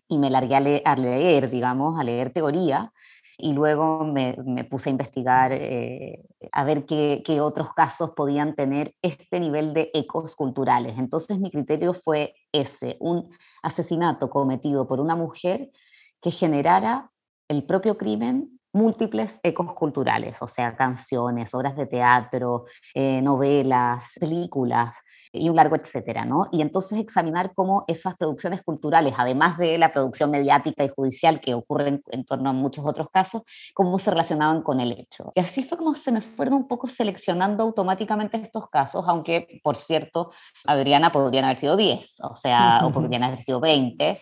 y 0.07 0.17
me 0.17 0.29
largué 0.29 0.81
a, 0.85 0.95
leer, 0.95 1.49
digamos, 1.49 1.99
a 1.99 2.03
leer 2.03 2.31
teoría 2.31 2.91
y 3.37 3.53
luego 3.53 4.05
me, 4.05 4.35
puse 4.69 4.89
a 4.89 4.91
investigar, 4.91 5.51
eh, 5.51 6.23
a 6.51 6.63
ver 6.63 6.85
qué, 6.85 7.21
qué, 7.25 7.41
otros 7.41 7.73
casos 7.73 8.11
podían 8.15 8.55
tener 8.55 8.93
este 9.01 9.39
nivel 9.39 9.73
de 9.73 9.91
ecos 9.93 10.35
culturales. 10.35 10.97
Entonces 10.97 11.39
mi 11.39 11.51
criterio 11.51 11.93
fue 11.93 12.33
ese, 12.51 12.97
un 12.99 13.29
asesinato 13.61 14.29
cometido 14.29 14.87
por 14.87 14.99
una 14.99 15.15
mujer 15.15 15.69
que 16.21 16.31
generara 16.31 17.11
el 17.49 17.63
propio 17.65 17.97
crimen 17.97 18.54
múltiples 18.75 19.39
ecos 19.41 19.73
culturales, 19.73 20.41
o 20.41 20.47
sea, 20.47 20.75
canciones, 20.75 21.53
obras 21.53 21.77
de 21.77 21.85
teatro, 21.85 22.65
eh, 22.93 23.21
novelas, 23.21 24.11
películas 24.19 24.97
y 25.31 25.49
un 25.49 25.55
largo 25.55 25.75
etcétera, 25.75 26.25
¿no? 26.25 26.47
Y 26.51 26.61
entonces 26.61 26.99
examinar 26.99 27.53
cómo 27.53 27.85
esas 27.87 28.15
producciones 28.15 28.61
culturales, 28.63 29.13
además 29.17 29.57
de 29.57 29.77
la 29.77 29.91
producción 29.91 30.31
mediática 30.31 30.83
y 30.83 30.89
judicial 30.89 31.41
que 31.41 31.53
ocurre 31.53 32.01
en, 32.07 32.25
torno 32.25 32.49
a 32.49 32.53
muchos 32.53 32.85
otros 32.85 33.09
casos, 33.11 33.43
cómo 33.73 33.99
se 33.99 34.11
relacionaban 34.11 34.61
con 34.61 34.79
el 34.79 34.91
hecho. 34.91 35.31
Y 35.35 35.39
así 35.39 35.63
fue 35.63 35.77
como 35.77 35.95
se 35.95 36.11
me 36.11 36.21
fueron 36.21 36.55
un 36.55 36.67
poco 36.67 36.87
seleccionando 36.87 37.63
automáticamente 37.63 38.37
estos 38.37 38.69
casos, 38.69 39.05
aunque, 39.07 39.59
por 39.63 39.75
cierto, 39.75 40.31
Adriana 40.65 41.11
podrían 41.11 41.45
haber 41.45 41.59
sido 41.59 41.77
10, 41.77 42.17
o 42.23 42.35
sea, 42.35 42.81
o 42.83 42.91
podrían 42.91 43.23
haber 43.23 43.37
sido 43.37 43.59
20, 43.59 44.13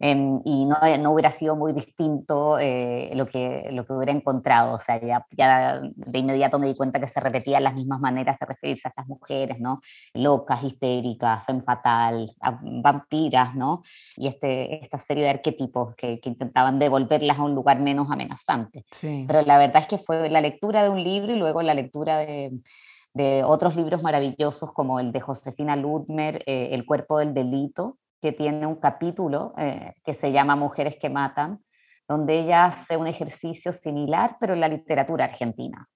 em, 0.00 0.40
y 0.44 0.64
no, 0.64 0.76
no, 0.98 1.12
hubiera 1.12 1.32
sido 1.32 1.56
muy 1.56 1.72
distinto 1.72 2.58
eh, 2.58 3.10
lo, 3.14 3.26
que, 3.26 3.68
lo 3.72 3.84
que 3.86 3.92
hubiera 4.02 4.16
encontrado, 4.18 4.74
o 4.74 4.78
sea, 4.78 5.00
ya, 5.00 5.26
ya 5.30 5.80
de 5.82 6.18
inmediato 6.18 6.58
me 6.58 6.66
di 6.66 6.74
cuenta 6.74 7.00
que 7.00 7.08
se 7.08 7.20
repetían 7.20 7.64
las 7.64 7.74
mismas 7.74 8.00
maneras 8.00 8.38
de 8.38 8.46
referirse 8.46 8.88
a 8.88 8.90
estas 8.90 9.06
mujeres, 9.06 9.60
¿no? 9.60 9.80
Locas, 10.14 10.62
histéricas, 10.64 11.44
femme 11.44 11.62
fatal, 11.62 12.30
vampiras, 12.62 13.54
¿no? 13.54 13.82
Y 14.16 14.26
este, 14.26 14.82
esta 14.82 14.98
serie 14.98 15.24
de 15.24 15.30
arquetipos 15.30 15.94
que, 15.94 16.20
que 16.20 16.28
intentaban 16.28 16.78
devolverlas 16.78 17.38
a 17.38 17.42
un 17.42 17.54
lugar 17.54 17.80
menos 17.80 18.10
amenazante. 18.10 18.84
Sí. 18.90 19.24
Pero 19.26 19.42
la 19.42 19.58
verdad 19.58 19.82
es 19.82 19.86
que 19.86 19.98
fue 19.98 20.28
la 20.28 20.40
lectura 20.40 20.82
de 20.82 20.88
un 20.90 21.02
libro 21.02 21.32
y 21.32 21.38
luego 21.38 21.62
la 21.62 21.74
lectura 21.74 22.18
de, 22.18 22.52
de 23.14 23.44
otros 23.44 23.76
libros 23.76 24.02
maravillosos 24.02 24.72
como 24.72 25.00
el 25.00 25.12
de 25.12 25.20
Josefina 25.20 25.76
Ludmer, 25.76 26.42
eh, 26.46 26.70
El 26.72 26.86
cuerpo 26.86 27.18
del 27.18 27.34
delito, 27.34 27.98
que 28.20 28.32
tiene 28.32 28.66
un 28.66 28.76
capítulo 28.76 29.52
eh, 29.58 29.94
que 30.04 30.14
se 30.14 30.32
llama 30.32 30.56
Mujeres 30.56 30.96
que 30.96 31.10
matan, 31.10 31.60
donde 32.12 32.38
ella 32.40 32.66
hace 32.66 32.96
un 32.96 33.06
ejercicio 33.06 33.72
similar, 33.72 34.36
pero 34.38 34.54
en 34.54 34.60
la 34.60 34.68
literatura 34.68 35.24
argentina. 35.24 35.88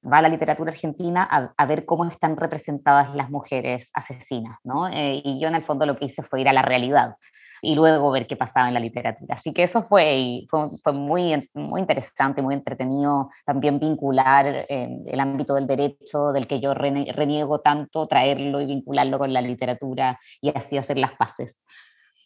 Va 0.00 0.18
a 0.18 0.22
la 0.22 0.28
literatura 0.28 0.70
argentina 0.70 1.28
a, 1.56 1.66
ver 1.66 1.84
cómo 1.84 2.04
están 2.04 2.36
representadas 2.36 3.14
las 3.16 3.30
mujeres 3.30 3.90
asesinas, 3.92 4.58
¿no? 4.62 4.88
Eh, 4.88 5.20
y 5.24 5.40
yo 5.40 5.48
en 5.48 5.56
el 5.56 5.64
fondo 5.64 5.86
lo 5.86 5.96
que 5.96 6.04
hice 6.04 6.22
fue 6.22 6.40
ir 6.40 6.48
a 6.48 6.52
la 6.52 6.62
realidad 6.62 7.16
y 7.60 7.74
luego 7.74 8.12
ver 8.12 8.28
qué 8.28 8.36
pasaba 8.36 8.68
en 8.68 8.74
la 8.74 8.80
literatura. 8.80 9.34
Así 9.34 9.52
que 9.52 9.64
eso 9.64 9.82
fue, 9.88 10.46
fue, 10.48 10.92
muy, 10.92 11.48
muy 11.54 11.80
interesante, 11.80 12.40
muy 12.40 12.54
entretenido 12.54 13.30
también 13.44 13.80
vincular 13.80 14.46
eh, 14.68 14.88
el 15.06 15.20
ámbito 15.20 15.56
del 15.56 15.66
derecho, 15.66 16.30
del 16.32 16.46
que 16.46 16.60
yo 16.60 16.74
reniego 16.74 17.60
tanto, 17.60 18.06
traerlo 18.06 18.60
y 18.60 18.66
vincularlo 18.66 19.18
con 19.18 19.32
la 19.32 19.40
literatura 19.40 20.20
y 20.40 20.56
así 20.56 20.78
hacer 20.78 20.98
las 20.98 21.14
paces. 21.14 21.56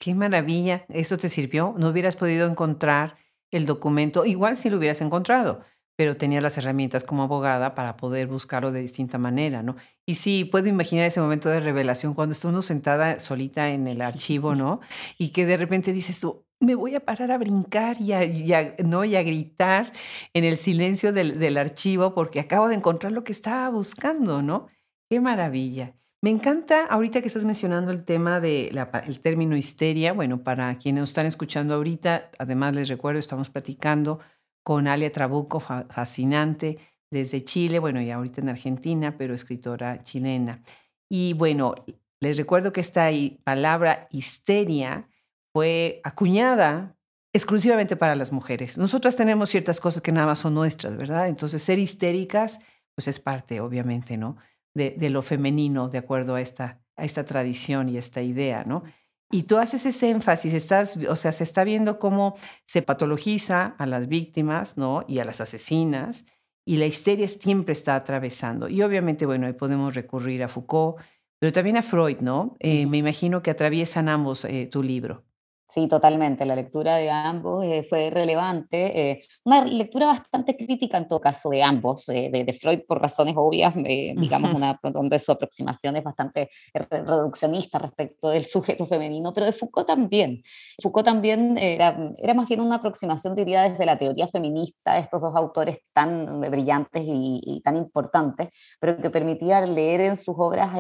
Qué 0.03 0.15
maravilla, 0.15 0.85
eso 0.89 1.17
te 1.17 1.29
sirvió. 1.29 1.75
No 1.79 1.89
hubieras 1.89 2.17
podido 2.17 2.49
encontrar 2.49 3.15
el 3.53 3.67
documento, 3.67 4.25
igual 4.25 4.57
si 4.57 4.71
lo 4.71 4.79
hubieras 4.79 5.01
encontrado, 5.01 5.61
pero 5.97 6.17
tenía 6.17 6.41
las 6.41 6.59
herramientas 6.59 7.05
como 7.05 7.23
abogada 7.23 7.75
para 7.75 7.97
poder 7.97 8.27
buscarlo 8.27 8.73
de 8.73 8.81
distinta 8.81 9.19
manera, 9.19 9.63
¿no? 9.63 9.77
Y 10.07 10.17
sí, 10.17 10.45
puedo 10.45 10.69
imaginar 10.69 11.07
ese 11.07 11.21
momento 11.21 11.49
de 11.49 11.61
revelación 11.61 12.15
cuando 12.15 12.33
está 12.33 12.49
uno 12.49 12.63
sentada 12.63 13.21
solita 13.21 13.71
en 13.71 13.87
el 13.87 14.01
archivo, 14.03 14.55
¿no? 14.55 14.81
Y 15.19 15.29
que 15.31 15.47
de 15.47 15.57
repente 15.57 15.93
dices 15.93 16.19
tú, 16.21 16.45
me 16.61 16.75
voy 16.75 16.95
a 16.95 17.01
parar 17.01 17.31
a 17.31 17.39
brincar 17.39 18.01
y 18.01 18.13
a, 18.13 18.75
¿no? 18.85 19.05
y 19.05 19.17
a 19.17 19.23
gritar 19.23 19.93
en 20.33 20.45
el 20.45 20.57
silencio 20.57 21.13
del, 21.13 21.39
del 21.39 21.59
archivo 21.59 22.15
porque 22.15 22.41
acabo 22.41 22.69
de 22.69 22.77
encontrar 22.77 23.13
lo 23.13 23.25
que 23.25 23.33
estaba 23.33 23.69
buscando, 23.69 24.43
¿no? 24.43 24.69
Qué 25.09 25.21
maravilla. 25.21 25.95
Me 26.25 26.31
encanta 26.31 26.87
ahorita 26.87 27.21
que 27.21 27.27
estás 27.27 27.45
mencionando 27.45 27.91
el 27.91 28.05
tema 28.05 28.39
del 28.39 28.79
el 28.79 29.21
término 29.21 29.57
histeria. 29.57 30.13
Bueno, 30.13 30.45
para 30.45 30.73
quienes 30.79 31.01
nos 31.01 31.11
están 31.11 31.27
escuchando 31.27 31.75
ahorita, 31.75 32.31
además 32.39 32.77
les 32.77 32.89
recuerdo, 32.89 33.19
estamos 33.19 33.51
platicando 33.51 34.21
con 34.63 34.87
Alia 34.87 35.11
Trabuco, 35.11 35.59
fascinante, 35.59 36.79
desde 37.11 37.45
Chile, 37.45 37.81
bueno, 37.81 38.01
y 38.01 38.13
ahorita 38.13 38.41
en 38.41 38.51
Argentina, 38.51 39.19
pero 39.19 39.35
escritora 39.35 39.99
chilena. 39.99 40.63
Y 41.11 41.33
bueno, 41.33 41.75
les 42.21 42.37
recuerdo 42.37 42.73
que 42.73 42.81
esta 42.81 43.11
palabra 43.43 44.07
histeria 44.13 45.09
fue 45.53 46.01
acuñada 46.05 46.97
exclusivamente 47.35 47.97
para 47.97 48.15
las 48.15 48.31
mujeres. 48.31 48.79
Nosotras 48.79 49.17
tenemos 49.17 49.51
ciertas 49.51 49.81
cosas 49.81 50.03
que 50.03 50.13
nada 50.13 50.29
más 50.29 50.39
son 50.39 50.55
nuestras, 50.55 50.97
¿verdad? 50.97 51.27
Entonces, 51.27 51.65
ser 51.65 51.81
histéricas, 51.81 52.61
pues 52.95 53.09
es 53.09 53.19
parte, 53.19 53.61
obviamente, 53.61 54.17
¿no? 54.17 54.37
De, 54.75 54.91
de 54.91 55.11
lo 55.11 55.21
femenino, 55.21 55.89
de 55.89 55.99
acuerdo 55.99 56.35
a 56.35 56.41
esta, 56.41 56.81
a 56.97 57.05
esta 57.05 57.25
tradición 57.25 57.91
y 57.91 57.99
esta 57.99 58.23
idea, 58.23 58.65
¿no? 58.65 58.85
Y 59.31 59.45
tú 59.45 59.57
haces 59.57 59.87
ese 59.87 60.11
énfasis, 60.11 60.53
estás, 60.53 60.99
o 61.09 61.17
sea, 61.17 61.33
se 61.33 61.43
está 61.43 61.65
viendo 61.65 61.99
cómo 61.99 62.35
se 62.67 62.83
patologiza 62.83 63.75
a 63.79 63.87
las 63.87 64.09
víctimas, 64.09 64.77
¿no? 64.77 65.05
Y 65.09 65.21
a 65.21 65.25
las 65.25 65.41
asesinas, 65.41 66.27
y 66.67 66.77
la 66.77 66.87
histeria 66.87 67.27
siempre 67.27 67.73
está 67.73 67.97
atravesando. 67.97 68.69
Y 68.69 68.83
obviamente, 68.83 69.25
bueno, 69.25 69.47
ahí 69.47 69.55
podemos 69.55 69.95
recurrir 69.95 70.43
a 70.43 70.49
Foucault, 70.49 71.03
pero 71.39 71.51
también 71.51 71.79
a 71.79 71.83
Freud, 71.83 72.19
¿no? 72.21 72.57
Eh, 72.61 72.87
me 72.87 72.99
imagino 72.99 73.43
que 73.43 73.51
atraviesan 73.51 74.11
ambos 74.11 74.45
eh, 74.45 74.69
tu 74.71 74.83
libro. 74.83 75.25
Sí, 75.73 75.89
totalmente. 75.89 76.45
La 76.45 76.55
lectura 76.55 76.97
de 76.97 77.09
ambos 77.11 77.65
eh, 77.65 77.87
fue 77.89 78.11
relevante. 78.11 79.11
Eh, 79.11 79.25
una 79.45 79.65
lectura 79.65 80.05
bastante 80.07 80.55
crítica 80.55 80.99
en 80.99 81.09
todo 81.09 81.19
caso 81.19 81.49
de 81.49 81.63
ambos, 81.63 82.11
eh, 82.11 82.29
de, 82.31 82.53
Freud 82.53 82.81
por 82.87 83.01
razones 83.01 83.35
obvias, 83.39 83.75
digamos, 83.75 84.53
una, 84.53 84.79
donde 84.83 85.19
su 85.19 85.33
aproximación 85.33 85.97
es 85.97 86.05
bastante 86.05 86.51
reduccionista 86.75 87.79
respecto 87.79 88.29
del 88.29 88.45
sujeto 88.45 88.87
femenino, 88.87 89.33
pero 89.33 89.47
de 89.47 89.53
Foucault 89.53 89.87
también. 89.87 90.43
Foucault 90.83 91.07
también 91.07 91.57
era, 91.57 92.13
era 92.19 92.35
más 92.35 92.47
bien 92.49 92.61
una 92.61 92.75
aproximación, 92.75 93.35
diría, 93.35 93.63
desde 93.63 93.87
la 93.87 93.99
teoría 93.99 94.29
feminista, 94.29 94.99
estos 94.99 95.23
dos 95.23 95.35
autores 95.35 95.79
tan 95.95 96.39
brillantes 96.43 97.03
y, 97.07 97.41
y 97.43 97.63
tan 97.63 97.77
importantes, 97.77 98.51
pero 98.79 98.99
que 98.99 99.09
permitía 99.09 99.65
leer 99.65 100.03
en 100.03 100.17
sus 100.19 100.35
obras 100.37 100.79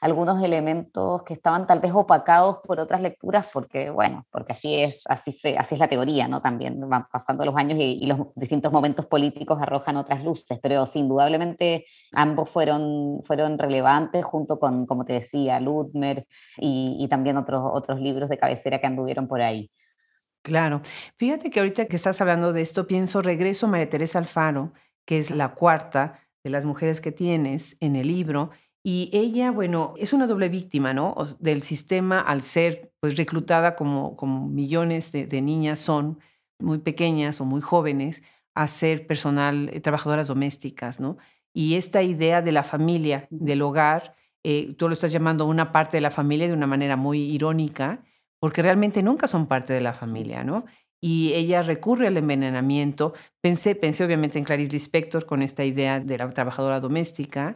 algunos 0.00 0.42
elementos 0.42 1.22
que 1.22 1.34
estaban 1.34 1.68
tal 1.68 1.78
vez 1.78 1.92
opacados 1.94 2.58
por 2.64 2.80
otras 2.80 3.00
lecturas, 3.00 3.46
porque, 3.52 3.90
bueno, 3.90 4.07
porque 4.30 4.52
así 4.52 4.74
es, 4.74 5.02
así, 5.06 5.32
se, 5.32 5.56
así 5.56 5.74
es 5.74 5.78
la 5.80 5.88
teoría, 5.88 6.28
¿no? 6.28 6.40
También 6.40 6.80
van 6.88 7.06
pasando 7.10 7.44
los 7.44 7.56
años 7.56 7.78
y, 7.80 8.06
los 8.06 8.28
distintos 8.34 8.72
momentos 8.72 9.06
políticos 9.06 9.58
arrojan 9.60 9.96
otras 9.96 10.24
luces, 10.24 10.58
pero 10.62 10.86
sin 10.86 11.08
indudablemente 11.08 11.86
ambos 12.12 12.50
fueron, 12.50 13.22
fueron 13.24 13.58
relevantes 13.58 14.24
junto 14.24 14.58
con, 14.58 14.86
como 14.86 15.04
te 15.04 15.14
decía, 15.14 15.58
Ludmer 15.60 16.26
y, 16.56 16.96
y 16.98 17.08
también 17.08 17.36
otros, 17.36 17.62
otros 17.72 18.00
libros 18.00 18.28
de 18.28 18.38
cabecera 18.38 18.80
que 18.80 18.86
anduvieron 18.86 19.26
por 19.26 19.40
ahí. 19.40 19.70
Claro. 20.42 20.80
Fíjate 21.16 21.50
que 21.50 21.60
ahorita 21.60 21.86
que 21.86 21.96
estás 21.96 22.20
hablando 22.20 22.52
de 22.52 22.62
esto, 22.62 22.86
pienso 22.86 23.22
regreso 23.22 23.66
a 23.66 23.70
María 23.70 23.88
Teresa 23.88 24.18
Alfaro, 24.18 24.72
que 25.04 25.18
es 25.18 25.30
la 25.30 25.54
cuarta 25.54 26.20
de 26.44 26.50
las 26.50 26.64
mujeres 26.64 27.00
que 27.00 27.12
tienes 27.12 27.76
en 27.80 27.96
el 27.96 28.08
libro, 28.08 28.50
y 28.82 29.10
ella, 29.12 29.50
bueno, 29.50 29.94
es 29.98 30.12
una 30.12 30.26
doble 30.26 30.48
víctima, 30.48 30.94
¿no? 30.94 31.16
Del 31.40 31.62
sistema 31.62 32.20
al 32.20 32.42
ser 32.42 32.92
pues 33.00 33.16
reclutada 33.16 33.76
como, 33.76 34.16
como 34.16 34.46
millones 34.48 35.12
de, 35.12 35.42
niñas 35.42 35.78
son, 35.78 36.20
muy 36.60 36.78
pequeñas 36.78 37.40
o 37.40 37.44
muy 37.44 37.60
jóvenes, 37.60 38.22
a 38.54 38.66
ser 38.68 39.06
personal, 39.06 39.70
eh, 39.72 39.80
trabajadoras 39.80 40.28
domésticas, 40.28 41.00
¿no? 41.00 41.18
Y 41.52 41.74
esta 41.74 42.02
idea 42.02 42.42
de 42.42 42.52
la 42.52 42.64
familia, 42.64 43.26
del 43.30 43.62
hogar, 43.62 44.14
eh, 44.44 44.74
tú 44.76 44.88
lo 44.88 44.94
estás 44.94 45.12
llamando 45.12 45.46
una 45.46 45.72
parte 45.72 45.96
de 45.96 46.00
la 46.00 46.10
familia 46.10 46.46
de 46.46 46.54
una 46.54 46.66
manera 46.66 46.96
muy 46.96 47.20
irónica, 47.20 48.04
porque 48.40 48.62
realmente 48.62 49.02
nunca 49.02 49.26
son 49.26 49.46
parte 49.46 49.72
de 49.72 49.80
la 49.80 49.92
familia, 49.92 50.44
¿no? 50.44 50.64
Y 51.00 51.32
ella 51.34 51.62
recurre 51.62 52.08
al 52.08 52.16
envenenamiento. 52.16 53.14
Pensé, 53.40 53.74
pensé 53.74 54.04
obviamente 54.04 54.38
en 54.38 54.44
Clarice 54.44 54.72
Lispector 54.72 55.26
con 55.26 55.42
esta 55.42 55.64
idea 55.64 56.00
de 56.00 56.18
la 56.18 56.30
trabajadora 56.30 56.80
doméstica, 56.80 57.54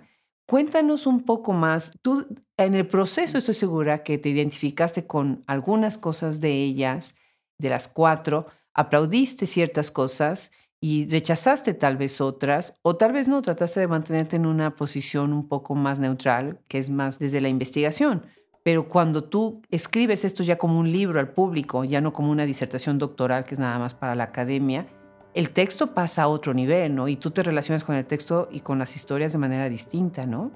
Cuéntanos 0.53 1.07
un 1.07 1.23
poco 1.23 1.55
más. 1.55 1.99
Tú 2.03 2.27
en 2.59 2.75
el 2.75 2.87
proceso 2.87 3.39
estoy 3.39 3.55
segura 3.55 4.03
que 4.03 4.19
te 4.19 4.29
identificaste 4.29 5.07
con 5.07 5.43
algunas 5.47 5.97
cosas 5.97 6.43
de 6.43 6.53
ellas, 6.53 7.17
de 7.57 7.71
las 7.71 7.89
cuatro, 7.89 8.45
aplaudiste 8.75 9.47
ciertas 9.47 9.91
cosas 9.91 10.53
y 10.79 11.09
rechazaste 11.09 11.73
tal 11.73 11.97
vez 11.97 12.21
otras, 12.21 12.81
o 12.83 12.97
tal 12.97 13.13
vez 13.13 13.29
no, 13.29 13.41
trataste 13.41 13.81
de 13.81 13.89
mantenerte 13.89 14.37
en 14.37 14.45
una 14.45 14.69
posición 14.73 15.33
un 15.33 15.49
poco 15.49 15.75
más 15.75 15.99
neutral, 15.99 16.61
que 16.69 16.77
es 16.77 16.91
más 16.91 17.19
desde 17.19 17.41
la 17.41 17.49
investigación. 17.49 18.27
Pero 18.63 18.91
cuando 18.91 19.25
tú 19.25 19.63
escribes 19.71 20.23
esto 20.23 20.43
ya 20.43 20.59
como 20.59 20.79
un 20.79 20.93
libro 20.93 21.19
al 21.19 21.33
público, 21.33 21.85
ya 21.85 22.03
no 22.03 22.13
como 22.13 22.31
una 22.31 22.45
disertación 22.45 22.99
doctoral, 22.99 23.47
que 23.47 23.55
es 23.55 23.59
nada 23.59 23.79
más 23.79 23.95
para 23.95 24.15
la 24.15 24.25
academia, 24.25 24.87
el 25.35 25.51
texto 25.51 25.95
pasa 25.95 26.25
a 26.25 26.29
otro 26.29 26.53
nivel, 26.53 26.95
¿no? 26.95 27.09
Y 27.09 27.17
tú 27.17 27.31
te 27.31 27.43
relacionas 27.43 27.85
con 27.85 27.95
el 27.95 28.07
texto 28.07 28.49
y 28.51 28.61
con 28.61 28.79
las 28.79 28.95
historias 28.97 29.33
de 29.33 29.39
manera 29.39 29.69
distinta, 29.69 30.27
¿no? 30.27 30.51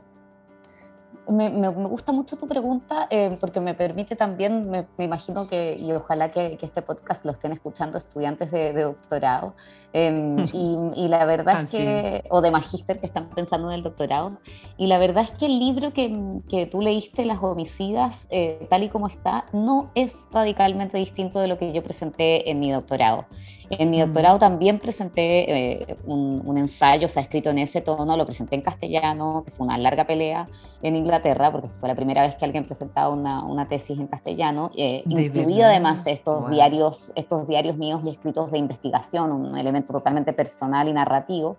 Me, 1.28 1.68
gusta 1.68 2.12
mucho 2.12 2.36
tu 2.36 2.46
pregunta 2.46 3.08
eh, 3.10 3.36
porque 3.40 3.58
me 3.58 3.74
permite 3.74 4.14
también, 4.14 4.70
me, 4.70 4.86
imagino 4.98 5.48
que, 5.48 5.74
y 5.76 5.90
ojalá 5.92 6.30
que, 6.30 6.56
este 6.60 6.82
podcast 6.82 7.24
lo 7.24 7.32
estén 7.32 7.50
escuchando 7.50 7.98
estudiantes 7.98 8.52
de, 8.52 8.72
doctorado, 8.72 9.56
em, 9.96 10.46
y, 10.52 11.08
la 11.08 11.24
verdad 11.24 11.62
es 11.62 11.70
que, 11.70 12.24
o 12.28 12.42
de 12.42 12.50
magíster 12.50 12.98
que 12.98 13.06
están 13.06 13.30
pensando 13.30 13.70
en 13.70 13.76
el 13.76 13.82
doctorado, 13.82 14.38
y 14.76 14.88
la 14.88 14.98
verdad 14.98 15.24
es 15.24 15.30
que 15.30 15.46
el 15.46 15.58
libro 15.58 15.92
que, 15.92 16.68
tú 16.70 16.80
leíste, 16.80 17.24
Las 17.24 17.42
homicidas, 17.42 18.26
eh, 18.30 18.66
tal 18.68 18.82
y 18.82 18.88
como 18.88 19.08
está, 19.08 19.46
no 19.52 19.90
es 19.94 20.12
radicalmente 20.30 20.98
distinto 20.98 21.40
de 21.40 21.48
lo 21.48 21.58
que 21.58 21.72
yo 21.72 21.82
presenté 21.82 22.50
en 22.50 22.60
mi 22.60 22.70
doctorado. 22.70 23.24
En 23.70 23.90
mi 23.90 24.00
doctorado 24.00 24.38
también 24.38 24.78
presenté 24.78 25.80
eh, 25.80 25.96
un, 26.06 26.56
ensayo, 26.56 27.08
se 27.08 27.18
ha 27.18 27.22
escrito 27.22 27.50
en 27.50 27.58
ese 27.58 27.80
tono, 27.80 28.16
lo 28.16 28.24
presenté 28.24 28.54
en 28.54 28.62
castellano, 28.62 29.42
que 29.44 29.50
fue 29.50 29.66
una 29.66 29.76
larga 29.76 30.06
pelea 30.06 30.46
en 30.82 30.94
Inglaterra, 30.94 31.50
porque 31.50 31.68
fue 31.80 31.88
la 31.88 31.94
primera 31.94 32.22
vez 32.22 32.36
que 32.36 32.44
alguien 32.44 32.64
presentaba 32.64 33.08
una, 33.08 33.42
una 33.44 33.66
tesis 33.66 33.98
en 33.98 34.06
castellano, 34.06 34.70
eh, 34.76 35.02
incluía 35.06 35.68
además 35.68 36.02
estos, 36.06 36.48
diarios, 36.50 37.12
estos 37.16 37.48
diarios 37.48 37.76
míos 37.76 38.02
y 38.04 38.10
escritos 38.10 38.52
de 38.52 38.58
investigación, 38.58 39.32
un 39.32 39.58
elemento 39.58 39.85
totalmente 39.86 40.32
personal 40.32 40.88
y 40.88 40.92
narrativo, 40.92 41.56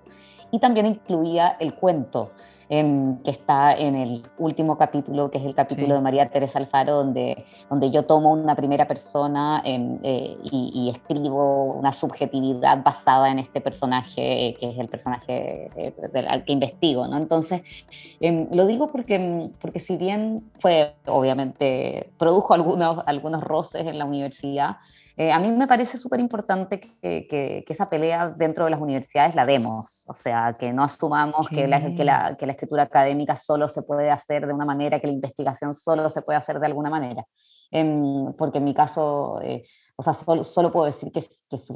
y 0.52 0.60
también 0.60 0.86
incluía 0.86 1.58
el 1.60 1.74
cuento 1.76 2.32
que 2.70 3.32
está 3.32 3.74
en 3.74 3.96
el 3.96 4.24
último 4.38 4.78
capítulo, 4.78 5.32
que 5.32 5.38
es 5.38 5.46
el 5.46 5.56
capítulo 5.56 5.96
de 5.96 6.02
María 6.02 6.30
Teresa 6.30 6.60
Alfaro, 6.60 6.98
donde, 6.98 7.46
donde 7.70 7.92
yo 7.92 8.04
tomo 8.04 8.34
una 8.34 8.56
primera 8.56 8.86
persona 8.88 9.62
em, 9.64 10.00
eh, 10.04 10.38
y, 10.44 10.90
escribo 10.94 11.64
una 11.64 11.94
subjetividad 11.94 12.84
basada 12.84 13.30
en 13.32 13.40
este 13.40 13.62
personaje, 13.62 14.56
que 14.60 14.72
es 14.72 14.78
el 14.78 14.90
personaje 14.90 15.70
eh, 15.78 15.94
al 16.28 16.44
que 16.44 16.52
investigo. 16.52 17.08
¿no? 17.08 17.16
Entonces, 17.16 17.62
em, 18.20 18.50
lo 18.52 18.66
digo 18.66 18.88
porque, 18.88 19.50
porque 19.62 19.80
si 19.80 19.96
bien 19.96 20.52
fue, 20.60 20.94
obviamente, 21.06 22.12
produjo 22.18 22.54
algunos, 22.54 23.02
algunos 23.06 23.44
roces 23.44 23.88
en 23.88 23.98
la 23.98 24.04
universidad, 24.04 24.78
eh, 25.18 25.32
a 25.32 25.40
mí 25.40 25.52
me 25.52 25.68
parece 25.68 25.98
súper 25.98 26.20
importante 26.20 26.80
que, 26.80 27.66
esa 27.68 27.90
pelea 27.90 28.30
dentro 28.30 28.66
de 28.66 28.72
las 28.72 28.80
universidades 28.80 29.34
la 29.34 29.46
demos, 29.46 30.06
o 30.08 30.14
sea, 30.14 30.56
que 30.60 30.72
no 30.72 30.84
asumamos 30.84 31.48
que 31.50 31.68
la, 31.68 31.82
que 32.38 32.46
la, 32.46 32.52
escritura 32.52 32.84
académica 32.84 33.36
solo 33.36 33.68
se 33.68 33.82
puede 33.82 34.12
hacer 34.12 34.46
de 34.46 34.54
una 34.54 34.66
manera, 34.66 35.00
que 35.00 35.08
la 35.08 35.14
investigación 35.14 35.74
solo 35.74 36.10
se 36.12 36.22
puede 36.22 36.38
hacer 36.38 36.60
de 36.60 36.68
alguna 36.68 36.92
manera. 36.92 37.26
Em, 37.72 38.34
porque 38.38 38.60
en 38.60 38.64
mi 38.64 38.74
caso, 38.74 39.42
eh, 39.42 39.64
o 39.98 40.04
sea, 40.04 40.14
solo, 40.14 40.72
puedo 40.72 40.86
decir 40.86 41.12
que, 41.12 41.24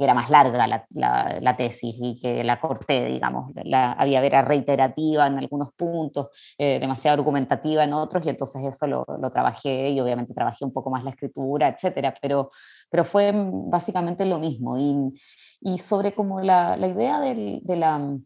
era 0.00 0.14
más 0.14 0.30
larga 0.30 0.66
la, 0.66 1.56
tesis 1.56 1.96
y 1.98 2.18
que 2.20 2.44
la 2.44 2.60
corté, 2.60 3.04
digamos, 3.06 3.50
la, 3.64 3.92
había 3.92 4.24
era 4.24 4.42
reiterativa 4.42 5.26
en 5.26 5.38
algunos 5.38 5.72
puntos, 5.72 6.28
eh, 6.56 6.78
demasiado 6.80 7.18
argumentativa 7.18 7.84
en 7.84 7.92
otros, 7.92 8.24
y 8.24 8.30
entonces 8.30 8.64
eso 8.64 8.86
lo, 8.86 9.04
lo, 9.20 9.30
trabajé 9.32 9.90
y 9.90 10.00
obviamente 10.00 10.32
trabajé 10.32 10.64
un 10.64 10.72
poco 10.72 10.90
más 10.90 11.04
la 11.04 11.10
escritura, 11.10 11.68
etcétera, 11.68 12.14
pero, 12.22 12.50
pero 12.92 13.06
fue 13.06 13.32
básicamente 13.34 14.26
lo 14.26 14.38
mismo. 14.38 14.76
Y, 14.78 15.18
y 15.62 15.78
sobre 15.78 16.14
como 16.14 16.42
la, 16.42 16.76
la 16.76 16.88
idea 16.88 17.20
de, 17.20 17.62
la, 17.74 18.18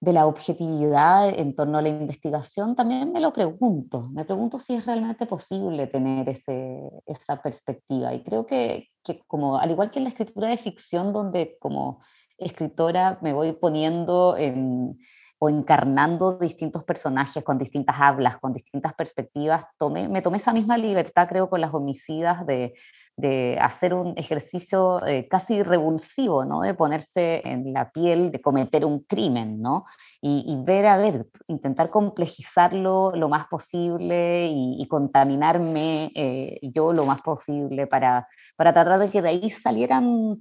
de 0.00 0.12
la 0.12 0.26
objetividad 0.28 1.28
en 1.28 1.56
torno 1.56 1.76
a 1.76 1.82
la 1.82 1.88
investigación, 1.88 2.76
también 2.76 3.10
me 3.10 3.18
lo 3.18 3.32
pregunto. 3.32 4.08
Me 4.12 4.24
pregunto 4.24 4.60
si 4.60 4.74
es 4.74 4.86
realmente 4.86 5.26
posible 5.26 5.88
tener 5.88 6.28
ese, 6.28 6.88
esa 7.04 7.42
perspectiva. 7.42 8.14
Y 8.14 8.22
creo 8.22 8.46
que, 8.46 8.90
que, 9.02 9.24
como, 9.26 9.58
al 9.58 9.72
igual 9.72 9.90
que 9.90 9.98
en 9.98 10.04
la 10.04 10.10
escritura 10.10 10.46
de 10.50 10.58
ficción, 10.58 11.12
donde 11.12 11.56
como 11.58 12.00
escritora 12.38 13.18
me 13.22 13.32
voy 13.32 13.54
poniendo 13.54 14.36
en, 14.36 15.00
o 15.40 15.48
encarnando 15.48 16.38
distintos 16.38 16.84
personajes 16.84 17.42
con 17.42 17.58
distintas 17.58 17.96
hablas, 17.98 18.38
con 18.38 18.52
distintas 18.52 18.94
perspectivas, 18.94 19.64
tomé, 19.80 20.08
me 20.08 20.22
tomé 20.22 20.36
esa 20.36 20.52
misma 20.52 20.78
libertad, 20.78 21.26
creo, 21.28 21.50
con 21.50 21.60
las 21.60 21.74
homicidas 21.74 22.46
de, 22.46 22.72
de 23.20 23.58
hacer 23.60 23.94
un 23.94 24.14
ejercicio 24.16 25.04
eh, 25.06 25.28
casi 25.28 25.62
revulsivo, 25.62 26.44
¿no? 26.44 26.62
De 26.62 26.74
ponerse 26.74 27.42
en 27.44 27.72
la 27.72 27.90
piel, 27.90 28.30
de 28.30 28.40
cometer 28.40 28.84
un 28.84 29.00
crimen, 29.00 29.60
¿no? 29.60 29.84
Y, 30.22 30.56
ver, 30.64 30.86
a 30.86 30.98
ver, 30.98 31.26
intentar 31.46 31.88
complejizarlo 31.88 33.12
lo 33.14 33.28
más 33.28 33.46
posible 33.46 34.48
y, 34.50 34.86
contaminarme 34.88 36.10
eh, 36.14 36.58
yo 36.62 36.92
lo 36.92 37.06
más 37.06 37.22
posible 37.22 37.86
para, 37.86 38.28
para 38.56 38.74
tratar 38.74 38.98
de 38.98 39.10
que 39.10 39.22
de 39.22 39.28
ahí 39.30 39.50
salieran 39.50 40.36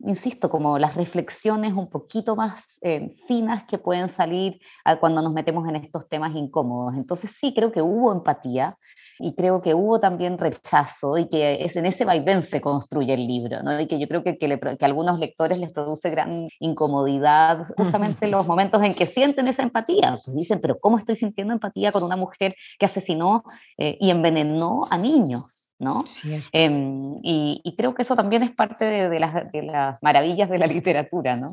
insisto, 0.00 0.50
como 0.50 0.78
las 0.78 0.94
reflexiones 0.94 1.72
un 1.72 1.88
poquito 1.88 2.36
más 2.36 2.78
eh, 2.82 3.14
finas 3.26 3.64
que 3.64 3.78
pueden 3.78 4.08
salir 4.08 4.60
cuando 5.00 5.22
nos 5.22 5.32
metemos 5.32 5.68
en 5.68 5.76
estos 5.76 6.08
temas 6.08 6.34
incómodos. 6.34 6.94
Entonces 6.94 7.30
sí, 7.40 7.54
creo 7.54 7.72
que 7.72 7.82
hubo 7.82 8.12
empatía 8.12 8.76
y 9.18 9.34
creo 9.34 9.62
que 9.62 9.74
hubo 9.74 10.00
también 10.00 10.38
rechazo 10.38 11.16
y 11.18 11.28
que 11.28 11.64
es 11.64 11.76
en 11.76 11.86
ese 11.86 12.04
vaivén 12.04 12.42
se 12.42 12.60
construye 12.60 13.14
el 13.14 13.26
libro, 13.26 13.62
¿no? 13.62 13.80
Y 13.80 13.86
que 13.86 13.98
yo 13.98 14.08
creo 14.08 14.22
que, 14.22 14.36
que, 14.36 14.46
a 14.46 14.86
algunos 14.86 15.18
lectores 15.18 15.58
les 15.58 15.72
produce 15.72 16.10
gran 16.10 16.48
incomodidad 16.60 17.66
justamente 17.76 18.28
los 18.28 18.46
momentos 18.46 18.82
en 18.82 18.94
que 18.94 19.06
sienten 19.06 19.48
esa 19.48 19.62
empatía. 19.62 20.18
Pues 20.24 20.36
dicen, 20.36 20.60
pero 20.60 20.78
¿cómo 20.78 20.98
estoy 20.98 21.16
sintiendo 21.16 21.52
empatía 21.52 21.92
con 21.92 22.02
una 22.02 22.16
mujer 22.16 22.54
que 22.78 22.86
asesinó 22.86 23.44
eh, 23.78 23.96
y 24.00 24.10
envenenó 24.10 24.86
a 24.90 24.98
niños? 24.98 25.65
¿No? 25.78 26.04
Em, 26.52 27.18
y, 27.22 27.74
creo 27.76 27.94
que 27.94 28.02
eso 28.02 28.16
también 28.16 28.42
es 28.42 28.50
parte 28.50 28.84
de, 28.84 29.20
las, 29.20 30.02
maravillas 30.02 30.48
de 30.48 30.58
la 30.58 30.66
literatura, 30.66 31.36
¿no? 31.36 31.52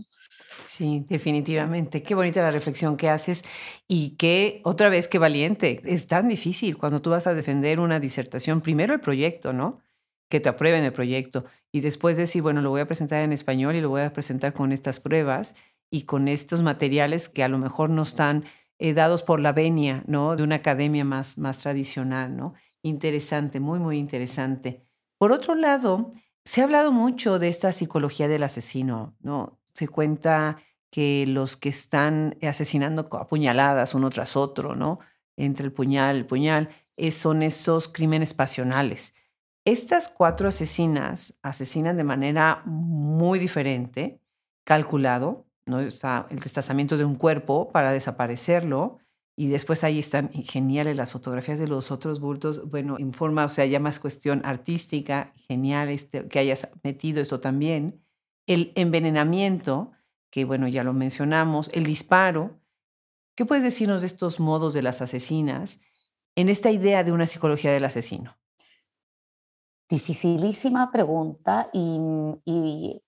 Sí, 0.65 1.05
definitivamente. 1.09 2.03
Qué 2.03 2.15
bonita 2.15 2.41
la 2.41 2.51
reflexión 2.51 2.95
que 2.95 3.09
haces 3.09 3.43
y 3.87 4.15
qué, 4.17 4.61
otra 4.63 4.89
vez, 4.89 5.07
qué 5.07 5.19
valiente. 5.19 5.81
Es 5.83 6.07
tan 6.07 6.27
difícil 6.27 6.77
cuando 6.77 7.01
tú 7.01 7.09
vas 7.09 7.27
a 7.27 7.33
defender 7.33 7.79
una 7.79 7.99
disertación, 7.99 8.61
primero 8.61 8.93
el 8.93 8.99
proyecto, 8.99 9.51
¿no? 9.51 9.79
Que 10.29 10.39
te 10.39 10.49
aprueben 10.49 10.83
el 10.83 10.93
proyecto 10.93 11.43
y 11.71 11.81
después 11.81 12.15
decir, 12.17 12.41
bueno, 12.41 12.61
lo 12.61 12.69
voy 12.69 12.81
a 12.81 12.87
presentar 12.87 13.23
en 13.23 13.33
español 13.33 13.75
y 13.75 13.81
lo 13.81 13.89
voy 13.89 14.01
a 14.01 14.13
presentar 14.13 14.53
con 14.53 14.71
estas 14.71 14.99
pruebas 14.99 15.55
y 15.91 16.03
con 16.03 16.27
estos 16.27 16.61
materiales 16.61 17.29
que 17.29 17.43
a 17.43 17.49
lo 17.49 17.57
mejor 17.57 17.89
no 17.89 18.03
están 18.03 18.45
eh, 18.79 18.93
dados 18.93 19.23
por 19.23 19.39
la 19.39 19.51
venia, 19.51 20.03
¿no? 20.07 20.35
De 20.35 20.43
una 20.43 20.55
academia 20.55 21.03
más, 21.03 21.37
más 21.37 21.57
tradicional, 21.59 22.35
¿no? 22.37 22.53
Interesante, 22.83 23.61
muy, 23.61 23.79
muy 23.79 23.97
interesante. 23.97 24.85
Por 25.17 25.31
otro 25.31 25.55
lado, 25.55 26.11
se 26.43 26.59
ha 26.59 26.65
hablado 26.65 26.91
mucho 26.91 27.39
de 27.39 27.47
esta 27.47 27.71
psicología 27.71 28.27
del 28.27 28.43
asesino, 28.43 29.15
¿no? 29.21 29.61
Se 29.73 29.87
cuenta 29.87 30.57
que 30.91 31.25
los 31.25 31.55
que 31.55 31.69
están 31.69 32.37
asesinando 32.41 33.07
a 33.13 33.25
puñaladas 33.25 33.95
uno 33.95 34.09
tras 34.09 34.35
otro, 34.35 34.75
¿no? 34.75 34.99
Entre 35.37 35.65
el 35.65 35.71
puñal, 35.71 36.17
el 36.17 36.25
puñal, 36.25 36.69
son 37.11 37.41
esos 37.41 37.87
crímenes 37.87 38.33
pasionales. 38.33 39.15
Estas 39.65 40.09
cuatro 40.09 40.49
asesinas 40.49 41.39
asesinan 41.41 41.95
de 41.95 42.03
manera 42.03 42.63
muy 42.65 43.39
diferente, 43.39 44.21
calculado, 44.65 45.47
¿no? 45.65 45.79
Está 45.79 46.27
el 46.29 46.39
destazamiento 46.39 46.97
de 46.97 47.05
un 47.05 47.15
cuerpo 47.15 47.71
para 47.71 47.93
desaparecerlo, 47.93 48.99
y 49.35 49.47
después 49.47 49.83
ahí 49.83 49.97
están 49.97 50.31
geniales 50.31 50.95
las 50.95 51.11
fotografías 51.11 51.57
de 51.57 51.67
los 51.67 51.89
otros 51.89 52.19
bultos, 52.19 52.69
bueno, 52.69 52.97
en 52.99 53.13
forma, 53.13 53.45
o 53.45 53.49
sea, 53.49 53.65
ya 53.65 53.79
más 53.79 53.99
cuestión 53.99 54.41
artística, 54.45 55.33
genial 55.47 55.89
este, 55.89 56.27
que 56.27 56.39
hayas 56.39 56.71
metido 56.83 57.21
esto 57.21 57.39
también. 57.39 58.05
El 58.45 58.73
envenenamiento, 58.75 59.91
que 60.29 60.45
bueno, 60.45 60.67
ya 60.67 60.83
lo 60.83 60.93
mencionamos, 60.93 61.69
el 61.73 61.85
disparo. 61.85 62.59
¿Qué 63.35 63.45
puedes 63.45 63.63
decirnos 63.63 64.01
de 64.01 64.07
estos 64.07 64.39
modos 64.39 64.75
de 64.75 64.83
las 64.83 65.01
asesinas 65.01 65.81
en 66.35 66.49
esta 66.49 66.69
idea 66.69 67.03
de 67.03 67.11
una 67.11 67.25
psicología 67.25 67.71
del 67.71 67.85
asesino? 67.85 68.37
Dificilísima 69.89 70.91
pregunta 70.91 71.69
y, 71.73 71.99
y 72.45 73.01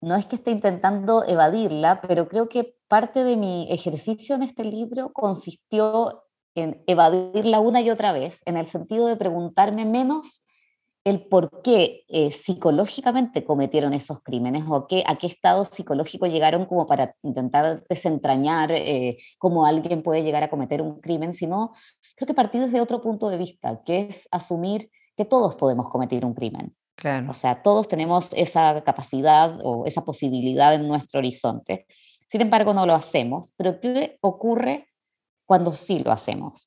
no 0.00 0.14
es 0.14 0.26
que 0.26 0.36
esté 0.36 0.52
intentando 0.52 1.24
evadirla, 1.26 2.00
pero 2.00 2.28
creo 2.28 2.48
que 2.48 2.76
parte 2.92 3.24
de 3.24 3.38
mi 3.38 3.72
ejercicio 3.72 4.34
en 4.34 4.42
este 4.42 4.64
libro 4.64 5.14
consistió 5.14 6.24
en 6.54 6.82
evadirla 6.86 7.58
una 7.58 7.80
y 7.80 7.88
otra 7.88 8.12
vez, 8.12 8.42
en 8.44 8.58
el 8.58 8.66
sentido 8.66 9.06
de 9.06 9.16
preguntarme 9.16 9.86
menos 9.86 10.44
el 11.02 11.26
por 11.26 11.62
qué 11.62 12.02
eh, 12.08 12.32
psicológicamente 12.32 13.44
cometieron 13.44 13.94
esos 13.94 14.22
crímenes 14.22 14.64
o 14.68 14.86
qué, 14.88 15.04
a 15.06 15.16
qué 15.16 15.26
estado 15.26 15.64
psicológico 15.64 16.26
llegaron 16.26 16.66
como 16.66 16.86
para 16.86 17.16
intentar 17.22 17.82
desentrañar 17.88 18.70
eh, 18.72 19.16
cómo 19.38 19.64
alguien 19.64 20.02
puede 20.02 20.22
llegar 20.22 20.42
a 20.42 20.50
cometer 20.50 20.82
un 20.82 21.00
crimen, 21.00 21.32
sino 21.32 21.72
creo 22.14 22.26
que 22.26 22.34
partir 22.34 22.60
desde 22.60 22.82
otro 22.82 23.00
punto 23.00 23.30
de 23.30 23.38
vista, 23.38 23.80
que 23.86 24.00
es 24.10 24.28
asumir 24.30 24.90
que 25.16 25.24
todos 25.24 25.54
podemos 25.54 25.88
cometer 25.88 26.26
un 26.26 26.34
crimen. 26.34 26.76
Claro. 26.96 27.30
O 27.30 27.34
sea, 27.34 27.62
todos 27.62 27.88
tenemos 27.88 28.28
esa 28.34 28.84
capacidad 28.84 29.58
o 29.64 29.86
esa 29.86 30.04
posibilidad 30.04 30.74
en 30.74 30.86
nuestro 30.86 31.20
horizonte. 31.20 31.86
Sin 32.32 32.40
embargo, 32.40 32.72
no 32.72 32.86
lo 32.86 32.94
hacemos, 32.94 33.52
pero 33.58 33.78
¿qué 33.78 34.16
ocurre 34.22 34.88
cuando 35.44 35.74
sí 35.74 35.98
lo 35.98 36.12
hacemos? 36.12 36.66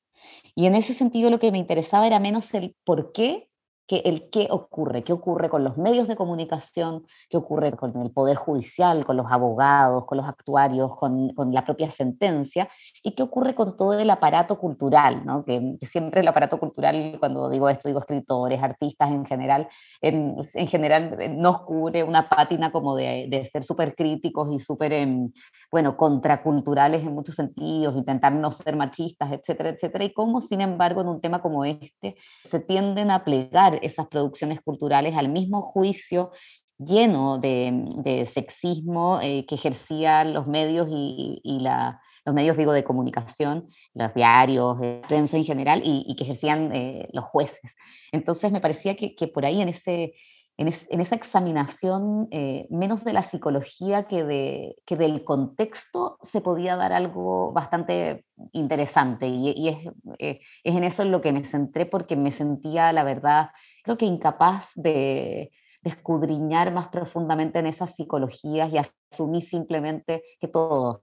Y 0.54 0.66
en 0.66 0.76
ese 0.76 0.94
sentido 0.94 1.28
lo 1.28 1.40
que 1.40 1.50
me 1.50 1.58
interesaba 1.58 2.06
era 2.06 2.20
menos 2.20 2.54
el 2.54 2.76
por 2.84 3.10
qué 3.10 3.50
que 3.86 3.98
el 4.04 4.28
qué 4.30 4.48
ocurre, 4.50 5.04
qué 5.04 5.12
ocurre 5.12 5.48
con 5.48 5.62
los 5.62 5.76
medios 5.76 6.08
de 6.08 6.16
comunicación, 6.16 7.06
qué 7.30 7.36
ocurre 7.36 7.72
con 7.72 7.96
el 8.02 8.10
poder 8.10 8.36
judicial, 8.36 9.04
con 9.04 9.16
los 9.16 9.30
abogados, 9.30 10.04
con 10.06 10.18
los 10.18 10.26
actuarios, 10.26 10.96
con, 10.96 11.32
con 11.34 11.52
la 11.52 11.64
propia 11.64 11.90
sentencia, 11.90 12.68
y 13.02 13.12
qué 13.12 13.22
ocurre 13.22 13.54
con 13.54 13.76
todo 13.76 13.94
el 13.94 14.10
aparato 14.10 14.58
cultural, 14.58 15.24
¿no? 15.24 15.44
que, 15.44 15.76
siempre 15.82 16.20
el 16.20 16.28
aparato 16.28 16.58
cultural, 16.58 17.16
cuando 17.20 17.48
digo 17.48 17.68
esto, 17.68 17.88
digo 17.88 18.00
escritores, 18.00 18.62
artistas 18.62 19.10
en 19.10 19.24
general, 19.24 19.68
en, 20.00 20.36
en 20.54 20.66
general 20.66 21.16
eh, 21.20 21.28
nos 21.28 21.62
cubre 21.62 22.02
una 22.02 22.28
pátina 22.28 22.72
como 22.72 22.96
de, 22.96 23.26
de 23.28 23.44
ser 23.46 23.62
súper 23.62 23.94
críticos 23.94 24.52
y 24.52 24.58
súper, 24.58 24.92
em, 24.92 25.30
bueno, 25.70 25.96
contraculturales 25.96 27.06
en 27.06 27.14
muchos 27.14 27.34
sentidos, 27.36 27.96
intentar 27.96 28.32
no 28.32 28.50
ser 28.50 28.76
machistas, 28.76 29.32
etcétera, 29.32 29.70
etcétera, 29.70 30.04
y 30.04 30.12
cómo, 30.12 30.40
sin 30.40 30.60
embargo, 30.60 31.00
en 31.00 31.08
un 31.08 31.20
tema 31.20 31.40
como 31.40 31.64
este, 31.64 32.16
se 32.44 32.60
tienden 32.60 33.10
a 33.10 33.24
plegar 33.24 33.75
esas 33.82 34.08
producciones 34.08 34.60
culturales 34.60 35.16
al 35.16 35.28
mismo 35.28 35.62
juicio 35.62 36.32
lleno 36.78 37.38
de, 37.38 38.28
sexismo 38.32 39.20
eh, 39.22 39.46
que 39.46 39.54
ejercían 39.54 40.34
los 40.34 40.46
medios 40.46 40.88
y, 40.90 41.58
la, 41.60 42.00
los 42.24 42.34
medios 42.34 42.56
digo 42.56 42.72
de 42.72 42.84
comunicación, 42.84 43.68
los 43.94 44.12
diarios, 44.14 44.78
la 44.80 45.00
prensa 45.08 45.36
en 45.36 45.44
general 45.44 45.82
y, 45.84 46.14
que 46.16 46.24
ejercían 46.24 46.74
eh, 46.74 47.08
los 47.12 47.24
jueces. 47.24 47.70
Entonces 48.12 48.52
me 48.52 48.60
parecía 48.60 48.96
que, 48.96 49.28
por 49.28 49.46
ahí 49.46 49.62
en, 49.62 49.68
ese, 49.70 50.14
en, 50.58 51.00
esa 51.00 51.14
examinación, 51.14 52.28
eh, 52.30 52.66
menos 52.70 53.04
de 53.04 53.12
la 53.12 53.22
psicología 53.22 54.04
que, 54.04 54.24
de, 54.24 54.76
que 54.86 54.96
del 54.96 55.22
contexto, 55.24 56.18
se 56.22 56.40
podía 56.40 56.76
dar 56.76 56.92
algo 56.92 57.52
bastante 57.52 58.24
interesante 58.52 59.26
y, 59.26 59.68
es, 59.68 59.78
es 60.18 60.38
en 60.64 60.84
eso 60.84 61.02
en 61.02 61.12
lo 61.12 61.20
que 61.20 61.32
me 61.32 61.44
centré 61.44 61.84
porque 61.86 62.16
me 62.16 62.32
sentía, 62.32 62.92
la 62.92 63.04
verdad, 63.04 63.50
creo 63.82 63.98
que 63.98 64.06
incapaz 64.06 64.70
de, 64.74 65.50
escudriñar 65.86 66.72
más 66.72 66.88
profundamente 66.88 67.58
en 67.58 67.66
esas 67.66 67.94
psicologías 67.94 68.72
y 68.72 68.78
asumir 68.78 69.44
simplemente 69.44 70.22
que 70.40 70.48
todos 70.48 71.00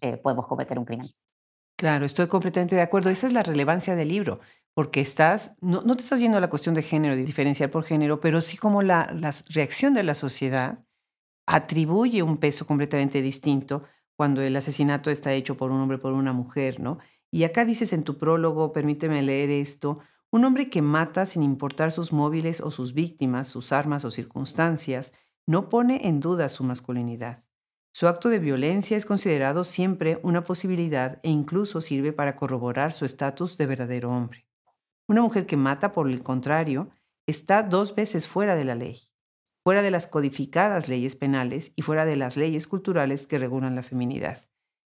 eh, 0.00 0.16
podemos 0.16 0.46
cometer 0.46 0.78
un 0.78 0.84
crimen. 0.84 1.06
Claro, 1.76 2.04
estoy 2.04 2.26
completamente 2.28 2.74
de 2.74 2.82
acuerdo. 2.82 3.10
Esa 3.10 3.26
es 3.26 3.32
la 3.32 3.42
relevancia 3.42 3.94
del 3.94 4.08
libro, 4.08 4.40
porque 4.74 5.00
estás, 5.00 5.56
no, 5.60 5.82
te 5.96 6.02
estás 6.02 6.20
yendo 6.20 6.38
a 6.38 6.40
la 6.40 6.50
cuestión 6.50 6.74
de 6.74 6.82
género, 6.82 7.16
de 7.16 7.24
diferenciar 7.24 7.70
por 7.70 7.84
género, 7.84 8.20
pero 8.20 8.40
sí 8.40 8.56
como 8.56 8.82
la, 8.82 9.10
la 9.14 9.32
reacción 9.50 9.94
de 9.94 10.02
la 10.02 10.14
sociedad 10.14 10.84
atribuye 11.46 12.22
un 12.22 12.38
peso 12.38 12.66
completamente 12.66 13.22
distinto 13.22 13.84
cuando 14.16 14.42
el 14.42 14.56
asesinato 14.56 15.10
está 15.10 15.32
hecho 15.32 15.56
por 15.56 15.70
un 15.70 15.80
hombre, 15.80 15.98
por 15.98 16.12
una 16.12 16.32
mujer, 16.32 16.80
¿no? 16.80 16.98
Y 17.30 17.44
acá 17.44 17.64
dices 17.64 17.92
en 17.92 18.04
tu 18.04 18.18
prólogo, 18.18 18.72
permíteme 18.72 19.22
leer 19.22 19.50
esto, 19.50 20.00
un 20.30 20.44
hombre 20.44 20.68
que 20.70 20.82
mata 20.82 21.26
sin 21.26 21.42
importar 21.42 21.92
sus 21.92 22.12
móviles 22.12 22.60
o 22.60 22.70
sus 22.70 22.94
víctimas, 22.94 23.48
sus 23.48 23.72
armas 23.72 24.04
o 24.04 24.10
circunstancias, 24.10 25.14
no 25.46 25.68
pone 25.68 26.08
en 26.08 26.20
duda 26.20 26.48
su 26.48 26.64
masculinidad. 26.64 27.44
Su 27.92 28.08
acto 28.08 28.28
de 28.28 28.40
violencia 28.40 28.96
es 28.96 29.06
considerado 29.06 29.62
siempre 29.62 30.18
una 30.24 30.42
posibilidad 30.42 31.20
e 31.22 31.30
incluso 31.30 31.80
sirve 31.80 32.12
para 32.12 32.34
corroborar 32.34 32.92
su 32.92 33.04
estatus 33.04 33.56
de 33.56 33.66
verdadero 33.66 34.10
hombre. 34.10 34.43
Una 35.08 35.22
mujer 35.22 35.46
que 35.46 35.56
mata, 35.56 35.92
por 35.92 36.08
el 36.08 36.22
contrario, 36.22 36.90
está 37.26 37.62
dos 37.62 37.94
veces 37.94 38.26
fuera 38.28 38.56
de 38.56 38.64
la 38.64 38.74
ley, 38.74 38.98
fuera 39.64 39.82
de 39.82 39.90
las 39.90 40.06
codificadas 40.06 40.88
leyes 40.88 41.16
penales 41.16 41.72
y 41.76 41.82
fuera 41.82 42.04
de 42.04 42.16
las 42.16 42.36
leyes 42.36 42.66
culturales 42.66 43.26
que 43.26 43.38
regulan 43.38 43.74
la 43.74 43.82
feminidad. 43.82 44.48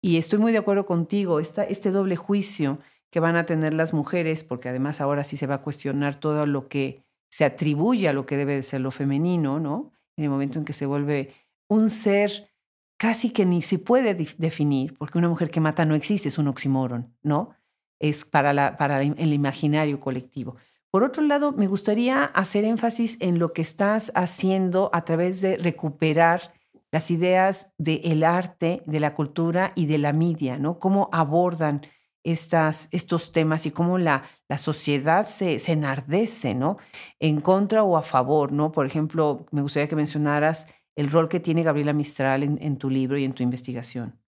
Y 0.02 0.16
estoy 0.18 0.38
muy 0.38 0.52
de 0.52 0.58
acuerdo 0.58 0.86
contigo, 0.86 1.40
este 1.40 1.90
doble 1.90 2.16
juicio 2.16 2.78
que 3.10 3.20
van 3.20 3.36
a 3.36 3.46
tener 3.46 3.74
las 3.74 3.94
mujeres, 3.94 4.44
porque 4.44 4.68
además 4.68 5.00
ahora 5.00 5.24
sí 5.24 5.36
se 5.36 5.46
va 5.46 5.56
a 5.56 5.62
cuestionar 5.62 6.16
todo 6.16 6.46
lo 6.46 6.68
que 6.68 7.04
se 7.30 7.44
atribuye 7.44 8.08
a 8.08 8.12
lo 8.12 8.26
que 8.26 8.36
debe 8.36 8.54
de 8.54 8.62
ser 8.62 8.80
lo 8.80 8.90
femenino, 8.90 9.58
¿no? 9.58 9.92
En 10.16 10.24
el 10.24 10.30
momento 10.30 10.58
en 10.58 10.64
que 10.64 10.72
se 10.72 10.86
vuelve 10.86 11.34
un 11.68 11.90
ser 11.90 12.50
casi 12.98 13.30
que 13.30 13.44
ni 13.44 13.62
se 13.62 13.78
puede 13.78 14.14
definir, 14.14 14.96
porque 14.96 15.18
una 15.18 15.28
mujer 15.28 15.50
que 15.50 15.60
mata 15.60 15.84
no 15.84 15.94
existe, 15.94 16.28
es 16.28 16.38
un 16.38 16.48
oxímoron, 16.48 17.16
¿no? 17.22 17.54
Es 17.98 18.24
para, 18.24 18.76
para 18.76 19.02
el 19.02 19.32
imaginario 19.32 20.00
colectivo. 20.00 20.56
Por 20.90 21.02
otro 21.02 21.22
lado, 21.22 21.52
me 21.52 21.66
gustaría 21.66 22.24
hacer 22.24 22.64
énfasis 22.64 23.18
en 23.20 23.38
lo 23.38 23.52
que 23.52 23.62
estás 23.62 24.12
haciendo 24.14 24.90
a 24.92 25.04
través 25.04 25.40
de 25.40 25.56
recuperar 25.56 26.54
las 26.92 27.10
ideas 27.10 27.74
del 27.76 28.24
arte, 28.24 28.82
de 28.86 29.00
la 29.00 29.14
cultura 29.14 29.72
y 29.74 29.86
de 29.86 29.98
la 29.98 30.12
media, 30.12 30.58
¿no? 30.58 30.78
Cómo 30.78 31.10
abordan 31.12 31.82
estas, 32.24 32.88
estos 32.92 33.32
temas 33.32 33.66
y 33.66 33.70
cómo 33.70 33.98
la, 33.98 34.24
la 34.48 34.58
sociedad 34.58 35.26
se, 35.26 35.58
se, 35.58 35.72
enardece, 35.72 36.54
¿no? 36.54 36.78
En 37.20 37.40
contra 37.40 37.82
o 37.82 37.96
a 37.96 38.02
favor, 38.02 38.52
¿no? 38.52 38.72
Por 38.72 38.86
ejemplo, 38.86 39.46
me 39.50 39.62
gustaría 39.62 39.88
que 39.88 39.96
mencionaras 39.96 40.68
el 40.96 41.10
rol 41.10 41.28
que 41.28 41.40
tiene 41.40 41.62
Gabriela 41.62 41.92
Mistral 41.92 42.42
en, 42.42 42.78
tu 42.78 42.88
libro 42.88 43.18
y 43.18 43.24
en 43.24 43.34
tu 43.34 43.42
investigación. 43.42 44.18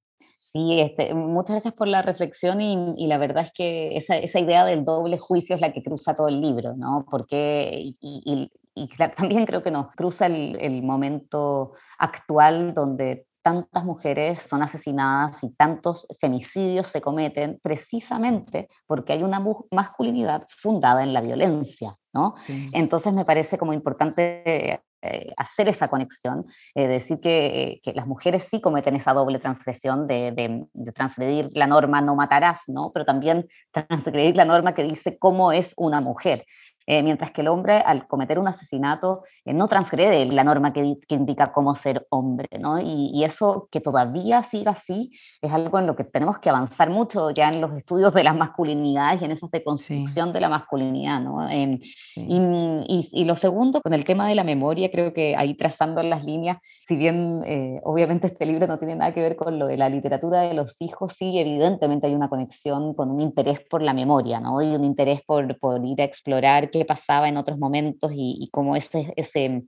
Sí, 0.52 0.80
este, 0.80 1.12
muchas 1.14 1.56
gracias 1.56 1.74
por 1.74 1.88
la 1.88 2.00
reflexión 2.00 2.60
y, 2.60 3.06
la 3.06 3.18
verdad 3.18 3.44
es 3.44 3.52
que 3.52 3.96
esa, 3.96 4.16
esa, 4.16 4.40
idea 4.40 4.64
del 4.64 4.84
doble 4.84 5.18
juicio 5.18 5.54
es 5.54 5.60
la 5.60 5.72
que 5.72 5.82
cruza 5.82 6.14
todo 6.14 6.28
el 6.28 6.40
libro, 6.40 6.74
¿no? 6.74 7.04
Porque, 7.10 7.94
y, 8.00 8.50
también 9.16 9.44
creo 9.44 9.62
que 9.62 9.70
nos 9.70 9.90
cruza 9.92 10.26
el, 10.26 10.56
el 10.60 10.82
momento 10.82 11.72
actual 11.98 12.72
donde 12.72 13.26
tantas 13.42 13.84
mujeres 13.84 14.40
son 14.42 14.62
asesinadas 14.62 15.42
y 15.42 15.50
tantos 15.50 16.06
femicidios 16.20 16.86
se 16.88 17.00
cometen 17.00 17.58
precisamente 17.62 18.68
porque 18.86 19.14
hay 19.14 19.22
una 19.22 19.42
masculinidad 19.70 20.46
fundada 20.50 21.02
en 21.02 21.12
la 21.12 21.20
violencia, 21.20 21.96
¿no? 22.12 22.34
Entonces 22.72 23.12
me 23.12 23.24
parece 23.24 23.56
como 23.56 23.72
importante 23.72 24.82
eh, 25.02 25.32
hacer 25.36 25.68
esa 25.68 25.88
conexión, 25.88 26.46
eh, 26.74 26.88
decir 26.88 27.20
que, 27.20 27.80
que, 27.84 27.92
las 27.92 28.06
mujeres 28.06 28.48
sí 28.50 28.60
cometen 28.60 28.96
esa 28.96 29.12
doble 29.12 29.38
transgresión 29.38 30.08
de, 30.08 30.32
de, 30.32 30.64
de, 30.72 30.92
transgredir 30.92 31.50
la 31.52 31.68
norma 31.68 32.00
no 32.00 32.16
matarás, 32.16 32.62
¿no? 32.66 32.90
pero 32.92 33.04
también 33.04 33.48
transgredir 33.72 34.36
la 34.36 34.44
norma 34.44 34.74
que 34.74 34.82
dice 34.82 35.16
cómo 35.16 35.52
es 35.52 35.72
una 35.76 36.00
mujer. 36.00 36.44
Eh, 36.90 37.02
mientras 37.02 37.32
que 37.32 37.42
el 37.42 37.48
hombre 37.48 37.82
al 37.84 38.06
cometer 38.06 38.38
un 38.38 38.48
asesinato 38.48 39.24
eh, 39.44 39.52
no 39.52 39.68
transgrede 39.68 40.24
la 40.24 40.42
norma 40.42 40.72
que, 40.72 40.96
indica 41.10 41.52
cómo 41.52 41.74
ser 41.74 42.06
hombre, 42.08 42.48
¿no? 42.58 42.80
Y, 42.80 43.24
eso 43.24 43.68
que 43.70 43.80
todavía 43.82 44.42
siga 44.42 44.70
así 44.70 45.10
es 45.42 45.52
algo 45.52 45.78
en 45.78 45.86
lo 45.86 45.96
que 45.96 46.04
tenemos 46.04 46.38
que 46.38 46.48
avanzar 46.48 46.88
mucho 46.88 47.30
ya 47.30 47.48
en 47.48 47.60
los 47.60 47.76
estudios 47.76 48.14
de 48.14 48.24
la 48.24 48.32
masculinidad 48.32 49.20
y 49.20 49.24
en 49.24 49.32
esa 49.32 49.48
deconstrucción 49.52 50.32
de 50.32 50.40
la 50.40 50.48
masculinidad, 50.48 51.20
¿no? 51.20 51.46
Em, 51.50 51.78
y, 52.16 53.06
y, 53.12 53.24
lo 53.24 53.36
segundo, 53.36 53.82
con 53.82 53.92
el 53.92 54.06
tema 54.06 54.26
de 54.26 54.34
la 54.34 54.44
memoria, 54.44 54.90
creo 54.90 55.12
que 55.12 55.36
ahí 55.36 55.54
trazando 55.54 56.02
las 56.02 56.24
líneas, 56.24 56.56
si 56.86 56.96
bien 56.96 57.42
eh, 57.44 57.80
obviamente 57.84 58.28
este 58.28 58.46
libro 58.46 58.66
no 58.66 58.78
tiene 58.78 58.96
nada 58.96 59.12
que 59.12 59.20
ver 59.20 59.36
con 59.36 59.58
lo 59.58 59.66
de 59.66 59.76
la 59.76 59.90
literatura 59.90 60.40
de 60.40 60.54
los 60.54 60.80
hijos, 60.80 61.12
sí, 61.12 61.38
evidentemente 61.38 62.06
hay 62.06 62.14
una 62.14 62.30
conexión 62.30 62.94
con 62.94 63.10
un 63.10 63.20
interés 63.20 63.60
por 63.60 63.82
la 63.82 63.92
memoria, 63.92 64.40
¿no? 64.40 64.62
Y 64.62 64.74
un 64.74 64.84
interés 64.84 65.20
por, 65.26 65.58
por 65.58 65.84
ir 65.84 66.00
a 66.00 66.04
explorar 66.04 66.70
qué 66.70 66.77
pasaba 66.84 67.28
en 67.28 67.36
otros 67.36 67.58
momentos 67.58 68.12
y, 68.14 68.48
cómo 68.52 68.76
ese, 68.76 69.12
ese, 69.16 69.64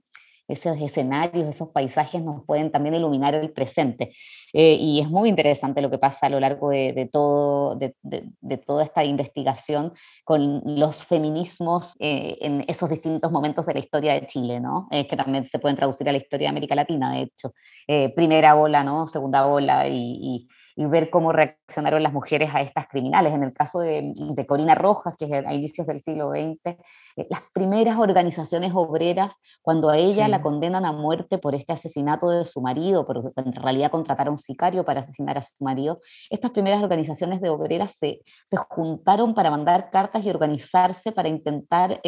esos 0.47 0.79
escenarios, 0.81 1.49
esos 1.49 1.69
paisajes 1.69 2.21
nos 2.21 2.45
pueden 2.45 2.71
también 2.71 2.95
iluminar 2.95 3.35
el 3.35 3.51
presente. 3.51 4.13
Eh, 4.53 4.75
y 4.75 4.99
es 4.99 5.09
muy 5.09 5.29
interesante 5.29 5.81
lo 5.81 5.89
que 5.89 5.97
pasa 5.97 6.27
a 6.27 6.29
lo 6.29 6.39
largo 6.39 6.69
de, 6.69 7.09
todo, 7.11 7.75
de, 7.75 8.57
toda 8.57 8.83
esta 8.83 9.03
investigación 9.03 9.93
con 10.23 10.61
los 10.65 11.05
feminismos 11.05 11.95
eh, 11.99 12.37
en 12.41 12.65
esos 12.67 12.89
distintos 12.89 13.31
momentos 13.31 13.65
de 13.65 13.73
la 13.73 13.79
historia 13.79 14.13
de 14.13 14.27
Chile, 14.27 14.59
¿no? 14.59 14.87
que 14.91 15.15
también 15.15 15.45
se 15.45 15.59
pueden 15.59 15.77
traducir 15.77 16.07
a 16.09 16.11
la 16.11 16.17
historia 16.17 16.45
de 16.45 16.49
América 16.49 16.75
Latina, 16.75 17.13
de 17.13 17.21
hecho. 17.21 17.53
Eh, 17.87 18.09
primera 18.09 18.55
ola, 18.55 18.83
¿no? 18.83 19.07
Segunda 19.07 19.47
ola 19.47 19.87
y 19.87 20.47
y 20.70 20.70
ver 20.75 21.09
cómo 21.09 21.31
reaccionaron 21.31 22.03
las 22.03 22.13
mujeres 22.13 22.49
a 22.53 22.61
estas 22.61 22.87
criminales. 22.87 23.33
En 23.33 23.43
el 23.43 23.53
caso 23.53 23.79
de, 23.79 24.13
Corina 24.47 24.75
Rojas, 24.75 25.15
que 25.17 25.25
es 25.25 25.31
a 25.31 25.53
inicios 25.53 25.87
del 25.87 26.01
siglo 26.03 26.31
XX, 26.31 26.59
eh, 26.65 27.27
las 27.29 27.41
primeras 27.53 27.97
organizaciones 27.97 28.71
obreras, 28.73 29.33
cuando 29.61 29.89
a 29.89 29.97
ella 29.97 30.27
la 30.27 30.41
condenan 30.41 30.85
a 30.85 30.91
muerte 30.91 31.37
por 31.37 31.55
este 31.55 31.73
asesinato 31.73 32.29
de 32.29 32.45
su 32.45 32.61
marido, 32.61 33.05
porque 33.05 33.29
en 33.35 33.53
realidad 33.53 33.91
contrataron 33.91 34.31
a 34.31 34.33
un 34.33 34.39
sicario 34.39 34.83
para 34.85 35.01
asesinar 35.01 35.37
a 35.37 35.43
su 35.43 35.63
marido, 35.63 35.99
estas 36.29 36.51
primeras 36.51 36.81
organizaciones 36.83 37.41
de 37.41 37.49
obreras 37.49 37.95
se, 37.97 38.21
se 38.49 38.57
juntaron 38.57 39.33
para 39.33 39.51
mandar 39.51 39.89
cartas 39.91 40.25
y 40.25 40.29
organizarse 40.29 41.11
para 41.11 41.29
intentar 41.29 42.01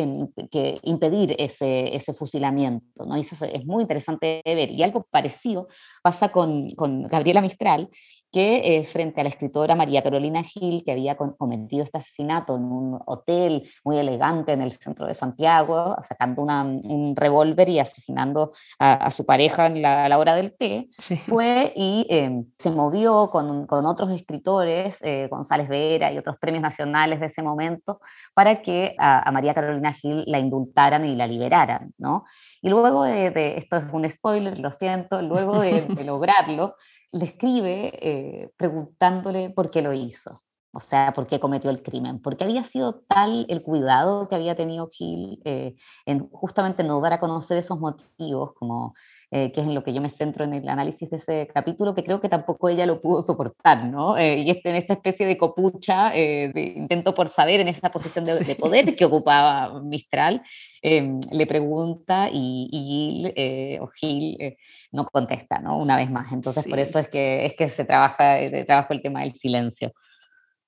que, 0.51 0.79
impedir 0.83 1.35
ese, 1.39 1.95
ese 1.95 2.13
fusilamiento. 2.13 3.05
¿no? 3.05 3.17
Y 3.17 3.21
eso 3.21 3.45
es 3.45 3.65
muy 3.65 3.81
interesante 3.83 4.41
ver. 4.45 4.71
Y 4.71 4.83
algo 4.83 5.05
parecido 5.09 5.67
pasa 6.01 6.31
con, 6.31 6.69
con 6.69 7.03
Gabriela 7.07 7.41
Mistral, 7.41 7.89
que 8.33 8.77
eh, 8.79 8.85
frente 8.85 9.21
a 9.21 9.23
la 9.23 9.29
escritora 9.29 9.75
María 9.75 10.01
Carolina 10.01 10.41
Gil, 10.41 10.83
que 10.83 10.91
había 10.91 11.15
cometido 11.15 11.83
este 11.83 11.99
asesinato 11.99 12.55
en 12.55 12.63
un 12.63 12.99
hotel 13.05 13.69
muy 13.85 13.99
elegante 13.99 14.53
en 14.53 14.63
el 14.63 14.71
centro 14.71 15.05
de 15.05 15.13
Santiago, 15.13 15.95
sacando 16.07 16.41
un 16.41 17.15
revólver 17.15 17.69
y 17.69 17.77
asesinando 17.77 18.53
a, 18.79 19.11
su 19.11 19.23
pareja 19.27 19.67
en 19.67 19.83
la, 19.83 20.05
a 20.05 20.09
la 20.09 20.17
hora 20.17 20.33
del 20.33 20.57
té, 20.57 20.89
fue 21.27 21.73
y 21.75 22.07
em, 22.09 22.45
se 22.57 22.71
movió 22.71 23.29
con, 23.29 23.67
con 23.67 23.85
otros 23.85 24.09
escritores, 24.11 24.97
eh, 25.03 25.27
González 25.29 25.69
Vera 25.69 26.11
y 26.11 26.17
otros 26.17 26.37
premios 26.39 26.63
nacionales 26.63 27.19
de 27.19 27.27
ese 27.27 27.43
momento, 27.43 28.01
para 28.33 28.63
que 28.63 28.95
a, 28.97 29.31
María 29.31 29.53
Carolina 29.53 29.93
Gil 29.93 30.23
la 30.25 30.39
indultaran 30.39 31.05
y 31.05 31.15
la 31.15 31.27
liberaran, 31.27 31.93
¿no? 31.99 32.25
Y 32.63 32.69
luego 32.69 33.03
de, 33.03 33.57
esto 33.57 33.77
es 33.77 33.83
un 33.91 34.09
spoiler, 34.09 34.57
lo 34.57 34.71
siento, 34.71 35.21
luego 35.21 35.59
de, 35.59 35.81
de 35.81 36.03
lograrlo, 36.03 36.75
le 37.13 37.25
escribe 37.25 37.91
eh, 38.01 38.51
preguntándole 38.57 39.51
por 39.51 39.69
qué 39.69 39.81
lo 39.81 39.93
hizo, 39.93 40.43
o 40.73 40.79
sea, 40.79 41.13
por 41.13 41.27
qué 41.27 41.39
cometió 41.39 41.69
el 41.69 41.83
crimen, 41.83 42.19
porque 42.19 42.43
había 42.43 42.63
sido 42.63 43.03
tal 43.07 43.45
el 43.49 43.61
cuidado 43.61 44.27
que 44.27 44.35
había 44.35 44.55
tenido 44.55 44.89
Gil 44.91 45.39
eh, 45.45 45.75
en 46.05 46.27
justamente 46.31 46.83
no 46.83 46.99
dar 46.99 47.13
a 47.13 47.19
conocer 47.19 47.57
esos 47.57 47.79
motivos, 47.79 48.53
como 48.55 48.95
eh, 49.33 49.51
que 49.51 49.61
es 49.61 49.67
en 49.67 49.73
lo 49.73 49.83
que 49.83 49.93
yo 49.93 50.01
me 50.01 50.09
centro 50.09 50.45
en 50.45 50.53
el 50.53 50.69
análisis 50.69 51.09
de 51.09 51.17
ese 51.17 51.47
capítulo, 51.53 51.95
que 51.95 52.03
creo 52.03 52.21
que 52.21 52.29
tampoco 52.29 52.69
ella 52.69 52.85
lo 52.85 53.01
pudo 53.01 53.21
soportar, 53.21 53.85
¿no? 53.85 54.17
y 54.19 54.49
este, 54.49 54.69
en 54.69 54.75
esta 54.75 54.93
especie 54.93 55.25
de 55.25 55.37
copucha, 55.37 56.11
de 56.11 56.73
intento 56.75 57.13
por 57.13 57.29
saber 57.29 57.59
en 57.59 57.67
esa 57.67 57.91
posición 57.91 58.25
de, 58.25 58.55
poder 58.55 58.95
que 58.95 59.05
ocupaba 59.05 59.81
Mistral, 59.81 60.41
em, 60.81 61.19
le 61.31 61.47
pregunta 61.47 62.29
y, 62.31 62.69
y 62.71 63.33
Gil, 63.33 63.79
o 63.81 63.87
Gil 63.87 64.55
no 64.93 65.05
contesta, 65.07 65.59
¿no? 65.59 65.77
Una 65.77 65.97
vez 65.97 66.09
más. 66.09 66.31
Entonces, 66.31 66.65
por 66.65 66.79
eso 66.79 66.99
es 66.99 67.09
que, 67.09 67.45
es 67.45 67.55
que 67.55 67.69
se 67.69 67.83
trabaja, 67.83 68.39
eh, 68.39 68.63
trabajo 68.63 68.93
el 68.93 69.01
tema 69.01 69.21
del 69.21 69.35
silencio. 69.35 69.91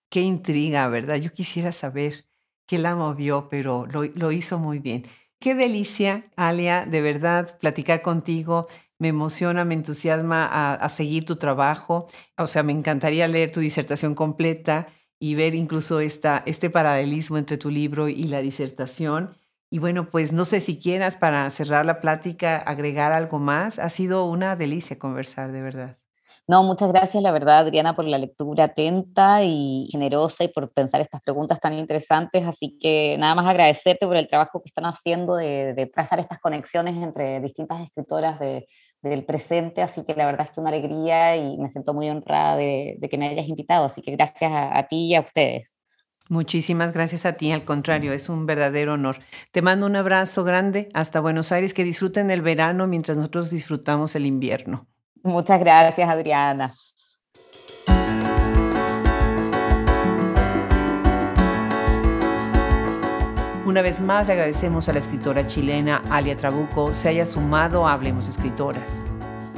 Qué 0.10 0.22
intriga, 0.22 0.88
¿verdad? 0.88 1.16
Yo 1.18 1.32
quisiera 1.32 1.72
saber 1.72 2.26
qué 2.66 2.80
la 2.80 2.96
movió, 2.96 3.48
pero 3.50 3.86
lo, 3.86 4.04
lo 4.04 4.32
hizo 4.32 4.58
muy 4.58 4.80
bien. 4.80 5.04
Qué 5.40 5.54
delicia, 5.54 6.26
Alia, 6.36 6.86
de 6.86 7.02
verdad, 7.02 7.58
platicar 7.60 8.02
contigo. 8.02 8.66
Me 8.98 9.10
emociona, 9.10 9.66
me 9.66 9.76
entusiasma 9.76 10.74
a, 10.76 10.90
seguir 10.90 11.26
tu 11.26 11.36
trabajo. 11.36 12.08
O 12.38 12.48
sea, 12.48 12.64
me 12.64 12.72
encantaría 12.72 13.28
leer 13.28 13.52
tu 13.52 13.60
disertación 13.60 14.16
completa 14.16 14.88
y 15.20 15.36
ver 15.36 15.54
incluso 15.56 16.00
esta, 16.00 16.42
este 16.46 16.70
paralelismo 16.70 17.38
entre 17.38 17.58
tu 17.58 17.70
libro 17.70 18.08
y 18.10 18.24
la 18.24 18.42
disertación. 18.42 19.36
Y 19.70 19.80
bueno, 19.80 20.10
pues 20.10 20.34
no 20.34 20.46
sé 20.46 20.62
si 20.62 20.80
quieras 20.80 21.18
para 21.18 21.50
cerrar 21.50 21.86
la 21.86 22.00
plática 22.02 22.58
agregar 22.58 23.12
algo 23.12 23.40
más. 23.40 23.78
Ha 23.80 23.90
sido 23.90 24.26
una 24.26 24.56
delicia 24.56 24.98
conversar, 24.98 25.52
de 25.52 25.62
verdad. 25.62 25.98
No, 26.48 26.62
muchas 26.64 26.92
gracias, 26.92 27.24
la 27.24 27.32
verdad, 27.32 27.60
Adriana, 27.60 27.96
por 27.96 28.06
la 28.06 28.20
lectura 28.20 28.66
atenta 28.66 29.44
y 29.44 29.88
generosa 29.92 30.44
y 30.44 30.50
por 30.50 30.72
pensar 30.72 31.02
estas 31.02 31.22
preguntas 31.22 31.60
tan 31.60 31.74
interesantes. 31.74 32.46
Así 32.46 32.78
que 32.80 33.18
nada 33.18 33.34
más 33.34 33.48
agradecerte 33.48 34.06
por 34.06 34.16
el 34.16 34.28
trabajo 34.28 34.62
que 34.62 34.68
están 34.68 34.86
haciendo 34.86 35.36
de, 35.38 35.90
trazar 35.92 36.20
estas 36.20 36.40
conexiones 36.40 37.02
entre 37.02 37.40
distintas 37.42 37.82
escritoras 37.82 38.40
del 39.02 39.26
presente. 39.26 39.82
Así 39.82 40.04
que 40.04 40.14
la 40.14 40.28
verdad 40.28 40.46
es 40.48 40.52
que 40.52 40.62
una 40.62 40.70
alegría 40.70 41.36
y 41.36 41.58
me 41.58 41.70
siento 41.70 41.96
muy 41.96 42.10
honrada 42.12 42.58
de, 42.58 43.00
que 43.10 43.18
me 43.18 43.28
hayas 43.28 43.48
invitado. 43.48 43.86
Así 43.86 44.04
que 44.04 44.12
gracias 44.12 44.52
a 44.54 44.84
ti 44.88 45.08
y 45.08 45.16
a 45.16 45.22
ustedes. 45.22 45.76
Muchísimas 46.30 46.94
gracias 46.94 47.26
a 47.26 47.34
ti, 47.34 47.52
al 47.52 47.64
contrario, 47.64 48.12
es 48.14 48.30
un 48.30 48.46
verdadero 48.46 48.94
honor. 48.94 49.18
Te 49.52 49.64
mando 49.64 49.88
un 49.88 49.96
abrazo 49.96 50.44
grande 50.44 50.90
hasta 50.94 51.20
Buenos 51.20 51.52
Aires, 51.52 51.74
que 51.74 51.84
disfruten 51.84 52.30
el 52.30 52.44
verano 52.44 52.86
mientras 52.88 53.18
nosotros 53.18 53.50
disfrutamos 53.50 54.16
el 54.16 54.26
invierno. 54.28 54.88
Muchas 55.26 55.60
gracias, 55.60 56.08
Adriana. 56.08 56.76
Una 63.66 63.82
vez 63.82 64.00
más 64.00 64.28
le 64.28 64.34
agradecemos 64.34 64.88
a 64.88 64.94
la 64.94 65.00
escritora 65.00 65.48
chilena 65.48 66.04
Alia 66.12 66.38
Trabuco 66.38 66.94
se 66.94 67.10
haya 67.10 67.26
sumado 67.26 67.88
a 67.88 67.94
Hablemos 67.94 68.28
Escritoras. 68.28 69.04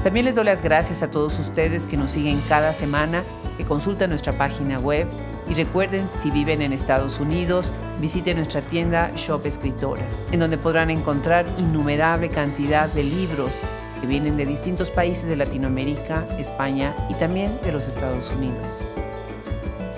También 0.06 0.26
les 0.26 0.36
doy 0.36 0.46
las 0.46 0.62
gracias 0.62 1.04
a 1.04 1.12
todos 1.12 1.38
ustedes 1.38 1.86
que 1.86 1.98
nos 1.98 2.12
siguen 2.12 2.42
cada 2.48 2.72
semana, 2.72 3.26
que 3.58 3.66
consultan 3.66 4.10
nuestra 4.10 4.32
página 4.32 4.80
web 4.80 5.10
y 5.50 5.54
recuerden, 5.54 6.08
si 6.08 6.32
viven 6.32 6.62
en 6.62 6.72
Estados 6.72 7.20
Unidos, 7.20 7.74
visiten 8.00 8.38
nuestra 8.38 8.62
tienda 8.62 9.12
Shop 9.18 9.46
Escritoras, 9.46 10.30
en 10.32 10.40
donde 10.40 10.58
podrán 10.58 10.90
encontrar 10.90 11.46
innumerable 11.58 12.30
cantidad 12.30 12.88
de 12.88 13.04
libros 13.04 13.64
que 14.00 14.08
vienen 14.08 14.38
de 14.38 14.46
distintos 14.46 14.92
países 14.92 15.28
de 15.28 15.36
Latinoamérica, 15.36 16.26
España 16.38 16.96
y 17.10 17.16
también 17.16 17.60
de 17.64 17.72
los 17.72 17.88
Estados 17.88 18.32
Unidos. 18.32 18.96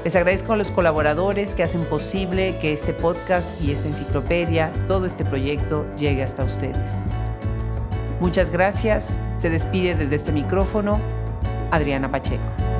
Les 0.03 0.15
agradezco 0.15 0.53
a 0.53 0.57
los 0.57 0.71
colaboradores 0.71 1.53
que 1.55 1.63
hacen 1.63 1.83
posible 1.83 2.57
que 2.59 2.71
este 2.71 2.93
podcast 2.93 3.59
y 3.61 3.71
esta 3.71 3.89
enciclopedia, 3.89 4.71
todo 4.87 5.05
este 5.05 5.25
proyecto 5.25 5.85
llegue 5.97 6.23
hasta 6.23 6.43
ustedes. 6.43 7.03
Muchas 8.19 8.49
gracias. 8.49 9.19
Se 9.37 9.49
despide 9.49 9.95
desde 9.95 10.15
este 10.15 10.31
micrófono 10.31 10.99
Adriana 11.71 12.09
Pacheco. 12.09 12.78